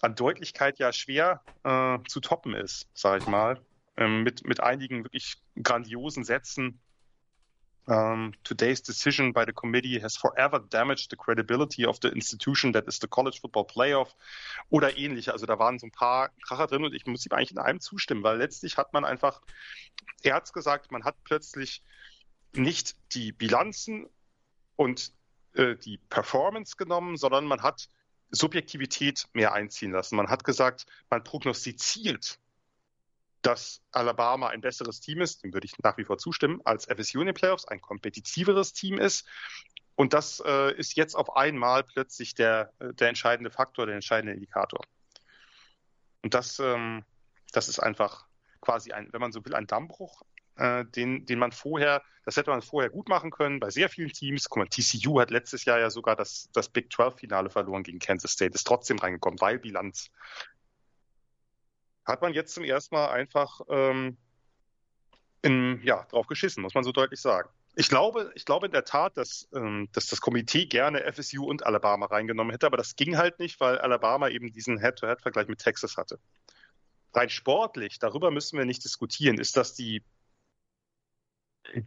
[0.00, 3.60] an Deutlichkeit ja schwer äh, zu toppen ist, sage ich mal
[3.96, 6.80] ähm, mit, mit einigen wirklich grandiosen Sätzen.
[7.86, 12.86] Um, today's decision by the committee has forever damaged the credibility of the institution that
[12.86, 14.14] is the College Football Playoff
[14.70, 15.32] oder ähnliche.
[15.32, 17.80] Also da waren so ein paar Kracher drin und ich muss ihm eigentlich in einem
[17.80, 19.40] zustimmen, weil letztlich hat man einfach,
[20.22, 21.82] er hat es gesagt, man hat plötzlich
[22.54, 24.06] nicht die Bilanzen
[24.76, 25.12] und
[25.54, 27.88] äh, die Performance genommen, sondern man hat
[28.30, 30.16] Subjektivität mehr einziehen lassen.
[30.16, 32.38] Man hat gesagt, man prognostiziert
[33.42, 37.20] dass Alabama ein besseres Team ist, dem würde ich nach wie vor zustimmen, als FSU
[37.20, 39.26] in den Playoffs, ein kompetitiveres Team ist.
[39.94, 44.32] Und das äh, ist jetzt auf einmal plötzlich der, äh, der entscheidende Faktor, der entscheidende
[44.32, 44.80] Indikator.
[46.22, 47.04] Und das, ähm,
[47.52, 48.26] das ist einfach
[48.60, 50.22] quasi ein, wenn man so will, ein Dammbruch,
[50.56, 54.12] äh, den, den man vorher, das hätte man vorher gut machen können bei sehr vielen
[54.12, 54.48] Teams.
[54.48, 57.98] Guck mal, TCU hat letztes Jahr ja sogar das, das Big 12 Finale verloren gegen
[57.98, 60.10] Kansas State, ist trotzdem reingekommen, weil Bilanz
[62.04, 64.16] hat man jetzt zum ersten Mal einfach ähm,
[65.42, 67.48] in, ja, drauf geschissen, muss man so deutlich sagen.
[67.74, 71.64] Ich glaube, ich glaube in der Tat, dass, ähm, dass das Komitee gerne FSU und
[71.64, 75.96] Alabama reingenommen hätte, aber das ging halt nicht, weil Alabama eben diesen Head-to-Head-Vergleich mit Texas
[75.96, 76.18] hatte.
[77.14, 80.02] Rein sportlich, darüber müssen wir nicht diskutieren, ist das die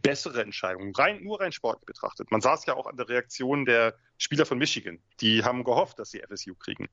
[0.02, 2.30] bessere Entscheidung, rein, nur rein sportlich betrachtet.
[2.30, 4.98] Man sah es ja auch an der Reaktion der Spieler von Michigan.
[5.20, 6.88] Die haben gehofft, dass sie FSU kriegen.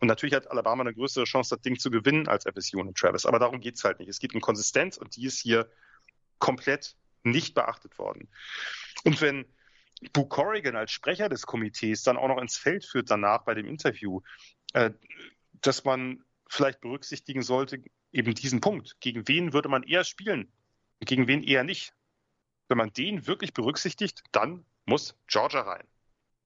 [0.00, 3.26] Und natürlich hat Alabama eine größere Chance, das Ding zu gewinnen als FSU und Travis.
[3.26, 4.08] Aber darum geht es halt nicht.
[4.08, 5.70] Es geht um Konsistenz und die ist hier
[6.38, 8.28] komplett nicht beachtet worden.
[9.04, 9.44] Und wenn
[10.12, 13.66] Boo Corrigan als Sprecher des Komitees dann auch noch ins Feld führt danach bei dem
[13.66, 14.20] Interview,
[14.72, 14.90] äh,
[15.60, 18.96] dass man vielleicht berücksichtigen sollte, eben diesen Punkt.
[19.00, 20.52] Gegen wen würde man eher spielen?
[21.00, 21.94] Gegen wen eher nicht?
[22.72, 25.86] Wenn man den wirklich berücksichtigt, dann muss Georgia rein,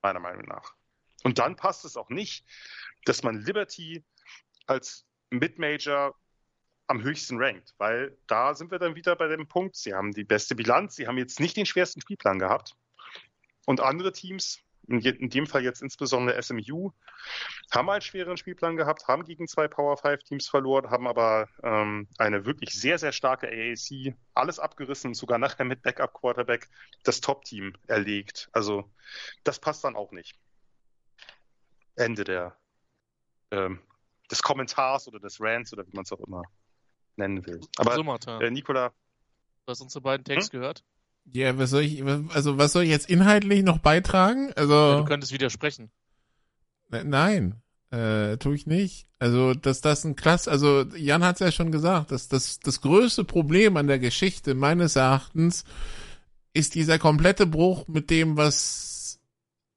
[0.03, 0.74] meiner Meinung nach.
[1.23, 2.44] Und dann passt es auch nicht,
[3.05, 4.05] dass man Liberty
[4.66, 6.16] als Mid-Major
[6.89, 10.24] am höchsten rankt, weil da sind wir dann wieder bei dem Punkt, sie haben die
[10.24, 12.74] beste Bilanz, sie haben jetzt nicht den schwersten Spielplan gehabt.
[13.65, 14.59] Und andere Teams
[14.89, 16.93] in dem Fall jetzt insbesondere SMU,
[17.71, 22.09] haben einen schweren Spielplan gehabt, haben gegen zwei Power 5 Teams verloren, haben aber ähm,
[22.19, 26.69] eine wirklich sehr, sehr starke AAC, alles abgerissen, sogar nachher mit Backup Quarterback
[27.03, 28.49] das Top-Team erlegt.
[28.53, 28.91] Also
[29.45, 30.39] das passt dann auch nicht.
[31.97, 32.57] Ende der,
[33.51, 33.81] ähm,
[34.31, 36.43] des Kommentars oder des Rants oder wie man es auch immer
[37.17, 37.61] nennen will.
[37.79, 38.91] Aber so, äh, Nikola.
[39.65, 40.61] Du hast unsere beiden Texte hm?
[40.61, 40.85] gehört?
[41.32, 44.53] Ja, was soll ich, also was soll ich jetzt inhaltlich noch beitragen?
[44.57, 44.74] Also.
[44.74, 45.90] Ja, du könntest widersprechen.
[46.89, 47.55] Ne, nein,
[47.90, 49.07] äh, tue ich nicht.
[49.19, 52.81] Also, dass das ein klass, also Jan hat es ja schon gesagt, dass das, das
[52.81, 55.65] größte Problem an der Geschichte meines Erachtens
[56.53, 59.20] ist dieser komplette Bruch mit dem, was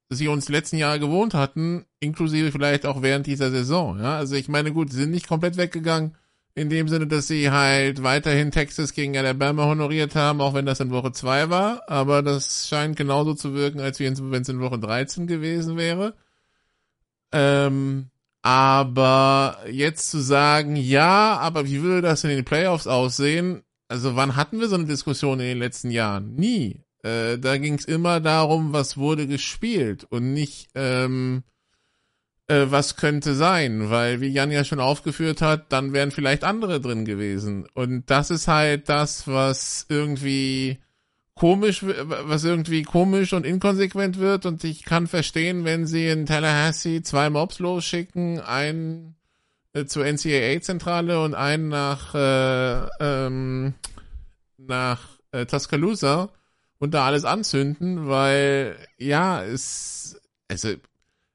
[0.08, 3.98] sie uns letzten Jahre gewohnt hatten, inklusive vielleicht auch während dieser Saison.
[3.98, 6.16] Ja, also ich meine, gut, sie sind nicht komplett weggegangen
[6.54, 10.80] in dem Sinne, dass sie halt weiterhin Texas gegen Alabama honoriert haben, auch wenn das
[10.80, 11.88] in Woche 2 war.
[11.88, 16.14] Aber das scheint genauso zu wirken, als wenn es in Woche 13 gewesen wäre.
[17.32, 18.10] Ähm,
[18.42, 23.62] aber jetzt zu sagen, ja, aber wie würde das in den Playoffs aussehen?
[23.88, 26.34] Also wann hatten wir so eine Diskussion in den letzten Jahren?
[26.34, 26.84] Nie.
[27.02, 31.44] Äh, da ging es immer darum, was wurde gespielt und nicht, ähm,
[32.50, 36.80] äh, was könnte sein, weil wie Jan ja schon aufgeführt hat, dann wären vielleicht andere
[36.80, 37.66] drin gewesen.
[37.74, 40.78] Und das ist halt das, was irgendwie
[41.36, 44.46] komisch, was irgendwie komisch und inkonsequent wird.
[44.46, 49.14] Und ich kann verstehen, wenn sie in Tallahassee zwei Mobs losschicken, einen
[49.72, 53.74] äh, zur NCAA-Zentrale und einen nach äh, ähm,
[54.58, 56.30] nach äh, Tuscaloosa
[56.78, 60.74] und da alles anzünden, weil ja, es also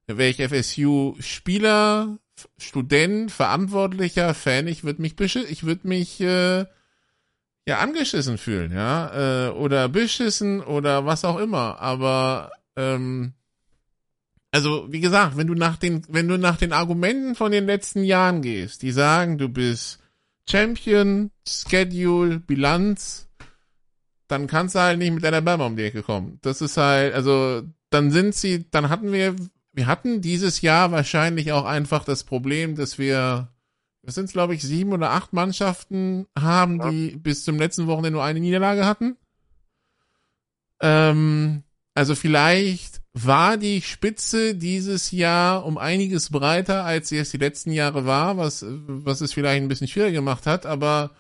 [0.08, 2.18] wäre ich FSU-Spieler,
[2.58, 6.66] Student, Verantwortlicher, Fan, ich würde mich ich würde mich äh,
[7.68, 11.80] ja angeschissen fühlen, ja, äh, oder beschissen oder was auch immer.
[11.80, 13.34] Aber ähm,
[14.52, 18.04] also wie gesagt, wenn du nach den, wenn du nach den Argumenten von den letzten
[18.04, 20.00] Jahren gehst, die sagen, du bist
[20.50, 23.28] Champion, Schedule, Bilanz,
[24.28, 26.40] dann kannst du halt nicht mit Alabama um die Ecke kommen.
[26.42, 29.36] Das ist halt, also dann sind sie, dann hatten wir,
[29.76, 33.50] wir hatten dieses Jahr wahrscheinlich auch einfach das Problem, dass wir,
[34.04, 36.90] das sind glaube ich sieben oder acht Mannschaften haben, Ja.
[36.90, 39.18] die bis zum letzten Wochenende nur eine Niederlage hatten.
[40.82, 47.38] Ähm, also vielleicht war die Spitze dieses Jahr um einiges breiter, als sie es die
[47.38, 51.12] letzten Jahre war, was, was es vielleicht ein bisschen schwieriger gemacht hat, aber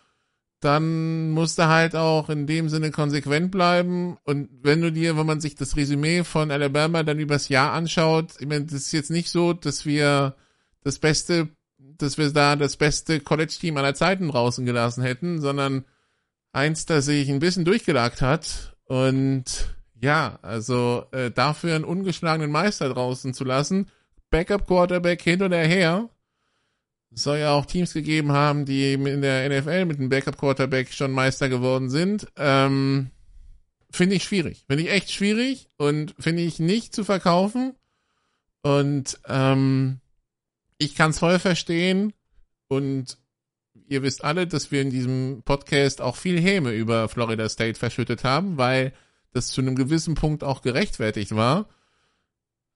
[0.59, 4.17] dann musste halt auch in dem Sinne konsequent bleiben.
[4.23, 8.33] Und wenn du dir, wenn man sich das Resümee von Alabama dann übers Jahr anschaut,
[8.39, 10.35] ich meine, das ist jetzt nicht so, dass wir
[10.83, 15.85] das beste, dass wir da das beste College-Team aller Zeiten draußen gelassen hätten, sondern
[16.51, 18.75] eins, das sich ein bisschen durchgelagt hat.
[18.85, 23.87] Und ja, also äh, dafür einen ungeschlagenen Meister draußen zu lassen,
[24.29, 26.09] Backup-Quarterback hin oder her,
[27.15, 31.11] es soll ja auch Teams gegeben haben, die in der NFL mit einem Backup-Quarterback schon
[31.11, 32.27] Meister geworden sind.
[32.35, 33.09] Ähm,
[33.89, 34.65] finde ich schwierig.
[34.67, 37.73] Finde ich echt schwierig und finde ich nicht zu verkaufen.
[38.63, 40.01] Und ähm,
[40.77, 42.11] ich kann es voll verstehen.
[42.67, 43.17] Und
[43.87, 48.25] ihr wisst alle, dass wir in diesem Podcast auch viel Häme über Florida State verschüttet
[48.25, 48.91] haben, weil
[49.31, 51.69] das zu einem gewissen Punkt auch gerechtfertigt war.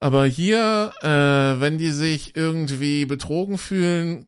[0.01, 4.27] Aber hier, äh, wenn die sich irgendwie betrogen fühlen,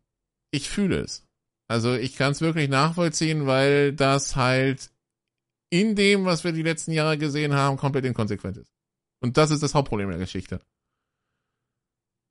[0.51, 1.25] ich fühle es.
[1.69, 4.91] Also ich kann es wirklich nachvollziehen, weil das halt
[5.71, 8.73] in dem, was wir die letzten Jahre gesehen haben, komplett inkonsequent ist.
[9.21, 10.59] Und das ist das Hauptproblem der Geschichte.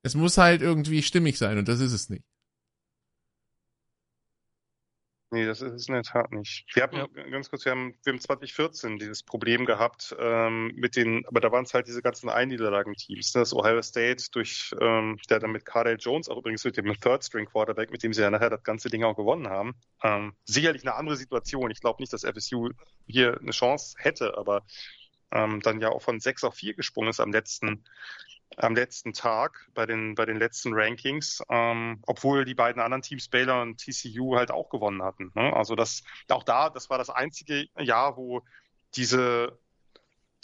[0.03, 2.23] Es muss halt irgendwie stimmig sein und das ist es nicht.
[5.33, 6.65] Nee, das ist es in der Tat nicht.
[6.73, 7.07] Wir haben Ja.
[7.07, 11.53] ganz kurz, wir haben, wir haben 2014 dieses Problem gehabt ähm, mit den, aber da
[11.53, 13.33] waren es halt diese ganzen Einniederlagen-Teams.
[13.35, 13.41] ne?
[13.41, 17.91] Das Ohio State durch, ähm, der dann mit Cardale Jones, auch übrigens mit dem Third-String-Quarterback,
[17.91, 19.73] mit dem sie ja nachher das ganze Ding auch gewonnen haben.
[20.03, 21.71] Ähm, sicherlich eine andere Situation.
[21.71, 22.69] Ich glaube nicht, dass FSU
[23.07, 24.65] hier eine Chance hätte, aber
[25.31, 27.85] ähm, dann ja auch von 6 auf 4 gesprungen ist am letzten
[28.57, 33.27] am letzten Tag bei den, bei den letzten Rankings, ähm, obwohl die beiden anderen Teams,
[33.27, 35.31] Baylor und TCU, halt auch gewonnen hatten.
[35.35, 35.53] Ne?
[35.55, 38.41] Also das, auch da, das war das einzige Jahr, wo
[38.95, 39.57] diese,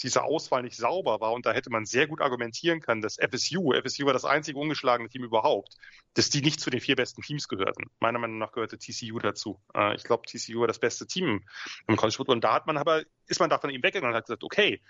[0.02, 3.74] diese Auswahl nicht sauber war und da hätte man sehr gut argumentieren können, dass FSU,
[3.74, 5.76] FSU war das einzige ungeschlagene Team überhaupt,
[6.14, 7.90] dass die nicht zu den vier besten Teams gehörten.
[8.00, 9.60] Meiner Meinung nach gehörte TCU dazu.
[9.76, 11.44] Äh, ich glaube, TCU war das beste Team
[11.88, 14.26] im College Football und da hat man aber, ist man davon eben weggegangen und hat
[14.26, 14.82] gesagt, okay,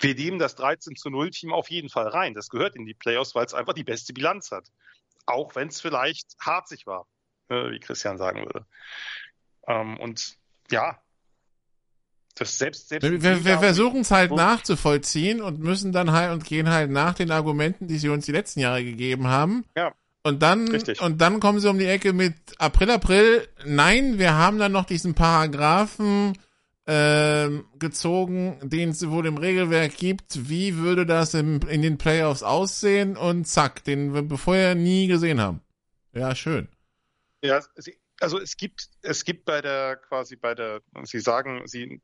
[0.00, 2.34] wir nehmen das 13 zu 0 Team auf jeden Fall rein.
[2.34, 4.66] Das gehört in die Playoffs, weil es einfach die beste Bilanz hat.
[5.26, 7.06] Auch wenn es vielleicht harzig war,
[7.48, 8.66] äh, wie Christian sagen würde.
[9.66, 10.36] Ähm, und
[10.70, 10.98] ja,
[12.34, 16.68] das selbst, selbst Wir, wir, versuchen es halt nachzuvollziehen und müssen dann halt und gehen
[16.68, 19.64] halt nach den Argumenten, die sie uns die letzten Jahre gegeben haben.
[19.76, 19.94] Ja.
[20.24, 21.00] Und dann, Richtig.
[21.00, 23.46] und dann kommen sie um die Ecke mit April, April.
[23.64, 26.36] Nein, wir haben dann noch diesen Paragraphen
[26.86, 30.48] ähm, gezogen, den es wohl im Regelwerk gibt.
[30.48, 33.16] Wie würde das im, in den Playoffs aussehen?
[33.16, 35.62] Und zack, den wir vorher nie gesehen haben.
[36.12, 36.68] Ja, schön.
[37.42, 37.60] Ja,
[38.20, 42.00] also es gibt, es gibt bei der quasi bei der, Sie sagen, Sie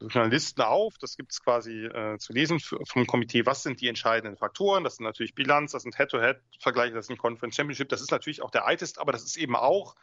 [0.00, 4.36] Journalisten auf, das gibt es quasi äh, zu lesen vom Komitee, was sind die entscheidenden
[4.36, 8.42] Faktoren, das sind natürlich Bilanz, das sind Head-to-Head-Vergleiche, das sind Conference Championship, das ist natürlich
[8.42, 9.96] auch der Eitest, aber das ist eben auch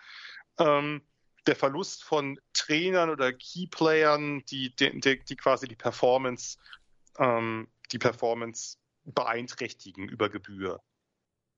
[0.57, 1.01] ähm,
[1.47, 6.57] der Verlust von Trainern oder Key-Playern, die, die, die, quasi die Performance,
[7.19, 10.81] ähm, die Performance beeinträchtigen über Gebühr.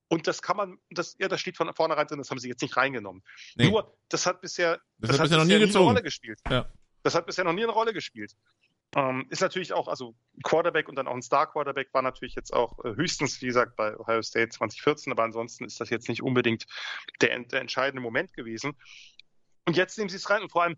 [0.07, 2.61] Und das kann man, das, ja, das steht von vornherein drin, das haben sie jetzt
[2.61, 3.23] nicht reingenommen.
[3.55, 3.69] Nee.
[3.69, 5.87] Nur, das hat bisher, Das hat bisher noch nie eine gezogen.
[5.87, 6.39] Rolle gespielt.
[6.49, 6.71] Ja.
[7.03, 8.35] Das hat bisher noch nie eine Rolle gespielt.
[8.95, 12.83] Ähm, ist natürlich auch, also Quarterback und dann auch ein Star-Quarterback war natürlich jetzt auch
[12.85, 16.65] äh, höchstens, wie gesagt, bei Ohio State 2014, aber ansonsten ist das jetzt nicht unbedingt
[17.19, 18.73] der, der entscheidende Moment gewesen.
[19.65, 20.77] Und jetzt nehmen sie es rein und vor allem,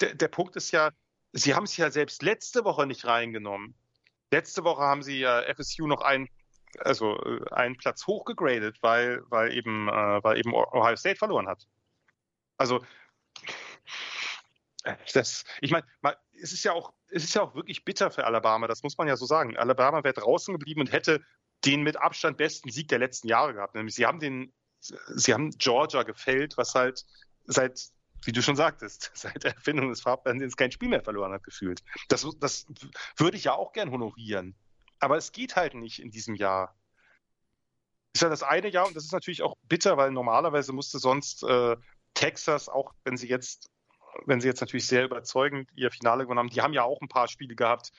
[0.00, 0.90] der, der Punkt ist ja,
[1.32, 3.74] sie haben es ja selbst letzte Woche nicht reingenommen.
[4.30, 6.28] Letzte Woche haben sie ja FSU noch einen,
[6.80, 11.66] also äh, einen Platz hochgegradet, weil, weil eben, äh, weil eben Ohio State verloren hat.
[12.58, 12.84] Also
[14.84, 15.86] äh, das, ich meine,
[16.40, 19.08] es ist ja auch, es ist ja auch wirklich bitter für Alabama, das muss man
[19.08, 19.56] ja so sagen.
[19.56, 21.24] Alabama wäre draußen geblieben und hätte
[21.64, 23.74] den mit Abstand besten Sieg der letzten Jahre gehabt.
[23.74, 27.04] Nämlich sie haben den, sie haben Georgia gefällt, was halt
[27.46, 27.80] seit,
[28.24, 31.82] wie du schon sagtest, seit der Erfindung des Farbfernsehens kein Spiel mehr verloren hat, gefühlt.
[32.08, 32.66] Das, das
[33.16, 34.54] würde ich ja auch gern honorieren.
[34.98, 36.74] Aber es geht halt nicht in diesem Jahr.
[38.14, 41.42] Ist ja das eine Jahr und das ist natürlich auch bitter, weil normalerweise musste sonst
[41.42, 41.76] äh,
[42.14, 43.68] Texas, auch wenn sie jetzt,
[44.24, 47.08] wenn sie jetzt natürlich sehr überzeugend ihr Finale gewonnen haben, die haben ja auch ein
[47.08, 47.92] paar Spiele gehabt,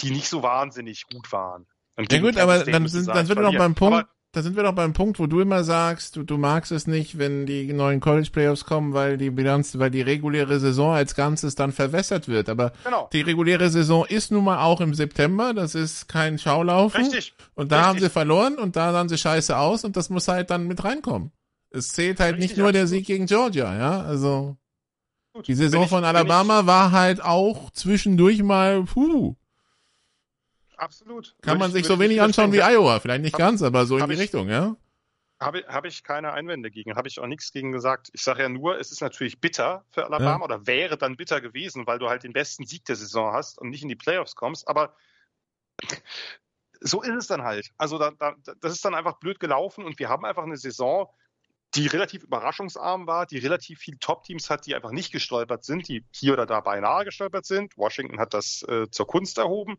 [0.00, 1.66] die nicht so wahnsinnig gut waren.
[1.96, 3.58] Und Ja gut, aber dann sind, dann halt sind wir verlieren.
[3.58, 6.36] beim Punkt, Aber da sind wir doch beim Punkt, wo du immer sagst, du, du
[6.38, 10.58] magst es nicht, wenn die neuen College Playoffs kommen, weil die Bilanz, weil die reguläre
[10.58, 12.48] Saison als Ganzes dann verwässert wird.
[12.48, 13.08] Aber genau.
[13.12, 17.02] die reguläre Saison ist nun mal auch im September, das ist kein Schaulaufen.
[17.04, 17.34] Richtig.
[17.54, 17.88] Und da Richtig.
[17.88, 20.82] haben sie verloren und da sahen sie scheiße aus und das muss halt dann mit
[20.82, 21.30] reinkommen.
[21.70, 22.86] Es zählt halt nicht Richtig, nur der.
[22.86, 24.56] Sieg gegen Georgia, ja, also
[25.32, 25.46] Gut.
[25.48, 29.36] die Saison ich- von Alabama war halt auch zwischendurch mal, puh,
[30.78, 31.34] absolut.
[31.42, 32.60] kann man ich- sich so wenig anschauen wie.
[32.62, 34.76] Iowa, vielleicht nicht Hab- ganz, aber so in hab die ich- Richtung, ja.
[35.40, 38.08] Habe, habe ich keine Einwände gegen, habe ich auch nichts gegen gesagt.
[38.12, 40.42] Ich sage ja nur, es ist natürlich bitter für Alabama Ja.
[40.44, 43.68] oder wäre dann bitter gewesen, weil du halt den besten Sieg der Saison hast und
[43.70, 44.68] nicht in die Playoffs kommst.
[44.68, 44.94] Aber
[46.80, 47.70] so ist es dann halt.
[47.76, 51.08] Also da, da, das ist dann einfach blöd gelaufen und wir haben einfach eine Saison,
[51.74, 56.04] die relativ überraschungsarm war, die relativ viele Top-Teams hat, die einfach nicht gestolpert sind, die
[56.12, 57.76] hier oder da beinahe gestolpert sind.
[57.76, 59.78] Washington hat das äh, zur Kunst erhoben,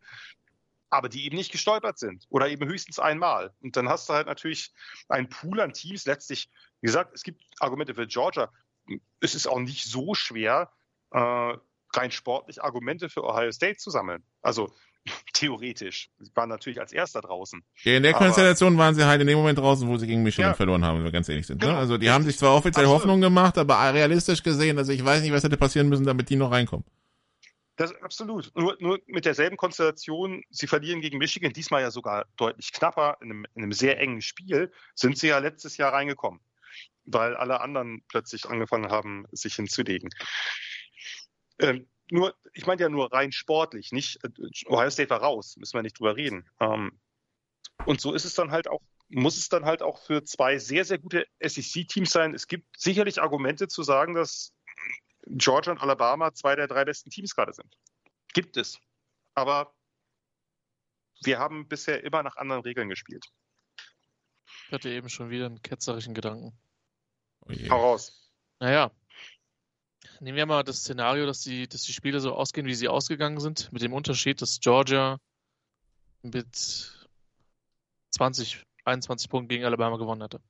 [0.95, 3.53] aber die eben nicht gestolpert sind oder eben höchstens einmal.
[3.61, 4.72] Und dann hast du halt natürlich
[5.09, 6.05] einen Pool an Teams.
[6.05, 6.49] Letztlich,
[6.81, 8.49] wie gesagt, es gibt Argumente für Georgia.
[9.19, 10.72] Es ist auch nicht so schwer,
[11.11, 11.53] äh,
[11.93, 14.23] rein sportlich Argumente für Ohio State zu sammeln.
[14.41, 14.73] Also
[15.34, 16.09] theoretisch.
[16.19, 17.63] Sie waren natürlich als Erster draußen.
[17.84, 20.51] Ja, in der Konstellation waren sie halt in dem Moment draußen, wo sie gegen Michigan
[20.51, 20.55] Ja.
[20.55, 21.61] verloren haben, wenn wir ganz ehrlich sind.
[21.61, 21.67] Ne?
[21.67, 21.80] Genau.
[21.80, 23.01] Also die haben sich zwar offiziell Absolut.
[23.01, 26.35] Hoffnung gemacht, aber realistisch gesehen, also ich weiß nicht, was hätte passieren müssen, damit die
[26.35, 26.85] noch reinkommen.
[27.76, 28.56] Das absolut.
[28.56, 33.31] Nur, nur mit derselben Konstellation, sie verlieren gegen Michigan, diesmal ja sogar deutlich knapper, in
[33.31, 36.39] einem, in einem sehr engen Spiel, sind sie ja letztes Jahr reingekommen,
[37.03, 40.10] weil alle anderen plötzlich angefangen haben, sich hinzulegen.
[41.60, 44.30] Ähm, nur, ich meine ja nur rein sportlich, nicht äh,
[44.68, 46.49] Ohio State war raus, müssen wir nicht drüber reden.
[46.61, 46.99] Ähm,
[47.85, 50.85] und so ist es dann halt auch, muss es dann halt auch für zwei sehr,
[50.85, 52.34] sehr gute SEC-Teams sein.
[52.34, 54.53] Es gibt sicherlich Argumente zu sagen, dass
[55.27, 57.77] Georgia und Alabama zwei der drei besten Teams gerade sind.
[58.34, 58.80] Gibt es.
[59.34, 59.73] Aber
[61.23, 63.26] wir haben bisher immer nach anderen Regeln gespielt.
[64.68, 66.57] Ich hatte eben schon wieder einen ketzerischen Gedanken.
[67.41, 67.53] Oh.
[67.69, 68.31] Hau raus.
[68.60, 68.91] Naja,
[70.19, 73.39] nehmen wir mal das Szenario, dass die, dass die Spiele so ausgehen, wie sie ausgegangen
[73.39, 75.19] sind, mit dem Unterschied, dass Georgia
[76.22, 76.97] mit
[78.11, 80.41] 20, 21 Punkten gegen Alabama gewonnen hatte.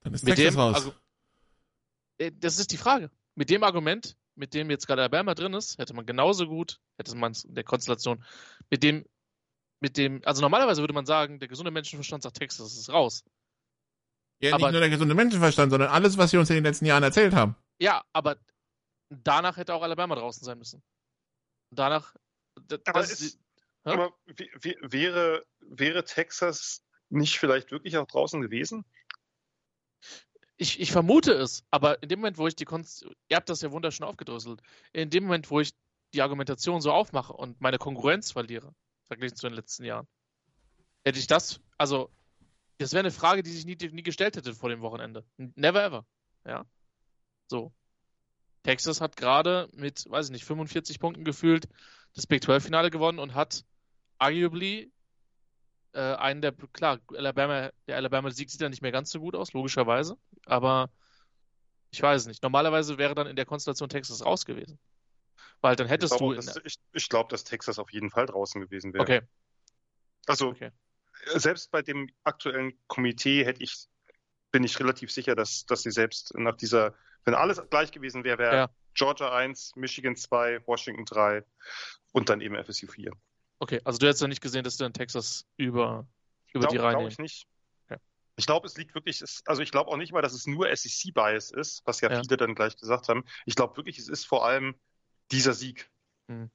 [0.00, 0.74] Dann ist Mit Texas dem, raus.
[0.76, 0.94] also,
[2.18, 3.10] das ist die Frage.
[3.34, 7.14] Mit dem Argument, mit dem jetzt gerade Alabama drin ist, hätte man genauso gut, hätte
[7.16, 8.24] man es in der Konstellation,
[8.70, 9.04] mit dem,
[9.80, 13.24] mit dem, also normalerweise würde man sagen, der gesunde Menschenverstand sagt, Texas ist raus.
[14.42, 16.86] ja, aber- nicht nur der gesunde Menschenverstand, sondern alles, was sie uns in den letzten
[16.86, 17.56] Jahren erzählt haben.
[17.80, 18.36] Ja, aber
[19.08, 20.82] danach hätte auch Alabama draußen sein müssen.
[21.70, 22.14] Danach,
[22.60, 23.38] d- Aber das ist?
[23.84, 28.84] Aber wäre, wäre Texas nicht vielleicht wirklich auch draußen gewesen?
[30.58, 33.62] Ich, ich vermute es, aber in dem Moment, wo ich die Konst ihr habt das
[33.62, 34.60] ja wunderschön aufgedröselt,
[34.92, 35.72] in dem Moment, wo ich
[36.12, 38.74] die Argumentation so aufmache und meine Konkurrenz verliere,
[39.04, 40.08] verglichen zu den letzten Jahren,
[41.04, 42.10] hätte ich das, also,
[42.78, 45.24] das wäre eine Frage, die sich nie, nie gestellt hätte vor dem Wochenende.
[45.36, 46.06] Never ever.
[46.44, 46.64] Ja.
[47.46, 47.72] So.
[48.62, 51.68] Texas hat gerade mit, weiß ich nicht, 45 Punkten gefühlt
[52.14, 53.64] das Big 12-Finale gewonnen und hat
[54.18, 54.92] arguably
[55.92, 59.52] äh, einen der, klar, Alabama, der Alabama-Sieg sieht ja nicht mehr ganz so gut aus,
[59.52, 60.18] logischerweise,
[60.48, 60.90] aber
[61.90, 62.42] ich weiß es nicht.
[62.42, 64.78] Normalerweise wäre dann in der Konstellation Texas raus gewesen.
[65.60, 66.40] Weil dann Ich hättest glaube, du.
[66.40, 69.02] dass, ich, ich glaube, dass Texas auf jeden Fall draußen gewesen wäre.
[69.02, 69.22] okay,
[70.26, 70.70] Also okay.
[71.34, 73.86] selbst bei dem aktuellen Komitee hätte ich,
[74.52, 76.94] bin ich relativ sicher, dass, dass sie selbst nach dieser,
[77.24, 78.70] wenn alles gleich gewesen wäre, wäre Ja.
[78.94, 81.44] Georgia 1, Michigan 2, Washington 3
[82.12, 83.12] und dann eben FSU 4.
[83.60, 86.06] Okay, also du hättest ja nicht gesehen, dass du dann Texas über,
[86.52, 87.46] über die Glaube Reihe glaub ich nicht.
[88.38, 91.50] Ich glaube, es liegt wirklich, also ich glaube auch nicht mal, dass es nur SEC-Bias
[91.50, 92.22] ist, was ja, Ja.
[92.22, 93.24] viele dann gleich gesagt haben.
[93.46, 94.76] Ich glaube wirklich, es ist vor allem
[95.32, 95.90] dieser Sieg.
[96.28, 96.48] Hm.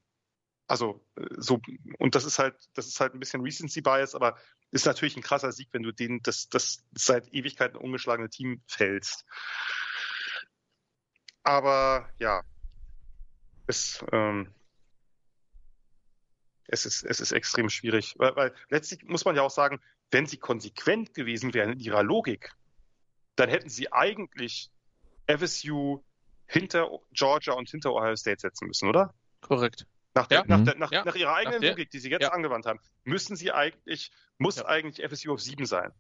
[0.66, 1.62] Also äh, so,
[2.00, 4.38] und das ist halt, das ist halt ein bisschen Recency-Bias, aber
[4.72, 9.26] ist natürlich ein krasser Sieg, wenn du den, das, das seit Ewigkeiten ungeschlagene Team fällst.
[11.44, 12.44] Aber ja,
[13.68, 14.54] es, ähm,
[16.68, 19.82] es ist, es ist extrem schwierig, weil, weil letztlich muss man ja auch sagen,
[20.14, 22.54] wenn sie konsequent gewesen wären in ihrer Logik,
[23.36, 24.70] dann hätten sie eigentlich
[25.28, 26.04] FSU
[26.48, 29.14] hinter Georgia und hinter Ohio State setzen müssen, oder?
[29.42, 29.88] Korrekt.
[30.16, 30.46] Nach, der, Ja.
[30.48, 30.66] nach, Mhm.
[30.66, 31.04] der, nach, Ja.
[31.06, 32.32] nach ihrer eigenen Nach der- Logik, die sie jetzt Ja.
[32.32, 34.66] angewandt haben, müssen sie eigentlich, muss Ja.
[34.68, 35.92] eigentlich FSU auf sieben sein.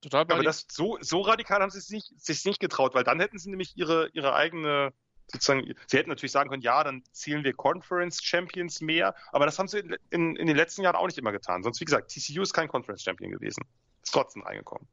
[0.00, 3.04] Total bei Aber das so, so radikal haben sie es nicht, sich nicht getraut, weil
[3.04, 4.92] dann hätten sie nämlich ihre, ihre eigene,
[5.28, 9.58] sozusagen, sie hätten natürlich sagen können, ja, dann zählen wir Conference Champions mehr, aber das
[9.58, 11.62] haben sie in, in, in den letzten Jahren auch nicht immer getan.
[11.62, 13.64] Sonst, wie gesagt, TCU ist kein Conference Champion gewesen.
[14.02, 14.86] Ist trotzdem reingekommen.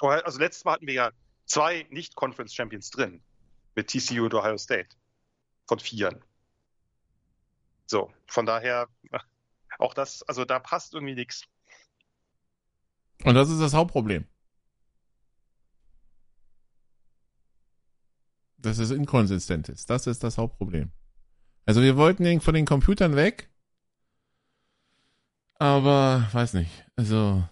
[0.00, 1.10] Ohio- Also letztes Mal hatten wir ja
[1.46, 3.20] zwei Nicht-Conference Champions drin.
[3.74, 4.88] Mit TCU und Ohio State.
[5.66, 6.22] Von vieren.
[7.86, 8.88] So, von daher,
[9.78, 11.44] auch das, also da passt irgendwie nichts.
[13.24, 14.26] Und das ist das Hauptproblem.
[18.58, 19.88] Dass es inkonsistent ist.
[19.88, 20.90] Das ist das Hauptproblem.
[21.64, 23.50] Also wir wollten von den Computern weg,
[25.54, 26.86] aber weiß nicht.
[26.96, 27.44] Also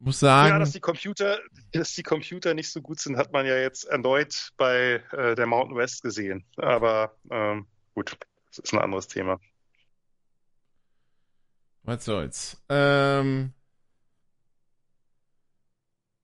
[0.00, 0.52] muss sagen.
[0.52, 1.38] Ja, dass die Computer,
[1.72, 5.46] dass die Computer nicht so gut sind, hat man ja jetzt erneut bei äh, der
[5.46, 6.44] Mountain West gesehen.
[6.56, 8.16] Aber ähm, gut,
[8.48, 9.40] das ist ein anderes Thema.
[11.82, 12.62] Was soll's?
[12.68, 13.52] Ähm,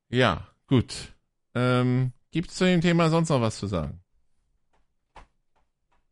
[0.09, 1.12] ja, gut.
[1.55, 4.01] Ähm, Gibt es zu dem Thema sonst noch was zu sagen?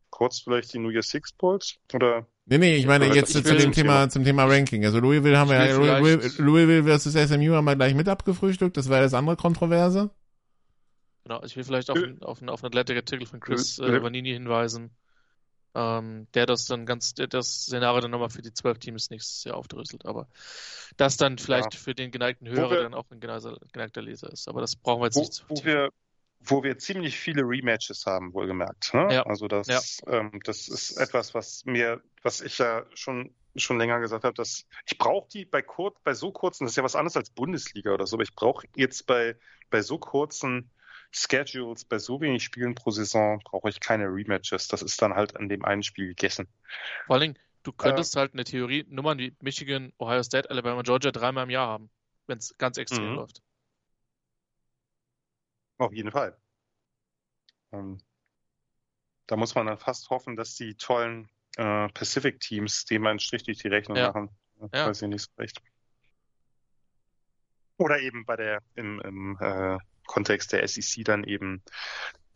[0.09, 1.75] Kurz vielleicht die New Year Six Polls?
[1.93, 2.25] Oder?
[2.45, 4.09] Nee, nee, ich meine jetzt ich zu dem zum Thema, Thema.
[4.09, 4.85] zum Thema Ranking.
[4.85, 8.77] Also Louisville haben wir ja, will Louisville, versus SMU haben wir gleich mit abgefrühstückt.
[8.77, 10.11] Das war ja das andere Kontroverse.
[11.25, 12.03] Genau, ich will vielleicht auf, Äh.
[12.05, 13.85] einen- auf, einen- auf einen Athletic-Artikel von Chris Äh.
[13.97, 14.91] äh, Vanini hinweisen,
[15.75, 19.43] ähm, der das dann ganz, der das Szenario dann nochmal für die zwölf Teams nächstes
[19.43, 20.05] Jahr aufdröselt.
[20.05, 20.29] Aber
[20.95, 24.47] das dann vielleicht für den geneigten Hörer wir- dann auch ein geneigter, geneigter Leser ist.
[24.47, 25.65] Aber das brauchen wir jetzt Wo, nicht zu wo vertiefen.
[25.67, 25.89] wir
[26.45, 28.93] wo wir ziemlich viele Rematches haben, wohlgemerkt.
[28.93, 29.13] Ne?
[29.13, 29.23] Ja.
[29.23, 30.19] Also das, Ja.
[30.19, 34.65] ähm, das ist etwas, was mir, was ich ja schon schon länger gesagt habe, dass
[34.87, 37.91] ich brauche die bei kurz, bei so kurzen, das ist ja was anderes als Bundesliga
[37.93, 39.37] oder so, aber ich brauche jetzt bei
[39.69, 40.71] bei so kurzen
[41.11, 44.67] Schedules, bei so wenig Spielen pro Saison, brauche ich keine Rematches.
[44.67, 46.47] Das ist dann halt an dem einen Spiel gegessen.
[47.05, 50.81] Vor allen Dingen, du könntest halt in der Theorie Nummern wie Michigan, Ohio State, Alabama,
[50.81, 51.89] Georgia dreimal im Jahr haben,
[52.25, 53.15] wenn es ganz extrem Mhm.
[53.17, 53.41] läuft.
[55.85, 56.37] Auf jeden Fall.
[57.71, 57.99] Ähm,
[59.27, 63.59] da muss man dann fast hoffen, dass die tollen äh, Pacific-Teams dem einen Strich durch
[63.59, 64.07] die Rechnung Ja.
[64.07, 64.29] machen.
[64.73, 64.87] Ja.
[64.87, 65.61] Weiß ich nicht so recht.
[67.77, 71.63] Oder eben bei der im, im äh, Kontext der SEC dann eben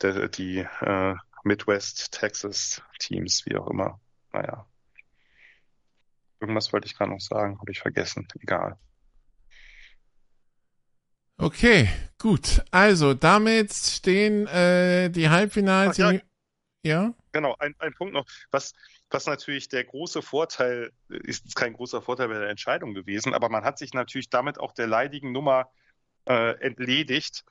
[0.01, 3.99] der, die äh, Midwest Texas Teams, wie auch immer.
[4.33, 4.67] Naja.
[6.39, 8.27] Irgendwas wollte ich gerade noch sagen, habe ich vergessen.
[8.39, 8.77] Egal.
[11.39, 11.88] Okay,
[12.18, 12.64] gut.
[12.72, 15.99] Also damit stehen äh, die Halbfinals.
[15.99, 16.19] Ach ja.
[16.84, 17.14] ja?
[17.31, 18.73] Genau, ein, ein Punkt noch, was,
[19.11, 23.64] was natürlich der große Vorteil, ist kein großer Vorteil bei der Entscheidung gewesen, aber man
[23.64, 25.69] hat sich natürlich damit auch der leidigen Nummer
[26.26, 27.45] äh, entledigt,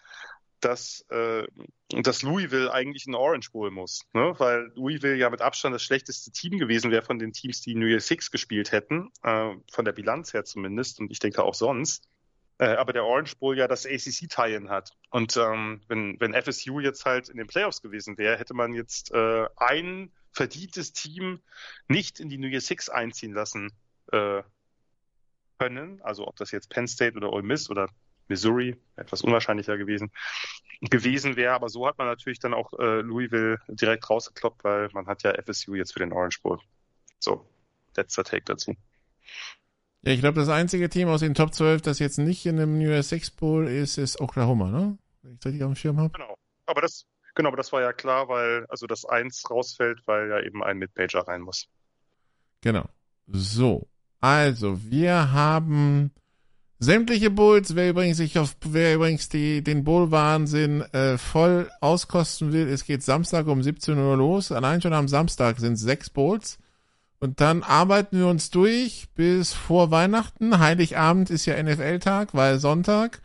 [0.61, 1.47] dass, äh,
[1.91, 4.35] dass Louisville eigentlich in Orange Bowl muss, ne?
[4.39, 7.87] weil Louisville ja mit Abstand das schlechteste Team gewesen wäre von den Teams, die New
[7.87, 12.09] Year Six gespielt hätten, äh, von der Bilanz her zumindest und ich denke auch sonst.
[12.59, 14.93] Äh, aber der Orange Bowl ja das ACC-Tie-In hat.
[15.11, 19.13] Und ähm, wenn, wenn FSU jetzt halt in den Playoffs gewesen wäre, hätte man jetzt
[19.13, 21.41] äh, ein verdientes Team
[21.89, 23.73] nicht in die New Year Six einziehen lassen
[24.13, 24.43] äh,
[25.59, 26.01] können.
[26.03, 27.89] Also ob das jetzt Penn State oder Ole Miss oder
[28.29, 30.11] Missouri, etwas unwahrscheinlicher gewesen,
[30.81, 31.55] gewesen wäre.
[31.55, 35.35] Aber so hat man natürlich dann auch äh, Louisville direkt rausgekloppt, weil man hat ja
[35.43, 36.59] FSU jetzt für den Orange Bowl.
[37.19, 37.47] So,
[37.97, 38.75] letzter Take dazu.
[40.07, 42.79] Ja, ich glaube, das einzige Team aus den Top 12, das jetzt nicht in einem
[42.79, 44.97] New Year Six Bowl ist, ist Oklahoma, ne?
[45.23, 46.11] Wenn ich das richtig auf dem Schirm habe.
[46.11, 46.39] Genau.
[46.67, 50.41] Aber das, genau, aber das war ja klar, weil also das eins rausfällt, weil ja
[50.41, 51.67] eben ein Mid-Major rein muss.
[52.61, 52.85] Genau.
[53.27, 53.89] So.
[54.21, 56.13] Also, wir haben
[56.79, 57.75] sämtliche Bowls.
[57.75, 63.03] Wer übrigens sich auf, wer übrigens die, den Bowl-Wahnsinn äh, voll auskosten will, es geht
[63.03, 64.53] Samstag um 17 Uhr los.
[64.53, 66.61] Allein schon am Samstag sind sechs Bowls.
[67.19, 70.59] Und dann arbeiten wir uns durch bis vor Weihnachten.
[70.59, 73.21] Heiligabend ist ja NFL-Tag, weil Sonntag.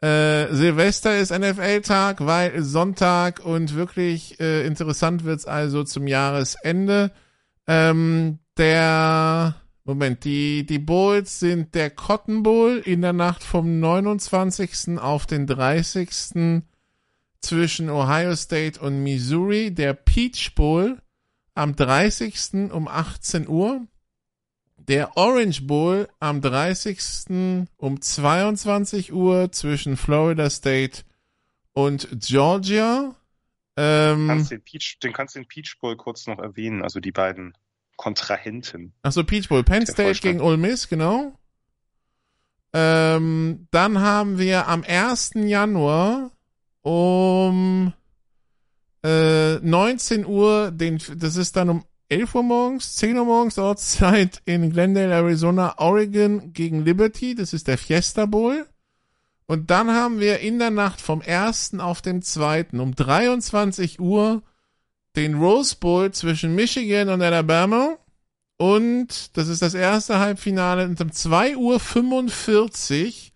[0.00, 7.10] Äh, Silvester ist NFL-Tag, weil Sonntag und wirklich äh, interessant wird's also zum Jahresende.
[7.66, 9.56] Ähm, der
[9.86, 14.98] Moment, die, die Bowls sind der Cotton Bowl in der Nacht vom 29.
[14.98, 16.62] auf den 30.
[17.40, 20.98] zwischen Ohio State und Missouri, der Peach Bowl
[21.54, 22.72] am 30.
[22.72, 23.86] um 18 Uhr,
[24.76, 27.66] der Orange Bowl am 30.
[27.76, 31.02] um 22 Uhr zwischen Florida State
[31.72, 33.14] und Georgia.
[33.76, 37.12] Ähm, Kannst den Peach, den kannst du den Peach Bowl kurz noch erwähnen, also die
[37.12, 37.54] beiden
[37.96, 38.92] Kontrahenten.
[39.02, 39.62] Achso, Peach Bowl.
[39.62, 41.38] Penn State gegen Ole Miss, genau.
[42.72, 45.32] Ähm, dann haben wir am 1.
[45.34, 46.32] Januar
[46.82, 47.92] um
[49.04, 54.40] äh, 19 Uhr, den, das ist dann um 11 Uhr morgens, 10 Uhr morgens Ortszeit
[54.44, 57.34] in Glendale, Arizona, Oregon gegen Liberty.
[57.34, 58.66] Das ist der Fiesta Bowl.
[59.46, 61.78] Und dann haben wir in der Nacht vom 1.
[61.78, 62.68] auf dem 2.
[62.72, 64.42] um 23 Uhr
[65.16, 67.98] den Rose Bowl zwischen Michigan und Alabama.
[68.56, 73.33] Und das ist das erste Halbfinale und um 2.45 Uhr.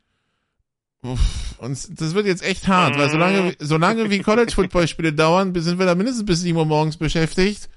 [1.03, 5.95] Und das wird jetzt echt hart, weil solange, solange wie College-Football-Spiele dauern, sind wir da
[5.95, 7.69] mindestens bis 7 Uhr morgens beschäftigt.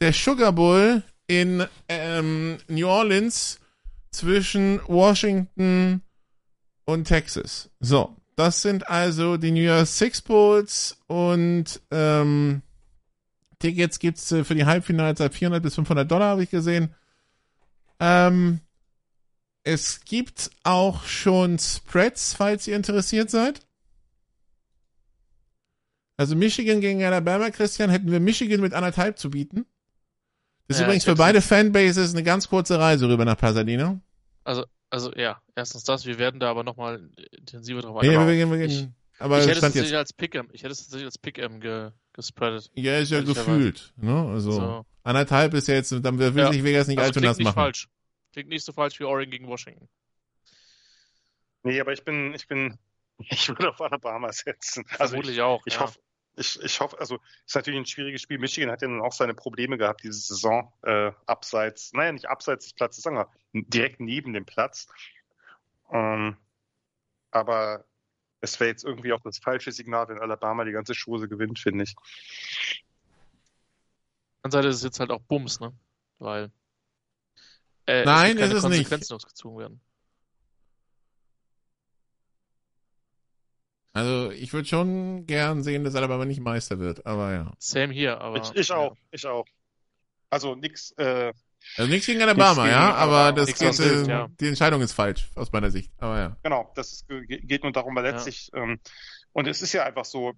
[0.00, 3.58] der Sugar Bowl in ähm, New Orleans
[4.10, 6.02] zwischen Washington
[6.84, 7.68] und Texas.
[7.80, 12.62] So, das sind also die New Year's Six Bowls und ähm,
[13.58, 16.94] Tickets gibt's äh, für die Halbfinals ab 400 bis 500 Dollar, habe ich gesehen.
[18.00, 18.60] Ähm,
[19.68, 23.60] es gibt auch schon Spreads, falls ihr interessiert seid.
[26.16, 29.66] Also Michigan gegen Alabama, Christian, hätten wir Michigan mit anderthalb zu bieten.
[30.66, 34.00] Das ist Ja, übrigens ich für beide Fanbases eine ganz kurze Reise rüber nach Pasadena.
[34.44, 37.08] Also, also ja, erstens das, wir werden da aber nochmal
[37.38, 38.26] intensiver drauf Ja, eingehen.
[38.26, 38.94] wir gehen, wir Ich- gehen.
[39.20, 39.98] Aber ich hätte es tatsächlich jetzt.
[39.98, 42.70] als Pick'em, ich hätte es tatsächlich als Pick'em ge, gespreadet.
[42.74, 43.92] Ja, ist ja gefühlt.
[43.96, 44.14] Ne?
[44.28, 44.86] Also So.
[45.02, 46.52] anderthalb ist ja jetzt, dann will Ja.
[46.52, 47.54] sich Vegas nicht Also allzu nass nicht machen.
[47.56, 47.88] falsch.
[48.38, 49.88] Klingt nicht so falsch wie Oregon gegen Washington.
[51.64, 52.78] Nee, aber ich bin, ich bin,
[53.18, 54.84] ich würde auf Alabama setzen.
[54.90, 55.60] Also Vermutlich ich, auch.
[55.66, 55.80] ich ja.
[55.80, 55.98] hoffe,
[56.36, 58.38] ich, ich hoffe, also ist natürlich ein schwieriges Spiel.
[58.38, 62.66] Michigan hat ja nun auch seine Probleme gehabt diese Saison, äh, abseits, naja, nicht abseits
[62.66, 64.86] des Platzes, sagen wir, direkt neben dem Platz.
[65.90, 66.36] Ähm,
[67.32, 67.86] aber
[68.40, 71.82] es wäre jetzt irgendwie auch das falsche Signal, wenn Alabama die ganze Chose gewinnt, finde
[71.82, 71.96] ich.
[74.42, 75.72] Anderen Seite ist es jetzt halt auch Bums, ne?
[76.20, 76.52] Weil.
[77.88, 79.12] Äh, Nein, keine ist es nicht.
[79.12, 79.80] Ausgezogen werden.
[83.94, 87.52] Also ich würde schon gern sehen, dass Alabama nicht Meister wird, aber ja.
[87.58, 88.36] Same hier, aber.
[88.36, 88.76] ich, ich ja.
[88.76, 89.46] auch, ich auch.
[90.30, 91.32] Also nix, äh,
[91.76, 93.46] Also nichts gegen Alabama, gegen ja, aber Alabama.
[93.46, 94.28] das geht, äh, ja.
[94.38, 95.90] die Entscheidung ist falsch aus meiner Sicht.
[95.96, 96.36] Aber ja.
[96.42, 98.78] Genau, das ist, ge- geht nur darum, weil letztlich, ähm,
[99.32, 100.34] und es ist ja einfach so,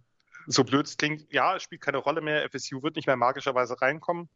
[0.47, 3.79] so blöd es klingt, ja, es spielt keine Rolle mehr, FSU wird nicht mehr magischerweise
[3.83, 4.29] reinkommen,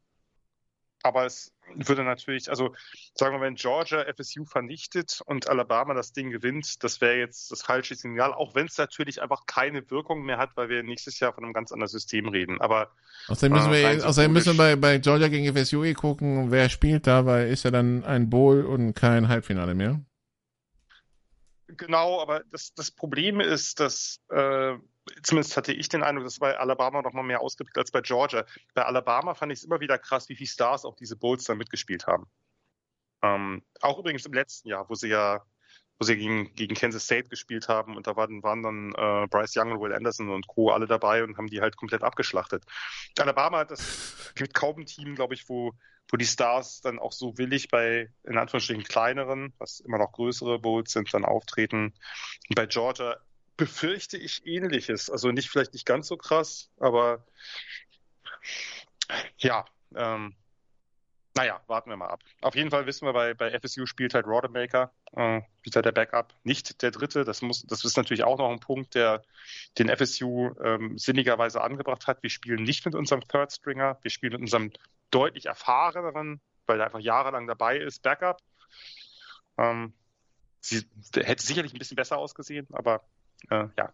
[1.04, 2.74] aber es würde natürlich, also
[3.14, 7.62] sagen wir, wenn Georgia FSU vernichtet und Alabama das Ding gewinnt, das wäre jetzt das
[7.62, 11.34] falsche Signal, auch wenn es natürlich einfach keine Wirkung mehr hat, weil wir nächstes Jahr
[11.34, 12.60] von einem ganz anderen System reden.
[12.60, 12.90] Aber
[13.26, 16.50] Außerdem müssen Ah, wir, rein außerdem müssen wir bei, bei Georgia gegen FSU eh gucken,
[16.50, 20.00] wer spielt da, weil ist ja dann ein Bowl und kein Halbfinale mehr.
[21.66, 24.74] Genau, aber das, das Problem ist, dass äh,
[25.22, 28.44] zumindest hatte ich den Eindruck, dass bei Alabama noch mal mehr ausgeprägt als bei Georgia.
[28.74, 31.58] Bei Alabama fand ich es immer wieder krass, wie viele Stars auch diese Bowls dann
[31.58, 32.26] mitgespielt haben.
[33.22, 35.42] Ähm, auch übrigens im letzten Jahr, wo sie ja,
[35.98, 39.56] wo sie gegen, gegen Kansas State gespielt haben und da waren, waren dann äh, Bryce
[39.56, 40.70] Young und Will Anderson und Co.
[40.70, 42.64] alle dabei und haben die halt komplett abgeschlachtet.
[43.18, 45.72] Alabama das gibt kaum ein Team, glaube ich, wo,
[46.10, 50.58] wo die Stars dann auch so willig bei, in Anführungsstrichen, kleineren, was immer noch größere
[50.58, 51.94] Bowls sind, dann auftreten.
[52.48, 53.16] Und bei Georgia
[53.56, 55.10] befürchte ich ähnliches.
[55.10, 57.24] Also nicht vielleicht nicht ganz so krass, aber
[59.38, 59.64] ja,
[59.94, 60.34] ähm,
[61.36, 62.22] naja, warten wir mal ab.
[62.42, 65.92] Auf jeden Fall wissen wir, bei, bei FSU spielt halt Rodemaker, äh, spielt halt der
[65.92, 67.24] Backup, nicht der Dritte.
[67.24, 69.22] Das muss, das ist natürlich auch noch ein Punkt, der
[69.78, 72.22] den FSU ähm, sinnigerweise angebracht hat.
[72.22, 74.70] Wir spielen nicht mit unserem Third Stringer, wir spielen mit unserem
[75.10, 78.40] deutlich erfahreneren, weil er einfach jahrelang dabei ist, Backup.
[79.58, 79.92] Ähm,
[80.60, 80.86] sie
[81.16, 83.02] hätte sicherlich ein bisschen besser ausgesehen, aber
[83.50, 83.92] äh, ja,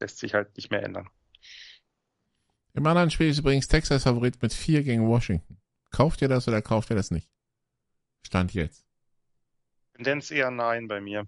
[0.00, 1.08] lässt sich halt nicht mehr ändern.
[2.74, 5.58] Im anderen Spiel ist übrigens Texas Favorit mit 4 gegen Washington.
[5.90, 7.30] Kauft ihr das oder kauft ihr das nicht?
[8.26, 8.84] Stand jetzt.
[9.94, 11.26] Tendenz eher nein bei mir.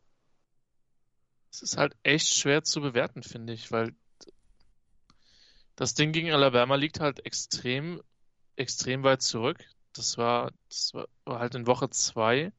[1.50, 3.94] Es ist halt echt schwer zu bewerten, finde ich, weil
[5.76, 8.02] das Ding gegen Alabama liegt halt extrem,
[8.56, 9.64] extrem weit zurück.
[9.94, 12.52] Das war, das war war halt in Woche zwei.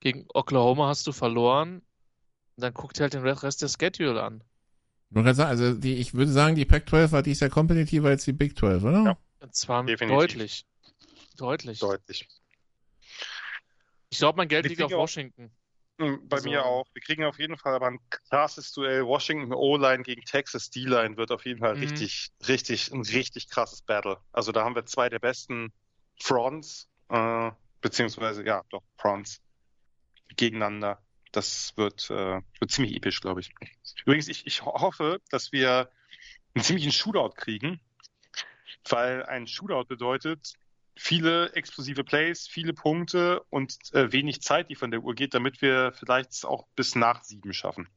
[0.00, 1.82] Gegen Oklahoma hast du verloren.
[2.60, 4.42] Dann guck dir halt den Rest der Schedule an.
[5.14, 8.82] Also die, ich würde sagen, die Pac-12 war dies Jahr kompetitiver als die Big 12,
[8.84, 9.02] oder?
[9.04, 9.18] Ja.
[9.40, 10.18] Und zwar Definitiv.
[10.18, 10.66] deutlich.
[11.36, 11.78] Deutlich.
[11.78, 12.28] Deutlich.
[14.10, 15.50] Ich glaube, mein Geld Wir liegt auf kriegen auch- Washington.
[15.98, 16.84] Mm, Bei Also- mir auch.
[16.94, 19.04] Wir kriegen auf jeden Fall aber ein krasses Duell.
[19.06, 21.82] Washington O-Line gegen Texas D-Line wird auf jeden Fall Mhm.
[21.82, 24.18] richtig, richtig, ein richtig krasses Battle.
[24.32, 25.72] Also da haben wir zwei der besten
[26.20, 29.40] Fronts, äh, beziehungsweise, ja, doch, Fronts
[30.36, 31.00] gegeneinander.
[31.32, 33.50] Das wird, äh, wird ziemlich episch, glaube ich.
[34.04, 35.90] Übrigens, ich, ich ho- hoffe, dass wir
[36.54, 37.80] einen ziemlichen Shootout kriegen,
[38.88, 40.54] weil ein Shootout bedeutet
[40.96, 45.62] viele explosive Plays, viele Punkte und äh, wenig Zeit, die von der Uhr geht, damit
[45.62, 47.88] wir vielleicht auch bis nach sieben schaffen.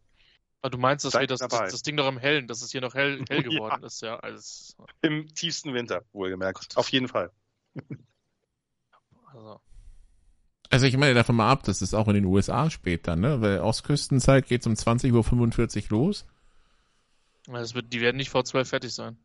[0.61, 2.71] Aber du meinst, dass Seid wir das, das, das Ding doch im Hellen, dass es
[2.71, 3.49] hier noch hell, hell Ja.
[3.49, 4.17] geworden ist, ja.
[4.19, 6.77] Alles, Im tiefsten Winter, wohlgemerkt.
[6.77, 7.31] Auf jeden Fall.
[9.33, 9.59] also.
[10.71, 13.41] Also ich meine davon mal ab, das ist auch in den USA spät dann, ne?
[13.41, 16.25] Weil Ostküstenzeit geht's um 20.45 Uhr los.
[17.45, 19.17] Das wird, die werden nicht vor zwölf fertig sein.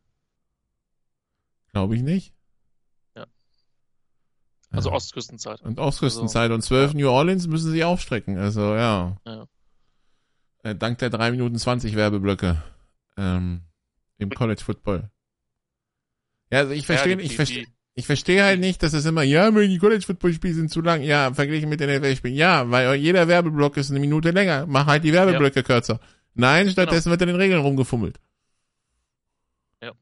[1.72, 2.34] Glaube ich nicht.
[3.14, 3.26] Ja.
[4.70, 5.60] Also Äh, Ostküstenzeit.
[5.62, 8.38] Und Ostküstenzeit und 12 New Orleans müssen sie aufstrecken.
[8.38, 9.16] Also ja.
[9.24, 9.46] Ja.
[10.64, 12.60] Äh, dank der 3 Minuten 20 Werbeblöcke
[13.16, 13.62] ähm,
[14.18, 15.10] im College Football.
[16.50, 17.66] Ja, also ich verstehe, ich verstehe.
[17.98, 21.00] Ich verstehe halt nicht, dass es immer, ja, die College-Football-Spiele sind zu lang.
[21.00, 22.34] Ja, verglichen mit den NFL-Spielen.
[22.34, 24.66] Ja, weil jeder Werbeblock ist eine Minute länger.
[24.68, 25.62] Mach halt die Werbeblöcke ja.
[25.62, 25.98] kürzer.
[26.34, 27.12] Nein, stattdessen genau.
[27.12, 28.20] wird in den Regeln rumgefummelt.
[29.82, 29.92] Ja.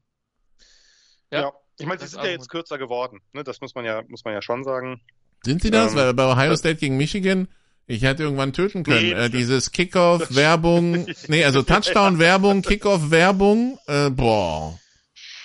[1.31, 1.53] Ja, ja.
[1.79, 3.21] ich meine, sie sind ja jetzt kürzer geworden.
[3.31, 3.45] Ne?
[3.45, 4.99] Das muss man ja, muss man ja schon sagen.
[5.45, 5.93] Sind sie das?
[5.93, 7.47] Ähm, weil bei Ohio State gegen Michigan,
[7.87, 9.03] ich hätte irgendwann töten können.
[9.03, 14.77] Nee, äh, dieses Kickoff, Werbung, nee, also Touchdown, Werbung, Kickoff, Werbung, äh, boah.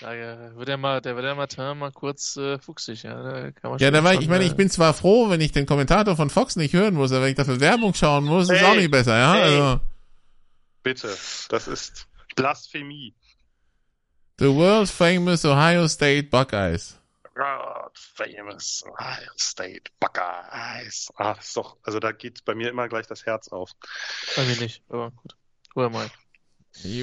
[0.00, 0.12] Da
[0.56, 3.22] wird er mal, der wird ja mal, mal kurz äh, fuchsig, ja.
[3.22, 5.52] Da kann man ja, da war ich, ich meine, ich bin zwar froh, wenn ich
[5.52, 8.56] den Kommentator von Fox nicht hören muss, aber wenn ich dafür Werbung schauen muss, hey,
[8.56, 9.34] ist auch nicht besser, ja.
[9.34, 9.42] Hey.
[9.42, 9.80] Also.
[10.82, 11.14] Bitte,
[11.50, 13.14] das ist Blasphemie.
[14.38, 16.98] The world famous Ohio State Buckeyes.
[17.34, 21.12] God famous Ohio State Buckeyes.
[21.16, 23.72] Ah, das ist doch, also da geht bei mir immer gleich das Herz auf.
[24.34, 25.36] Bei mir nicht, aber gut.
[25.74, 26.10] Woher mal.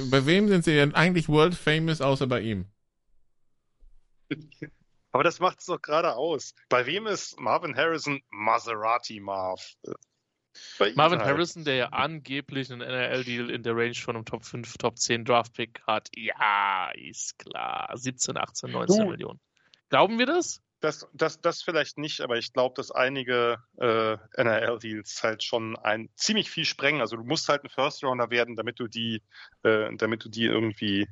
[0.09, 2.65] Bei wem sind sie denn eigentlich world famous außer bei ihm?
[5.11, 6.53] Aber das macht es doch gerade aus.
[6.69, 9.75] Bei wem ist Marvin Harrison Maserati Marv?
[10.95, 11.29] Marvin halt.
[11.29, 15.25] Harrison, der ja angeblich einen NRL-Deal in der Range von einem Top 5, Top 10
[15.25, 16.09] Draft-Pick hat.
[16.15, 17.91] Ja, ist klar.
[17.95, 19.09] 17, 18, 19 uh.
[19.09, 19.39] Millionen.
[19.89, 20.61] Glauben wir das?
[20.79, 26.09] Das, das, das vielleicht nicht, aber ich glaube, dass einige äh, NRL-Deals halt schon ein
[26.15, 27.01] ziemlich viel sprengen.
[27.01, 29.23] Also du musst halt ein First-Rounder werden, damit du die,
[29.63, 31.07] äh, damit du die irgendwie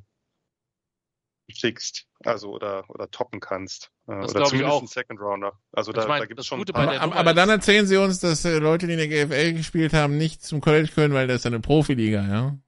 [1.54, 3.90] fixst, also oder oder toppen kannst.
[4.06, 5.58] Äh, das oder zumindest ein Second Rounder.
[5.72, 6.60] Also da, ich mein, da gibt es schon.
[6.72, 9.92] Aber, aber, aber dann erzählen sie uns, dass äh, Leute, die in der GFL gespielt
[9.92, 12.58] haben, nicht zum College können, weil das ist eine Profiliga, ja?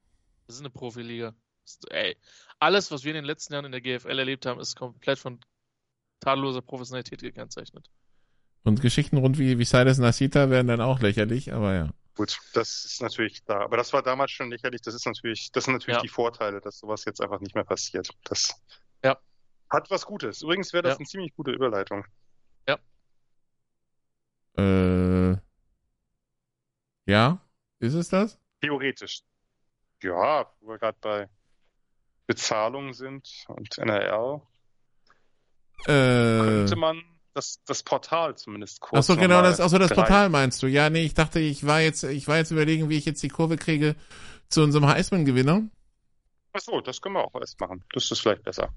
[0.46, 1.34] Das ist eine Profiliga.
[1.90, 2.16] Ey,
[2.58, 5.40] alles, was wir in den letzten Jahren in der GFL erlebt haben, ist komplett von
[6.20, 7.90] tadelloser Professionalität gekennzeichnet.
[8.64, 11.90] Und Geschichten rund wie, wie Silas Nasita werden dann auch lächerlich, aber ja.
[12.18, 13.60] Gut, das ist natürlich da.
[13.60, 14.82] Aber das war damals schon lächerlich.
[14.82, 16.02] Das ist natürlich, das sind natürlich ja.
[16.02, 18.10] die Vorteile, dass sowas jetzt einfach nicht mehr passiert.
[18.24, 18.60] Das
[19.04, 19.16] ja.
[19.70, 20.42] hat was Gutes.
[20.42, 20.98] Übrigens wäre das ja.
[20.98, 22.04] eine ziemlich gute Überleitung.
[22.66, 22.76] Ja.
[24.56, 25.36] Äh,
[27.06, 27.40] ja,
[27.78, 28.36] ist es das?
[28.62, 29.22] Theoretisch.
[30.02, 31.28] Ja, wo wir gerade bei
[32.26, 34.42] Bezahlung sind und NRL.
[35.84, 37.00] Äh, könnte man
[37.34, 38.98] das, das Portal zumindest kurz.
[38.98, 40.66] Achso, genau, das, achso, das Portal meinst du.
[40.66, 43.28] Ja, nee, ich dachte, ich war jetzt, ich war jetzt überlegen, wie ich jetzt die
[43.28, 43.94] Kurve kriege
[44.48, 45.62] zu unserem Heisman-Gewinner.
[46.52, 47.84] Achso, das können wir auch erst machen.
[47.92, 48.70] Das ist vielleicht besser.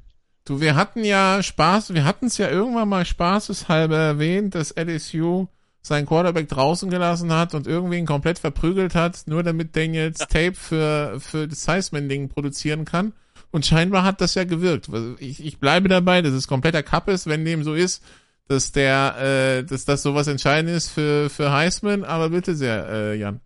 [0.45, 5.47] Du, wir hatten ja Spaß, wir hatten es ja irgendwann mal spaßeshalber erwähnt, dass LSU
[5.81, 10.53] seinen Quarterback draußen gelassen hat und irgendwie ihn komplett verprügelt hat, nur damit Daniels Tape
[10.53, 13.13] für, für das Heisman-Ding produzieren kann.
[13.51, 14.89] Und scheinbar hat das ja gewirkt.
[15.19, 18.03] Ich, ich bleibe dabei, dass es kompletter Cup ist, wenn dem so ist,
[18.51, 23.39] dass der, äh, dass das sowas Entscheidendes für, für Heisman, aber bitte sehr, äh, Jan.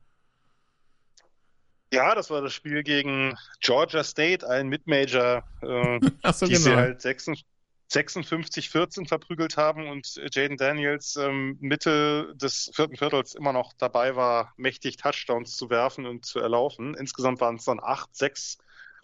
[1.93, 5.99] Ja, das war das Spiel gegen Georgia State, ein Midmajor, äh,
[6.33, 6.65] so, die genau.
[6.65, 13.73] sie halt 56-14 verprügelt haben und Jaden Daniels ähm, Mitte des vierten Viertels immer noch
[13.73, 16.95] dabei war, mächtig Touchdowns zu werfen und zu erlaufen.
[16.95, 18.57] Insgesamt waren es dann 8-6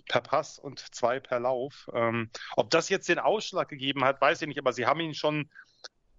[0.07, 1.87] per Pass und zwei per Lauf.
[1.93, 5.13] Ähm, ob das jetzt den Ausschlag gegeben hat, weiß ich nicht, aber sie haben ihn
[5.13, 5.47] schon,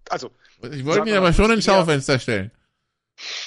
[0.09, 0.31] also.
[0.71, 2.51] Ich wollte ihn aber schon ins Schaufenster stellen.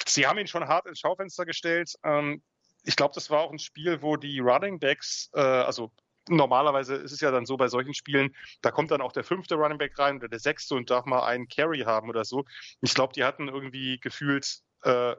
[0.06, 1.94] Sie haben ihn schon hart ins Schaufenster gestellt.
[2.04, 2.42] Ähm,
[2.84, 5.90] ich glaube, das war auch ein Spiel, wo die Running Backs, äh, also
[6.28, 9.56] normalerweise ist es ja dann so bei solchen Spielen, da kommt dann auch der fünfte
[9.56, 12.44] Running Back rein oder der sechste und darf mal einen Carry haben oder so.
[12.80, 15.16] Ich glaube, die hatten irgendwie gefühlt, äh, äh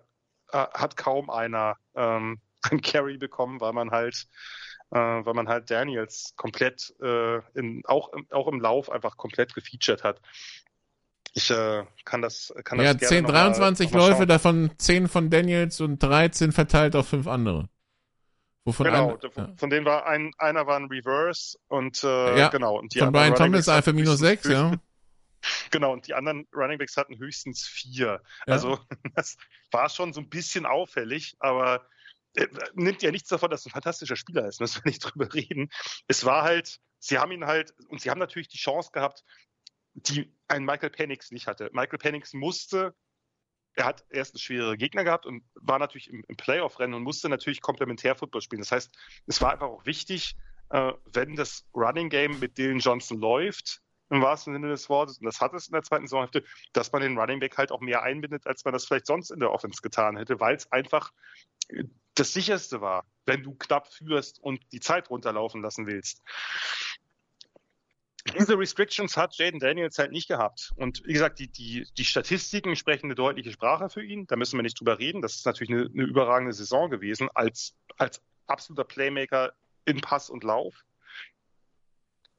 [0.52, 4.28] hat kaum einer ähm, einen Carry bekommen, weil man halt
[4.92, 10.04] äh, weil man halt Daniels komplett äh, in, auch, auch im Lauf einfach komplett gefeatured
[10.04, 10.22] hat.
[11.38, 15.80] Ich äh, kann das kann ja, das 10, 23 mal, Läufe, davon 10 von Daniels
[15.82, 17.70] und 13 verteilt auf fünf andere.
[18.66, 19.54] Wovon genau, ein, ja.
[19.56, 22.80] von denen war ein, einer war ein Reverse und äh, ja, genau.
[22.80, 24.74] Und die von Brian Thomas einfach minus 6, ja.
[25.70, 28.20] Genau, und die anderen Running Backs hatten höchstens vier.
[28.48, 28.54] Ja.
[28.54, 28.80] Also
[29.16, 29.38] das
[29.70, 31.88] war schon so ein bisschen auffällig, aber
[32.34, 35.70] äh, nimmt ja nichts davon, dass ein fantastischer Spieler ist, müssen wir nicht drüber reden.
[36.08, 39.24] Es war halt, sie haben ihn halt, und sie haben natürlich die Chance gehabt,
[39.98, 41.70] die ein Michael Penix nicht hatte.
[41.74, 42.96] Michael Penix musste,
[43.74, 47.30] er hat erst einen schwere Gegner gehabt und war natürlich im, im Playoff-Rennen und musste
[47.30, 48.62] natürlich Komplementär-Football spielen.
[48.62, 48.96] Das heißt,
[49.26, 50.36] es war einfach auch wichtig,
[50.70, 55.26] äh, wenn das Running Game mit Dylan Johnson läuft, im wahrsten Sinne des Wortes, und
[55.26, 58.04] das hat es in der zweiten Saisonhälfte, dass man den Running Back halt auch mehr
[58.04, 61.12] einbindet, als man das vielleicht sonst in der Offense getan hätte, weil es einfach
[62.16, 66.24] das sicherste war, wenn du knapp führst und die Zeit runterlaufen lassen willst.
[68.34, 70.74] Diese Restrictions hat Jaden Daniels halt nicht gehabt.
[70.76, 74.28] Und wie gesagt, die, die, die Statistiken sprechen eine deutliche Sprache für ihn.
[74.28, 75.22] Da müssen wir nicht drüber reden.
[75.22, 79.54] Das ist natürlich eine, eine überragende Saison gewesen als, als absoluter Playmaker
[79.86, 80.84] in Pass und Lauf.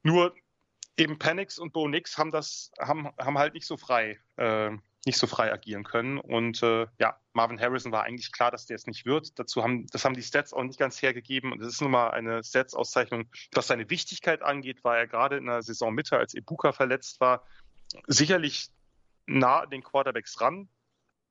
[0.03, 0.35] Nur
[0.97, 4.71] eben Panix und Bo Nix haben das, haben, haben halt nicht so frei, äh,
[5.09, 6.19] nicht so frei agieren können.
[6.19, 9.39] Und äh, ja, Marvin Harrison war eigentlich klar, dass der es nicht wird.
[9.39, 11.51] Dazu haben, das haben die Stats auch nicht ganz hergegeben.
[11.51, 13.25] Und das ist nun mal eine Stats-Auszeichnung.
[13.53, 17.43] Was seine Wichtigkeit angeht, war er gerade in der Saisonmitte, als Ibuka verletzt war,
[18.07, 18.69] sicherlich
[19.27, 20.69] nah an den Quarterbacks ran.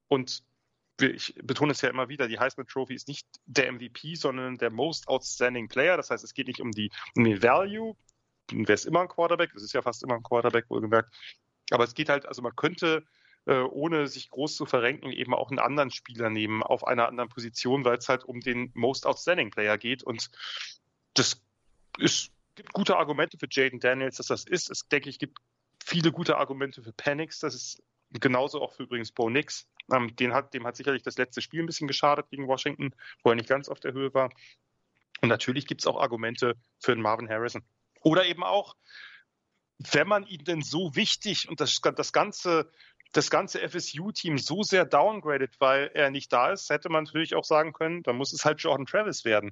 [0.07, 0.43] Und
[0.99, 4.71] ich betone es ja immer wieder, die Heisman Trophy ist nicht der MVP, sondern der
[4.71, 5.97] Most Outstanding Player.
[5.97, 7.95] Das heißt, es geht nicht um, die, um den Value.
[8.51, 9.51] Wer ist immer ein Quarterback?
[9.53, 11.13] Das ist ja fast immer ein Quarterback, wohlgemerkt.
[11.69, 13.05] Aber es geht halt, also man könnte,
[13.47, 17.29] äh, ohne sich groß zu verrenken, eben auch einen anderen Spieler nehmen auf einer anderen
[17.29, 20.03] Position, weil es halt um den Most Outstanding Player geht.
[20.03, 20.29] Und
[21.13, 21.41] das
[21.97, 24.69] ist, gibt gute Argumente für Jaden Daniels, dass das ist.
[24.69, 25.39] Es denke ich, gibt
[25.83, 27.39] viele gute Argumente für Panics.
[27.39, 29.65] Das ist genauso auch für übrigens Bo Nix.
[29.93, 32.93] Ähm, den hat, dem hat sicherlich das letzte Spiel ein bisschen geschadet gegen Washington,
[33.23, 34.29] wo er nicht ganz auf der Höhe war.
[35.21, 37.63] Und natürlich gibt es auch Argumente für den Marvin Harrison.
[38.01, 38.75] Oder eben auch,
[39.77, 42.69] wenn man ihn denn so wichtig und das, das ganze,
[43.13, 47.43] das ganze FSU-Team so sehr downgradet, weil er nicht da ist, hätte man natürlich auch
[47.43, 49.51] sagen können, dann muss es halt Jordan Travis werden.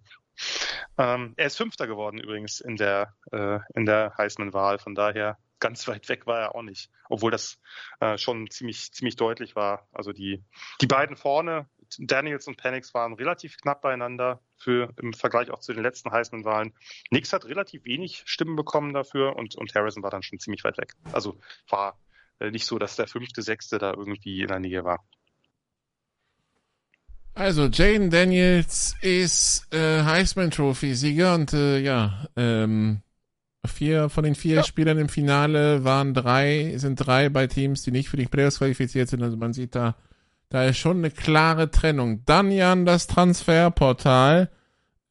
[0.97, 4.79] Ähm, er ist Fünfter geworden übrigens in der, äh, in der Heisman-Wahl.
[4.79, 7.59] Von daher ganz weit weg war er auch nicht, obwohl das
[7.99, 9.87] äh, schon ziemlich, ziemlich deutlich war.
[9.93, 10.43] Also die,
[10.81, 11.67] die beiden vorne,
[11.97, 16.73] Daniels und Penix, waren relativ knapp beieinander für, im Vergleich auch zu den letzten Heisman-Wahlen.
[17.09, 20.77] Nix hat relativ wenig Stimmen bekommen dafür und, und Harrison war dann schon ziemlich weit
[20.77, 20.93] weg.
[21.13, 21.97] Also war
[22.39, 25.03] nicht so, dass der fünfte, sechste da irgendwie in der Nähe war.
[27.33, 33.01] Also Jaden Daniels ist äh, Heisman Trophy Sieger und äh, ja, ähm,
[33.67, 34.63] Vier von den vier ja.
[34.63, 39.09] Spielern im Finale waren drei, sind drei bei Teams, die nicht für die Playoffs qualifiziert
[39.09, 39.23] sind.
[39.23, 39.95] Also man sieht da,
[40.49, 42.23] da ist schon eine klare Trennung.
[42.25, 44.51] Dann Jan, das Transferportal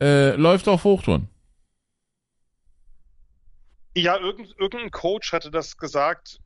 [0.00, 1.28] äh, läuft auf Hochtouren.
[3.96, 6.40] Ja, irgend, irgendein Coach hatte das gesagt.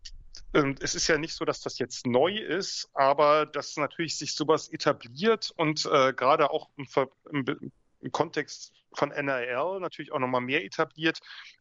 [0.55, 4.35] Ähm, es ist ja nicht so, dass das jetzt neu ist, aber dass natürlich sich
[4.35, 6.87] sowas etabliert und äh, gerade auch im,
[7.31, 11.19] im, im Kontext von NRL natürlich auch nochmal mehr etabliert.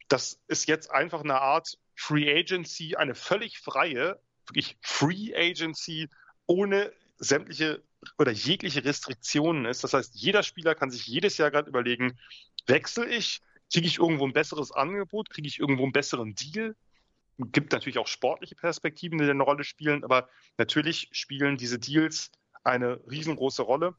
[0.07, 6.09] Das ist jetzt einfach eine Art Free Agency, eine völlig freie, wirklich Free Agency
[6.45, 7.83] ohne sämtliche
[8.17, 9.83] oder jegliche Restriktionen ist.
[9.83, 12.17] Das heißt, jeder Spieler kann sich jedes Jahr gerade überlegen,
[12.67, 13.41] wechsle ich,
[13.71, 16.75] kriege ich irgendwo ein besseres Angebot, kriege ich irgendwo einen besseren Deal.
[17.39, 20.27] Gibt natürlich auch sportliche Perspektiven, die eine Rolle spielen, aber
[20.57, 22.31] natürlich spielen diese Deals
[22.63, 23.95] eine riesengroße Rolle.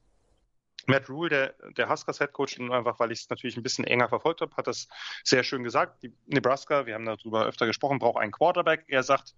[0.87, 4.09] Matt Rule, der, der Huskers Head Coach, einfach weil ich es natürlich ein bisschen enger
[4.09, 4.89] verfolgt habe, hat das
[5.23, 6.03] sehr schön gesagt.
[6.03, 8.85] Die Nebraska, wir haben darüber öfter gesprochen, braucht einen Quarterback.
[8.89, 9.35] Er sagt,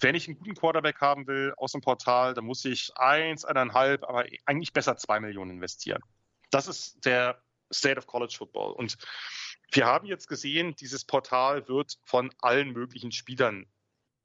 [0.00, 4.02] wenn ich einen guten Quarterback haben will aus dem Portal, dann muss ich eins, eineinhalb,
[4.02, 6.02] aber eigentlich besser zwei Millionen investieren.
[6.50, 7.40] Das ist der
[7.72, 8.72] State of College Football.
[8.72, 8.96] Und
[9.72, 13.66] wir haben jetzt gesehen, dieses Portal wird von allen möglichen Spielern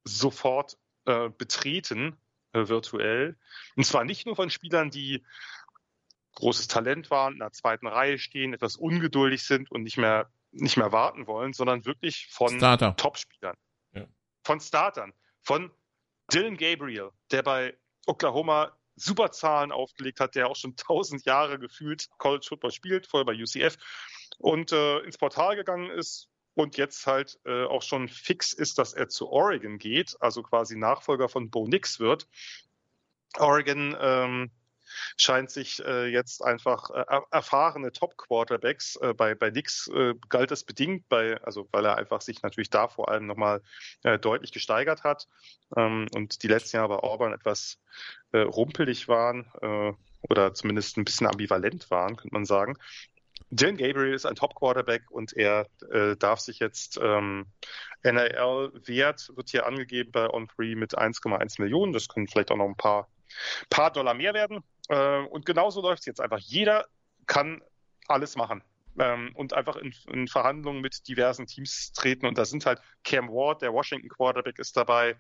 [0.04, 2.18] sofort äh, betreten,
[2.52, 3.38] äh, virtuell.
[3.76, 5.26] Und zwar nicht nur von Spielern, die
[6.36, 10.78] großes Talent waren, in der zweiten Reihe stehen, etwas ungeduldig sind und nicht mehr, nicht
[10.78, 12.60] mehr warten wollen, sondern wirklich von.
[12.94, 13.56] Topspielern.
[13.94, 14.06] Ja.
[14.44, 15.14] Von Startern.
[15.42, 15.72] Von
[16.32, 22.10] Dylan Gabriel, der bei Oklahoma super Zahlen aufgelegt hat, der auch schon tausend Jahre gefühlt
[22.18, 23.78] College Football spielt, vorher bei UCF
[24.40, 28.94] und äh, ins Portal gegangen ist und jetzt halt äh, auch schon fix ist, dass
[28.94, 32.28] er zu Oregon geht, also quasi Nachfolger von Bo Nix wird.
[33.38, 34.52] Oregon ähm,
[35.18, 40.64] scheint sich äh, jetzt einfach äh, erfahrene Top-Quarterbacks, äh, bei, bei Nix äh, galt es
[40.64, 43.62] bedingt, bei, also weil er einfach sich natürlich da vor allem nochmal
[44.04, 45.28] äh, deutlich gesteigert hat
[45.76, 47.80] ähm, und die letzten Jahre bei Auburn etwas
[48.32, 49.52] äh, rumpelig waren
[50.30, 52.78] oder zumindest ein bisschen ambivalent waren, könnte man sagen.
[53.50, 57.46] Dylan Gabriel ist ein Top-Quarterback und er äh, darf sich jetzt ähm,
[58.04, 61.94] NRL-Wert wird hier angegeben bei On3 mit 1,1 Millionen.
[61.94, 63.08] Das können vielleicht auch noch ein paar,
[63.70, 64.64] paar Dollar mehr werden.
[64.88, 66.40] Äh, und genauso läuft es jetzt einfach.
[66.40, 66.88] Jeder
[67.26, 67.62] kann
[68.08, 68.64] alles machen.
[69.00, 72.26] Ähm, und einfach in, in, Verhandlungen mit diversen Teams treten.
[72.26, 75.16] Und da sind halt Cam Ward, der Washington Quarterback, ist dabei.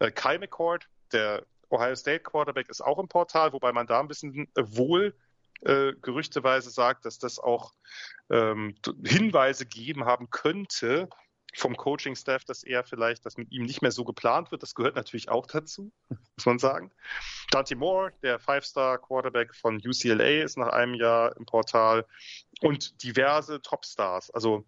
[0.00, 4.08] Äh, Kyle McCord, der Ohio State Quarterback, ist auch im Portal, wobei man da ein
[4.08, 5.14] bisschen äh, wohl
[5.62, 7.72] äh, gerüchteweise sagt, dass das auch
[8.30, 8.74] ähm,
[9.04, 11.08] Hinweise gegeben haben könnte,
[11.54, 14.62] vom Coaching-Staff, dass er vielleicht, dass mit ihm nicht mehr so geplant wird.
[14.62, 15.92] Das gehört natürlich auch dazu,
[16.36, 16.90] muss man sagen.
[17.50, 22.06] Dante Moore, der Five-Star-Quarterback von UCLA, ist nach einem Jahr im Portal
[22.60, 24.30] und diverse Topstars.
[24.30, 24.64] Also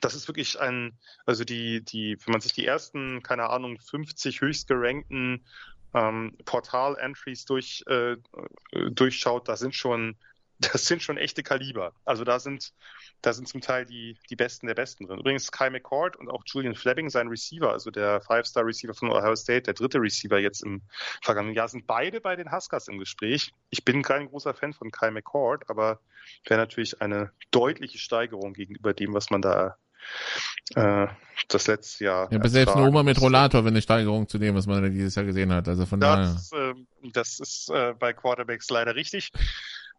[0.00, 4.40] das ist wirklich ein, also die, die, wenn man sich die ersten, keine Ahnung, 50
[4.40, 5.44] höchst gerankten
[5.94, 8.16] ähm, Portal-Entries durch, äh,
[8.90, 10.16] durchschaut, da sind schon
[10.58, 11.92] das sind schon echte Kaliber.
[12.04, 12.72] Also da sind,
[13.22, 15.20] da sind zum Teil die, die Besten der Besten drin.
[15.20, 19.62] Übrigens Kai McCord und auch Julian Fleming, sein Receiver, also der Five-Star-Receiver von Ohio State,
[19.62, 20.82] der dritte Receiver jetzt im
[21.22, 23.52] vergangenen Jahr, sind beide bei den Huskers im Gespräch.
[23.70, 26.00] Ich bin kein großer Fan von Kai McCord, aber
[26.44, 29.76] wäre natürlich eine deutliche Steigerung gegenüber dem, was man da
[30.74, 31.06] äh,
[31.48, 32.28] das letzte Jahr.
[32.30, 35.14] Ja, aber selbst eine Oma mit Rollator wäre eine Steigerung zu dem, was man dieses
[35.14, 35.68] Jahr gesehen hat.
[35.68, 36.70] Also von das, daher.
[36.70, 39.30] Äh, das ist äh, bei Quarterbacks leider richtig.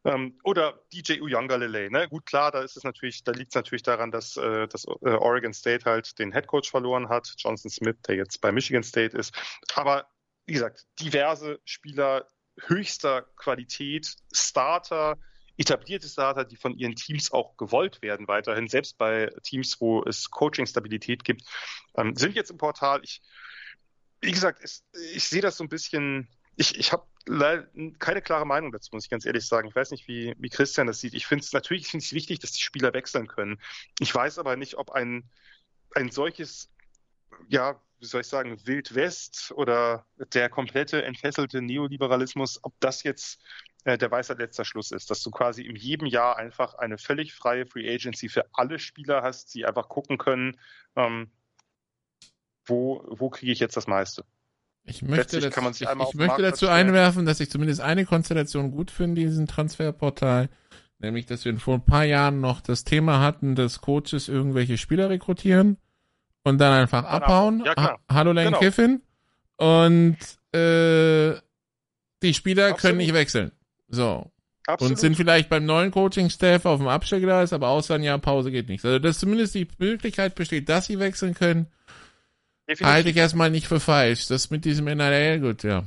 [0.05, 2.07] Ähm, oder DJ Uyangalele, ne?
[2.07, 5.09] Gut, klar, da ist es natürlich, da liegt es natürlich daran, dass, äh, dass äh,
[5.09, 9.33] Oregon State halt den Headcoach verloren hat, Johnson Smith, der jetzt bei Michigan State ist.
[9.75, 10.07] Aber
[10.45, 12.27] wie gesagt, diverse Spieler
[12.67, 15.17] höchster Qualität, Starter,
[15.57, 20.31] etablierte Starter, die von ihren Teams auch gewollt werden weiterhin, selbst bei Teams, wo es
[20.31, 21.43] Coaching-Stabilität gibt,
[21.95, 23.01] ähm, sind jetzt im Portal.
[23.03, 23.21] Ich,
[24.21, 27.05] wie gesagt, es, ich sehe das so ein bisschen, ich, ich habe
[27.99, 29.67] keine klare Meinung dazu, muss ich ganz ehrlich sagen.
[29.67, 31.13] Ich weiß nicht, wie, wie Christian das sieht.
[31.13, 33.59] Ich finde es natürlich find es wichtig, dass die Spieler wechseln können.
[33.99, 35.29] Ich weiß aber nicht, ob ein,
[35.95, 36.71] ein solches,
[37.47, 43.41] ja, wie soll ich sagen, Wild West oder der komplette entfesselte Neoliberalismus, ob das jetzt
[43.83, 47.33] äh, der Weisheit letzter Schluss ist, dass du quasi in jedem Jahr einfach eine völlig
[47.33, 50.57] freie Free Agency für alle Spieler hast, die einfach gucken können,
[50.95, 51.31] ähm,
[52.65, 54.25] wo, wo kriege ich jetzt das meiste.
[54.89, 59.21] Ich möchte, dazu, ich, ich möchte dazu einwerfen, dass ich zumindest eine Konstellation gut finde,
[59.21, 60.49] diesen Transferportal.
[60.99, 65.09] Nämlich, dass wir vor ein paar Jahren noch das Thema hatten, dass Coaches irgendwelche Spieler
[65.09, 65.77] rekrutieren
[66.43, 67.15] und dann einfach genau.
[67.15, 67.63] abhauen.
[67.65, 68.59] Ja, ha Hallo Lane genau.
[68.59, 69.01] Kiffin.
[69.57, 70.17] Und
[70.53, 71.35] äh,
[72.21, 72.81] die Spieler Absolut.
[72.81, 73.51] können nicht wechseln.
[73.87, 74.31] So.
[74.67, 74.91] Absolut.
[74.91, 78.69] Und sind vielleicht beim neuen Coaching-Staff auf dem Abstellgleis, aber außer ein Jahr Pause geht
[78.69, 78.85] nichts.
[78.85, 81.67] Also, dass zumindest die Möglichkeit besteht, dass sie wechseln können,
[82.69, 82.93] Definitiv.
[82.93, 84.27] halte ich erstmal nicht für falsch.
[84.27, 85.83] Das mit diesem NRL, gut, ja.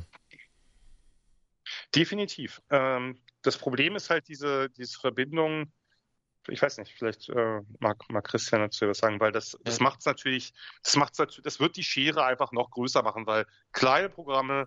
[1.95, 2.61] Definitiv.
[2.71, 5.71] Ähm, das Problem ist halt diese, diese Verbindung,
[6.49, 10.01] ich weiß nicht, vielleicht äh, mag, mag Christian dazu was sagen, weil das, das macht
[10.01, 10.53] es natürlich,
[10.83, 14.67] das macht's natürlich, das wird die Schere einfach noch größer machen, weil kleine Programme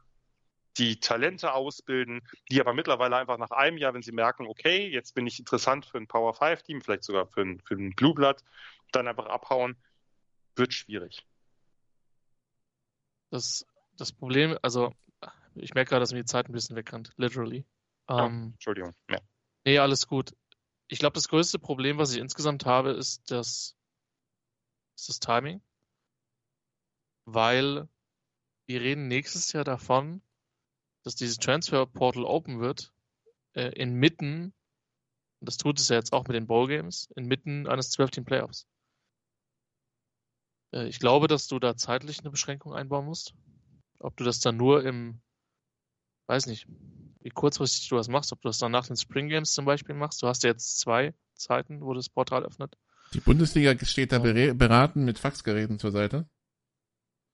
[0.77, 5.15] die Talente ausbilden, die aber mittlerweile einfach nach einem Jahr, wenn sie merken, okay, jetzt
[5.15, 8.13] bin ich interessant für ein Power 5 Team, vielleicht sogar für ein, für ein Blue
[8.13, 8.41] Blood,
[8.93, 9.75] dann einfach abhauen,
[10.55, 11.25] wird schwierig.
[13.31, 13.65] Das,
[13.97, 14.93] das Problem, also
[15.55, 17.65] ich merke gerade, dass mir die Zeit ein bisschen wegrennt, literally.
[18.07, 18.93] Ah, ähm, Entschuldigung.
[19.09, 19.19] Ja.
[19.65, 20.35] Nee, alles gut.
[20.87, 23.75] Ich glaube, das größte Problem, was ich insgesamt habe, ist das,
[24.95, 25.61] ist das Timing.
[27.25, 27.87] Weil
[28.67, 30.21] wir reden nächstes Jahr davon,
[31.03, 32.93] dass dieses Transfer Portal open wird,
[33.53, 34.53] äh, inmitten,
[35.39, 38.67] und das tut es ja jetzt auch mit den Bowl Games, inmitten eines 12-Team Playoffs.
[40.75, 43.33] Äh, ich glaube, dass du da zeitlich eine Beschränkung einbauen musst.
[43.99, 45.21] Ob du das dann nur im,
[46.27, 46.67] weiß nicht,
[47.21, 49.95] wie kurzfristig du das machst, ob du das dann nach den Spring Games zum Beispiel
[49.95, 50.21] machst.
[50.21, 52.77] Du hast ja jetzt zwei Zeiten, wo das Portal öffnet.
[53.13, 56.27] Die Bundesliga steht da beraten mit Faxgeräten zur Seite.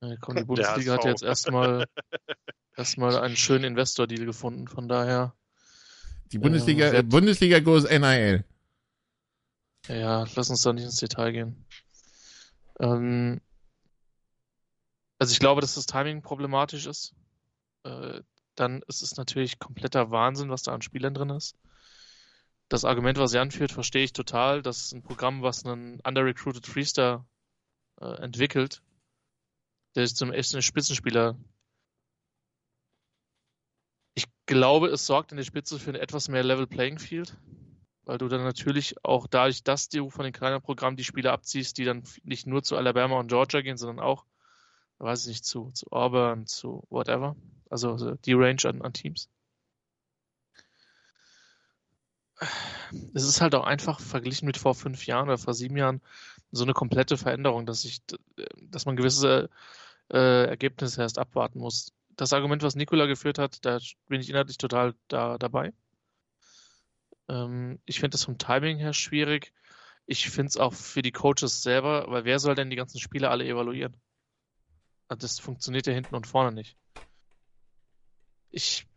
[0.02, 1.86] Ja, komm, die Bundesliga hat jetzt erstmal
[2.78, 5.34] erstmal einen schönen Investor-Deal gefunden, von daher.
[6.32, 8.46] Die Bundesliga, äh, Bundesliga goes NIL.
[9.88, 11.66] Ja, lass uns da nicht ins Detail gehen.
[12.80, 13.42] Ähm,
[15.20, 17.14] also ich glaube, dass das Timing problematisch ist.
[17.84, 18.22] Äh,
[18.56, 21.56] dann ist es natürlich kompletter Wahnsinn, was da an Spielern drin ist.
[22.70, 24.62] Das Argument, was er anführt, verstehe ich total.
[24.62, 27.28] Das ist ein Programm, was einen under-recruited Freestar
[28.00, 28.82] äh, entwickelt,
[29.96, 31.38] der sich zum echten Spitzenspieler
[34.14, 37.38] ich glaube, es sorgt in der Spitze für ein etwas mehr Level Playing Field,
[38.12, 41.78] weil du dann natürlich auch dadurch, dass du von den kleinen Programmen die Spieler abziehst,
[41.78, 44.26] die dann nicht nur zu Alabama und Georgia gehen, sondern auch,
[44.98, 47.38] weiß ich nicht, zu, zu Auburn, zu whatever.
[47.70, 49.30] Also die Range an, an Teams.
[53.14, 56.02] Es ist halt auch einfach verglichen mit vor fünf Jahren oder vor sieben Jahren
[56.52, 58.02] so eine komplette Veränderung, dass ich,
[58.60, 59.50] dass man gewisse
[60.12, 63.80] äh, Ergebnisse erst abwarten muss das Argument, was Nikola geführt hat, da
[64.10, 65.72] bin ich inhaltlich total da, dabei.
[67.28, 69.54] Ähm, ich finde das vom Timing her schwierig.
[70.06, 73.30] Ich finde es auch für die Coaches selber, weil wer soll denn die ganzen Spiele
[73.30, 73.96] alle evaluieren?
[75.08, 76.78] Also das funktioniert ja hinten und vorne nicht.
[78.50, 78.88] Ich,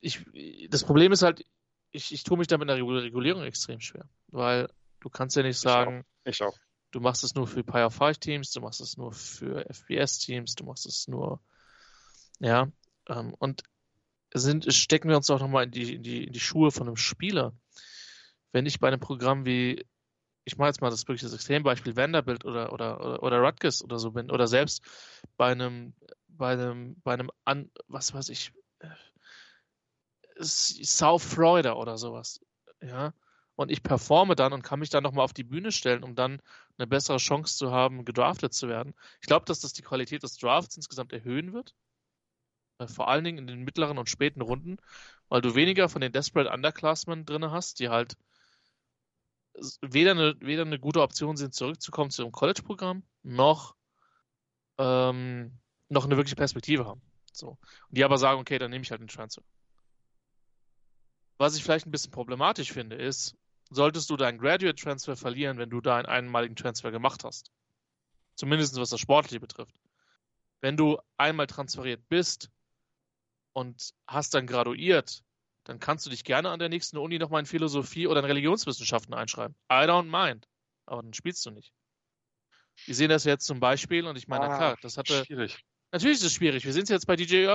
[0.00, 0.24] ich,
[0.70, 1.44] das Problem ist halt,
[1.90, 4.68] ich, ich tue mich da mit einer Regulierung extrem schwer, weil
[5.00, 6.48] du kannst ja nicht sagen, ich auch.
[6.48, 6.58] Ich auch.
[6.90, 10.54] du machst es nur für Power 5 Teams, du machst es nur für FBS Teams,
[10.54, 11.40] du machst es nur
[12.40, 12.70] ja,
[13.08, 13.62] ähm, und
[14.34, 16.96] sind, stecken wir uns auch nochmal in die, in, die, in die Schuhe von einem
[16.96, 17.52] Spieler.
[18.52, 19.84] Wenn ich bei einem Programm wie,
[20.44, 23.98] ich mache jetzt mal das wirklich das Extrembeispiel Vanderbilt oder, oder, oder, oder Rutgers oder
[23.98, 24.82] so bin, oder selbst
[25.36, 25.94] bei einem,
[26.28, 28.52] bei einem, bei einem, an, was weiß ich,
[30.40, 32.40] South Florida oder sowas.
[32.80, 33.12] ja,
[33.58, 36.40] und ich performe dann und kann mich dann nochmal auf die Bühne stellen, um dann
[36.78, 38.94] eine bessere Chance zu haben, gedraftet zu werden.
[39.20, 41.74] Ich glaube, dass das die Qualität des Drafts insgesamt erhöhen wird.
[42.78, 44.78] Äh, vor allen Dingen in den mittleren und späten Runden,
[45.28, 48.16] weil du weniger von den Desperate Underclassmen drin hast, die halt
[49.82, 53.74] weder eine, weder eine gute Option sind, zurückzukommen zu ihrem College-Programm, noch,
[54.78, 57.02] ähm, noch eine wirkliche Perspektive haben.
[57.32, 57.50] So.
[57.50, 57.58] Und
[57.90, 59.42] die aber sagen, okay, dann nehme ich halt einen Transfer.
[61.38, 63.36] Was ich vielleicht ein bisschen problematisch finde, ist,
[63.70, 67.50] solltest du deinen Graduate Transfer verlieren, wenn du da einen einmaligen Transfer gemacht hast.
[68.34, 69.74] Zumindest was das Sportliche betrifft.
[70.60, 72.50] Wenn du einmal transferiert bist
[73.58, 75.24] und hast dann graduiert,
[75.64, 79.14] dann kannst du dich gerne an der nächsten Uni nochmal in Philosophie oder in Religionswissenschaften
[79.14, 79.56] einschreiben.
[79.70, 80.46] I don't mind.
[80.86, 81.72] Aber dann spielst du nicht.
[82.86, 85.24] Wir sehen das jetzt zum Beispiel und ich meine, ah, na klar, das hatte.
[85.24, 85.58] Schwierig.
[85.90, 86.64] Natürlich ist es schwierig.
[86.64, 87.46] Wir sind jetzt bei DJ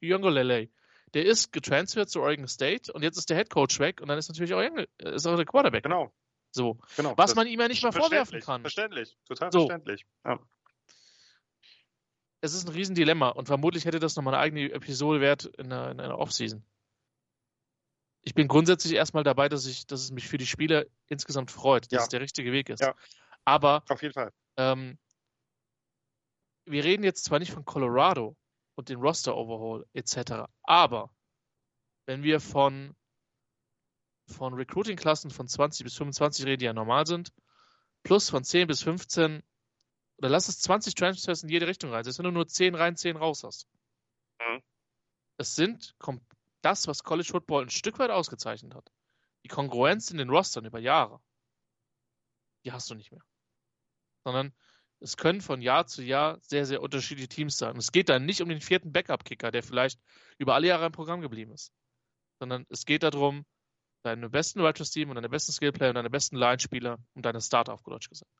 [0.00, 0.70] Yongolele.
[1.12, 4.16] Der ist getransfert zu Oregon State und jetzt ist der Head Coach weg und dann
[4.16, 4.62] ist natürlich auch,
[4.98, 5.82] ist auch der Quarterback.
[5.82, 6.10] Genau.
[6.50, 6.78] So.
[6.96, 7.12] Genau.
[7.18, 8.62] Was man ihm ja nicht mal vorwerfen kann.
[8.62, 9.16] Verständlich.
[9.26, 9.66] Total so.
[9.66, 10.06] verständlich.
[10.24, 10.40] Ja.
[12.40, 15.90] Es ist ein Riesendilemma und vermutlich hätte das nochmal eine eigene Episode wert in einer,
[15.90, 16.64] in einer Offseason.
[18.22, 21.84] Ich bin grundsätzlich erstmal dabei, dass ich, dass es mich für die Spieler insgesamt freut,
[21.86, 22.02] dass ja.
[22.02, 22.80] es der richtige Weg ist.
[22.80, 22.94] Ja.
[23.44, 24.32] Aber auf jeden Fall.
[24.56, 24.98] Ähm,
[26.66, 28.36] wir reden jetzt zwar nicht von Colorado,
[28.80, 30.46] und den Roster Overhaul etc.
[30.62, 31.10] Aber
[32.06, 32.96] wenn wir von,
[34.26, 37.30] von Recruiting-Klassen von 20 bis 25 reden, die ja normal sind,
[38.02, 39.42] plus von 10 bis 15,
[40.20, 42.94] oder lass es 20 Transfers in jede Richtung rein, selbst wenn du nur 10 rein,
[42.94, 43.66] 10 raus hast.
[44.38, 44.62] Mhm.
[45.38, 45.96] Es sind
[46.60, 48.92] das, was College Football ein Stück weit ausgezeichnet hat.
[49.44, 51.22] Die Kongruenz in den Rostern über Jahre,
[52.66, 53.22] die hast du nicht mehr.
[54.24, 54.52] Sondern
[54.98, 57.72] es können von Jahr zu Jahr sehr, sehr unterschiedliche Teams sein.
[57.72, 59.98] Und es geht dann nicht um den vierten Backup-Kicker, der vielleicht
[60.36, 61.72] über alle Jahre im Programm geblieben ist,
[62.38, 63.46] sondern es geht darum,
[64.02, 67.72] deine besten Righteous Team und deine besten Skillplayer und deine besten Line-Spieler und deine Starter
[67.72, 68.30] auf Deutsch gesagt.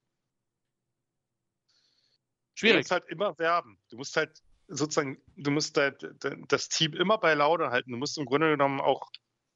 [2.60, 2.74] Schwierig.
[2.74, 3.78] Du musst halt immer werben.
[3.88, 6.06] Du musst halt sozusagen, du musst halt
[6.48, 7.92] das Team immer bei Laune halten.
[7.92, 9.10] Du musst im Grunde genommen auch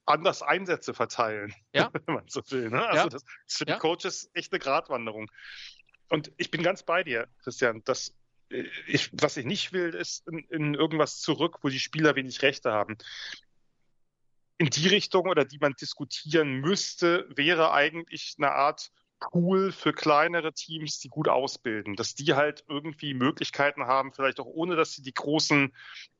[0.06, 1.90] anders Einsätze verteilen, ja.
[2.06, 2.70] wenn man so will.
[2.70, 2.82] Ne?
[2.86, 3.08] Also ja.
[3.10, 3.78] das ist für die ja.
[3.78, 5.30] Coaches echt eine Gratwanderung.
[6.08, 7.82] Und ich bin ganz bei dir, Christian.
[7.84, 8.14] Das,
[8.48, 12.40] äh, ich, was ich nicht will, ist in, in irgendwas zurück, wo die Spieler wenig
[12.40, 12.96] Rechte haben.
[14.56, 18.90] In die Richtung oder die man diskutieren müsste, wäre eigentlich eine Art
[19.30, 24.46] Pool für kleinere Teams, die gut ausbilden, dass die halt irgendwie Möglichkeiten haben, vielleicht auch
[24.46, 25.72] ohne, dass sie die großen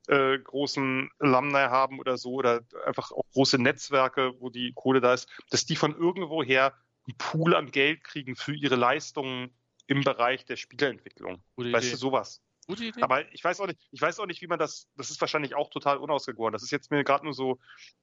[0.09, 5.15] äh, großen Alumni haben oder so oder einfach auch große Netzwerke, wo die Kohle da
[5.15, 6.75] ist, dass die von irgendwoher
[7.07, 9.55] einen Pool an Geld kriegen für ihre Leistungen
[9.87, 11.43] im Bereich der Spieleentwicklung.
[11.57, 11.93] Gute weißt Idee.
[11.93, 12.43] du, sowas.
[12.67, 13.03] Gute Idee.
[13.03, 15.55] Aber ich weiß auch nicht, ich weiß auch nicht, wie man das, das ist wahrscheinlich
[15.55, 16.53] auch total unausgegoren.
[16.53, 17.59] Das ist jetzt mir gerade nur so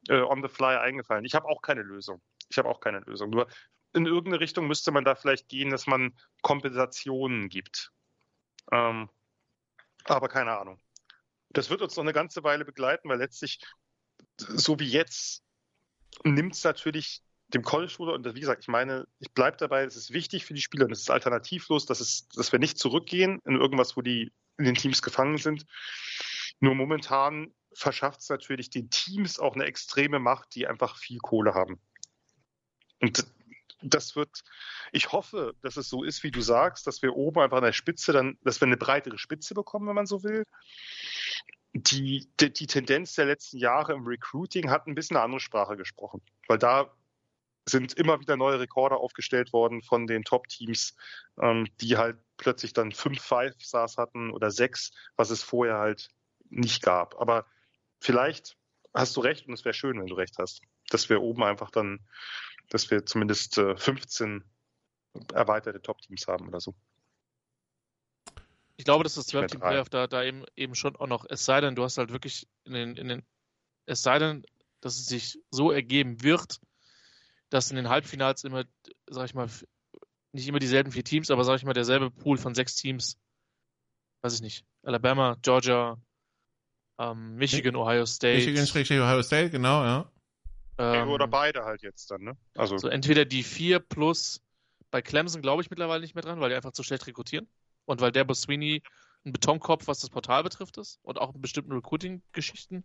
[0.08, 1.26] äh, on the fly eingefallen.
[1.26, 2.22] Ich habe auch keine Lösung.
[2.50, 3.32] Ich habe auch keine Lösung.
[3.32, 3.48] Nur
[3.94, 7.92] in irgendeine Richtung müsste man da vielleicht gehen, dass man Kompensationen gibt.
[8.72, 9.10] Ähm,
[10.06, 10.80] aber keine Ahnung.
[11.50, 13.60] Das wird uns noch eine ganze Weile begleiten, weil letztlich,
[14.38, 15.44] so wie jetzt,
[16.24, 20.14] nimmt es natürlich dem College-Spieler, und wie gesagt, ich meine, ich bleibe dabei, es ist
[20.14, 23.60] wichtig für die Spieler und es ist alternativlos, dass, es, dass wir nicht zurückgehen in
[23.60, 25.66] irgendwas, wo die in den Teams gefangen sind.
[26.62, 31.54] Nur momentan verschafft es natürlich den Teams auch eine extreme Macht, die einfach viel Kohle
[31.54, 31.80] haben.
[33.02, 33.26] Und
[33.82, 34.44] das wird,
[34.92, 37.74] ich hoffe, dass es so ist, wie du sagst, dass wir oben einfach an der
[37.74, 40.44] Spitze dann, dass wir eine breitere Spitze bekommen, wenn man so will.
[41.74, 45.78] Die, die, die Tendenz der letzten Jahre im Recruiting hat ein bisschen eine andere Sprache
[45.78, 46.94] gesprochen, weil da
[47.66, 50.96] sind immer wieder neue Rekorde aufgestellt worden von den Top-Teams,
[51.40, 56.10] ähm, die halt plötzlich dann fünf Five-Stars hatten oder sechs, was es vorher halt
[56.50, 57.20] nicht gab.
[57.20, 57.46] Aber
[58.00, 58.58] vielleicht
[58.94, 61.72] hast du recht und es wäre schön, wenn du recht hast, dass wir oben einfach
[61.72, 62.00] dann,
[62.72, 64.44] dass wir zumindest äh, 15
[65.34, 66.74] erweiterte Top-Teams haben oder so.
[68.78, 71.46] Ich glaube, dass das 12 Team Playoff da, da eben, eben schon auch noch, es
[71.46, 73.24] sei denn, du hast halt wirklich in den, in den,
[73.86, 74.44] es sei denn,
[74.80, 76.60] dass es sich so ergeben wird,
[77.50, 78.64] dass in den Halbfinals immer,
[79.08, 79.50] sag ich mal,
[80.32, 83.20] nicht immer dieselben vier Teams, aber sag ich mal, derselbe Pool von sechs Teams,
[84.22, 86.02] weiß ich nicht, Alabama, Georgia,
[86.98, 88.50] ähm, Michigan, Ohio State.
[88.52, 90.12] Michigan, Ohio State, genau, ja.
[90.78, 92.38] Ähm, Oder beide halt jetzt dann, ne?
[92.56, 94.42] Also so entweder die vier plus
[94.90, 97.48] bei Clemson glaube ich mittlerweile nicht mehr dran, weil die einfach zu schlecht rekrutieren
[97.86, 98.84] und weil der Sweeney
[99.26, 102.84] ein Betonkopf, was das Portal betrifft, ist und auch in bestimmten Recruiting-Geschichten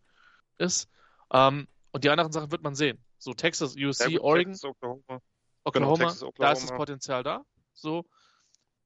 [0.58, 0.88] ist.
[1.32, 3.02] Ähm, und die anderen Sachen wird man sehen.
[3.18, 5.22] So Texas, USC, ja, Oregon, Texas, Oklahoma,
[5.64, 7.44] Oklahoma, genau, Texas, Oklahoma, da ist das Potenzial da.
[7.72, 8.04] So,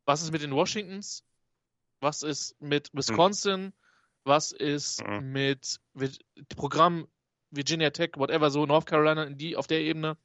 [0.04, 1.24] was ist mit den Washingtons?
[2.00, 3.64] Was ist mit Wisconsin?
[3.64, 3.72] Hm.
[4.24, 5.32] Was ist hm.
[5.32, 6.18] mit, mit
[6.56, 7.08] Programm
[7.50, 10.16] Virginia Tech, whatever, so North Carolina in die auf der Ebene?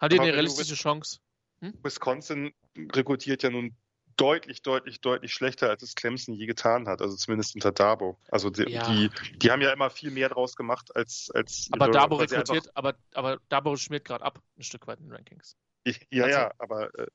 [0.00, 1.20] Haben die Aber eine realistische Chance?
[1.60, 3.76] Wisconsin rekrutiert ja nun
[4.16, 7.00] deutlich, deutlich, deutlich schlechter, als es Clemson je getan hat.
[7.00, 8.18] Also zumindest unter Dabo.
[8.30, 8.86] Also die, Ja.
[8.90, 12.94] die, die haben ja immer viel mehr draus gemacht als als Aber Dabo rekrutiert, aber,
[13.14, 15.56] aber Dabo schmiert gerade ab, ein Stück weit in den Rankings.
[15.86, 17.06] Einfach, ja, Also- ja, aber äh,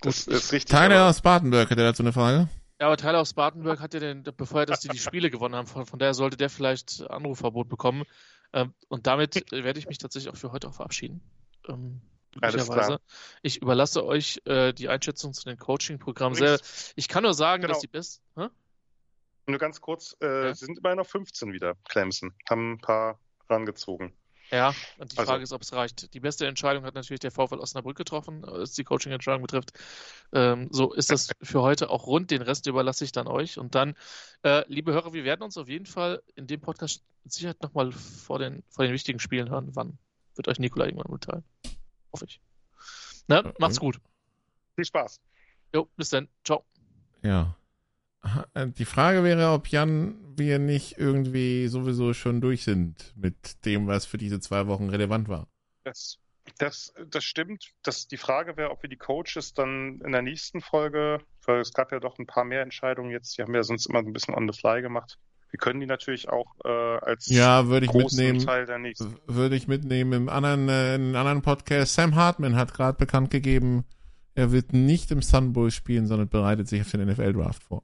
[0.00, 0.70] das ist richtig.
[0.70, 2.48] Tyler aber- aus Spartanburg hat er dazu eine Frage.
[2.80, 5.66] Ja, aber Tyler aus Spartanburg hat ja den, bevor dass die die Spiele gewonnen haben,
[5.66, 8.04] von, von daher sollte der vielleicht Anrufverbot bekommen.
[8.52, 11.20] Ähm, und damit äh, werde ich mich tatsächlich auch für heute auch verabschieden.
[11.68, 12.00] Ähm,
[12.40, 13.00] Alles klar.
[13.42, 16.62] Ich überlasse euch äh, die Einschätzung zu den Coaching-Programmen selber.
[16.96, 17.74] Ich kann nur sagen, Genau.
[17.74, 18.20] dass die best.
[18.36, 18.48] Hä?
[19.46, 20.54] Nur ganz kurz, äh, Ja.
[20.54, 22.34] sie sind immerhin auf 15 wieder, Clemson.
[22.48, 23.18] Haben ein paar
[23.48, 24.12] rangezogen.
[24.52, 26.12] Ja, und die Also- Frage ist, ob es reicht.
[26.12, 29.72] Die beste Entscheidung hat natürlich der VfL Osnabrück getroffen, äh, was die Coaching-Entscheidung betrifft.
[30.32, 32.30] Ähm, so ist das für heute auch rund.
[32.30, 33.58] Den Rest überlasse ich dann euch.
[33.58, 33.94] Und dann,
[34.42, 37.92] äh, liebe Hörer, wir werden uns auf jeden Fall in dem Podcast mit Sicherheit nochmal
[37.92, 39.70] vor den, vor den wichtigen Spielen hören.
[39.74, 39.96] Wann?
[40.34, 41.44] Wird euch Nikola irgendwann mitteilen.
[42.12, 42.40] Hoffe ich.
[43.28, 43.54] Ne?
[43.58, 44.00] Macht's gut.
[44.74, 45.20] Viel Spaß.
[45.74, 46.28] Jo, bis dann.
[46.44, 46.64] Ciao.
[47.22, 47.56] Ja.
[48.54, 53.86] Äh, Die Frage wäre, ob Jan, wir nicht irgendwie sowieso schon durch sind mit dem,
[53.86, 55.48] was für diese zwei Wochen relevant war.
[55.84, 56.18] Das,
[56.58, 57.72] das, das stimmt.
[57.82, 61.72] Das, die Frage wäre, ob wir die Coaches dann in der nächsten Folge, weil es
[61.72, 64.34] gab ja doch ein paar mehr Entscheidungen jetzt, die haben wir sonst immer ein bisschen
[64.34, 65.18] on the fly gemacht.
[65.50, 68.46] Wir können die natürlich auch äh, als Ja, würde ich großen mitnehmen.
[68.46, 69.18] Teil der nächsten.
[69.26, 70.12] Würde ich mitnehmen.
[70.14, 73.84] Im anderen, äh, in einem anderen Podcast, Sam Hartman hat gerade bekannt gegeben,
[74.34, 77.82] er wird nicht im Sun Bowl spielen, sondern bereitet sich auf den NFL-Draft vor.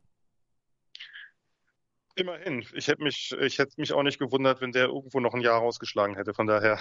[2.19, 2.65] Immerhin.
[2.75, 5.61] Ich hätte mich, ich hätte mich auch nicht gewundert, wenn der irgendwo noch ein Jahr
[5.61, 6.35] rausgeschlagen hätte.
[6.35, 6.81] Von daher.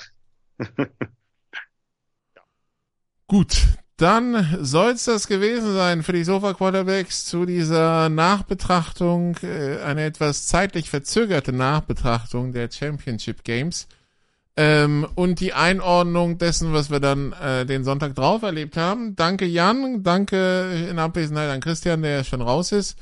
[3.28, 3.58] Gut,
[3.98, 10.06] dann soll es das gewesen sein für die Sofa Quarterbacks zu dieser Nachbetrachtung, äh, eine
[10.06, 13.88] etwas zeitlich verzögerte Nachbetrachtung der Championship Games
[14.56, 19.16] ähm, und die Einordnung dessen, was wir dann äh, den Sonntag drauf erlebt haben.
[19.16, 22.98] Danke Jan, danke in Abwesenheit an Christian, der schon raus ist,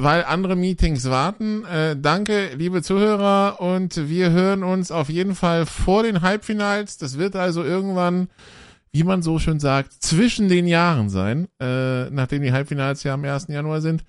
[0.00, 1.64] weil andere Meetings warten.
[1.64, 6.98] Äh, danke, liebe Zuhörer, und wir hören uns auf jeden Fall vor den Halbfinals.
[6.98, 8.28] Das wird also irgendwann
[8.94, 13.24] wie man so schön sagt, zwischen den Jahren sein, äh, nachdem die Halbfinals ja am
[13.24, 13.48] 1.
[13.48, 14.04] Januar sind.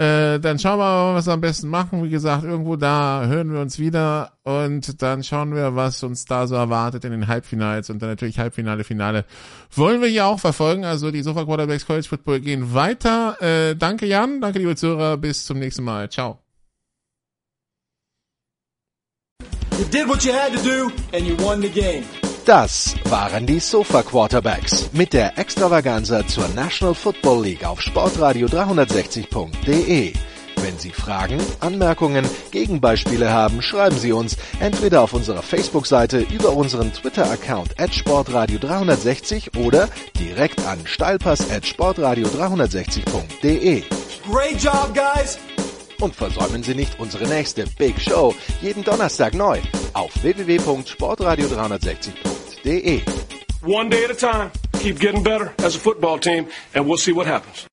[0.00, 2.02] Äh, dann schauen wir mal, was wir am besten machen.
[2.02, 6.46] Wie gesagt, irgendwo da hören wir uns wieder und dann schauen wir, was uns da
[6.46, 9.26] so erwartet in den Halbfinals und dann natürlich Halbfinale, Finale.
[9.74, 10.86] Wollen wir hier auch verfolgen.
[10.86, 13.36] Also die Sofa Quarterbacks College Football gehen weiter.
[13.42, 16.08] Äh, danke Jan, danke liebe Zuhörer, bis zum nächsten Mal.
[16.08, 16.38] Ciao.
[19.78, 22.04] You did what you had to do and you won the game.
[22.46, 30.14] Das waren die Sofa Quarterbacks mit der Extravaganza zur National Football League auf Sportradio 360.de.
[30.56, 36.92] Wenn Sie Fragen, Anmerkungen, Gegenbeispiele haben, schreiben Sie uns entweder auf unserer Facebook-Seite über unseren
[36.92, 39.88] Twitter-Account at Sportradio 360 oder
[40.18, 43.82] direkt an steilpass at Sportradio 360.de.
[44.30, 45.38] Great job, guys.
[46.00, 49.60] Und versäumen Sie nicht unsere nächste Big Show jeden Donnerstag neu
[49.94, 53.02] auf www.sportradio360.de.
[53.62, 54.50] One day at a time.
[54.80, 57.69] Keep getting better as a football team, and we'll see what happens.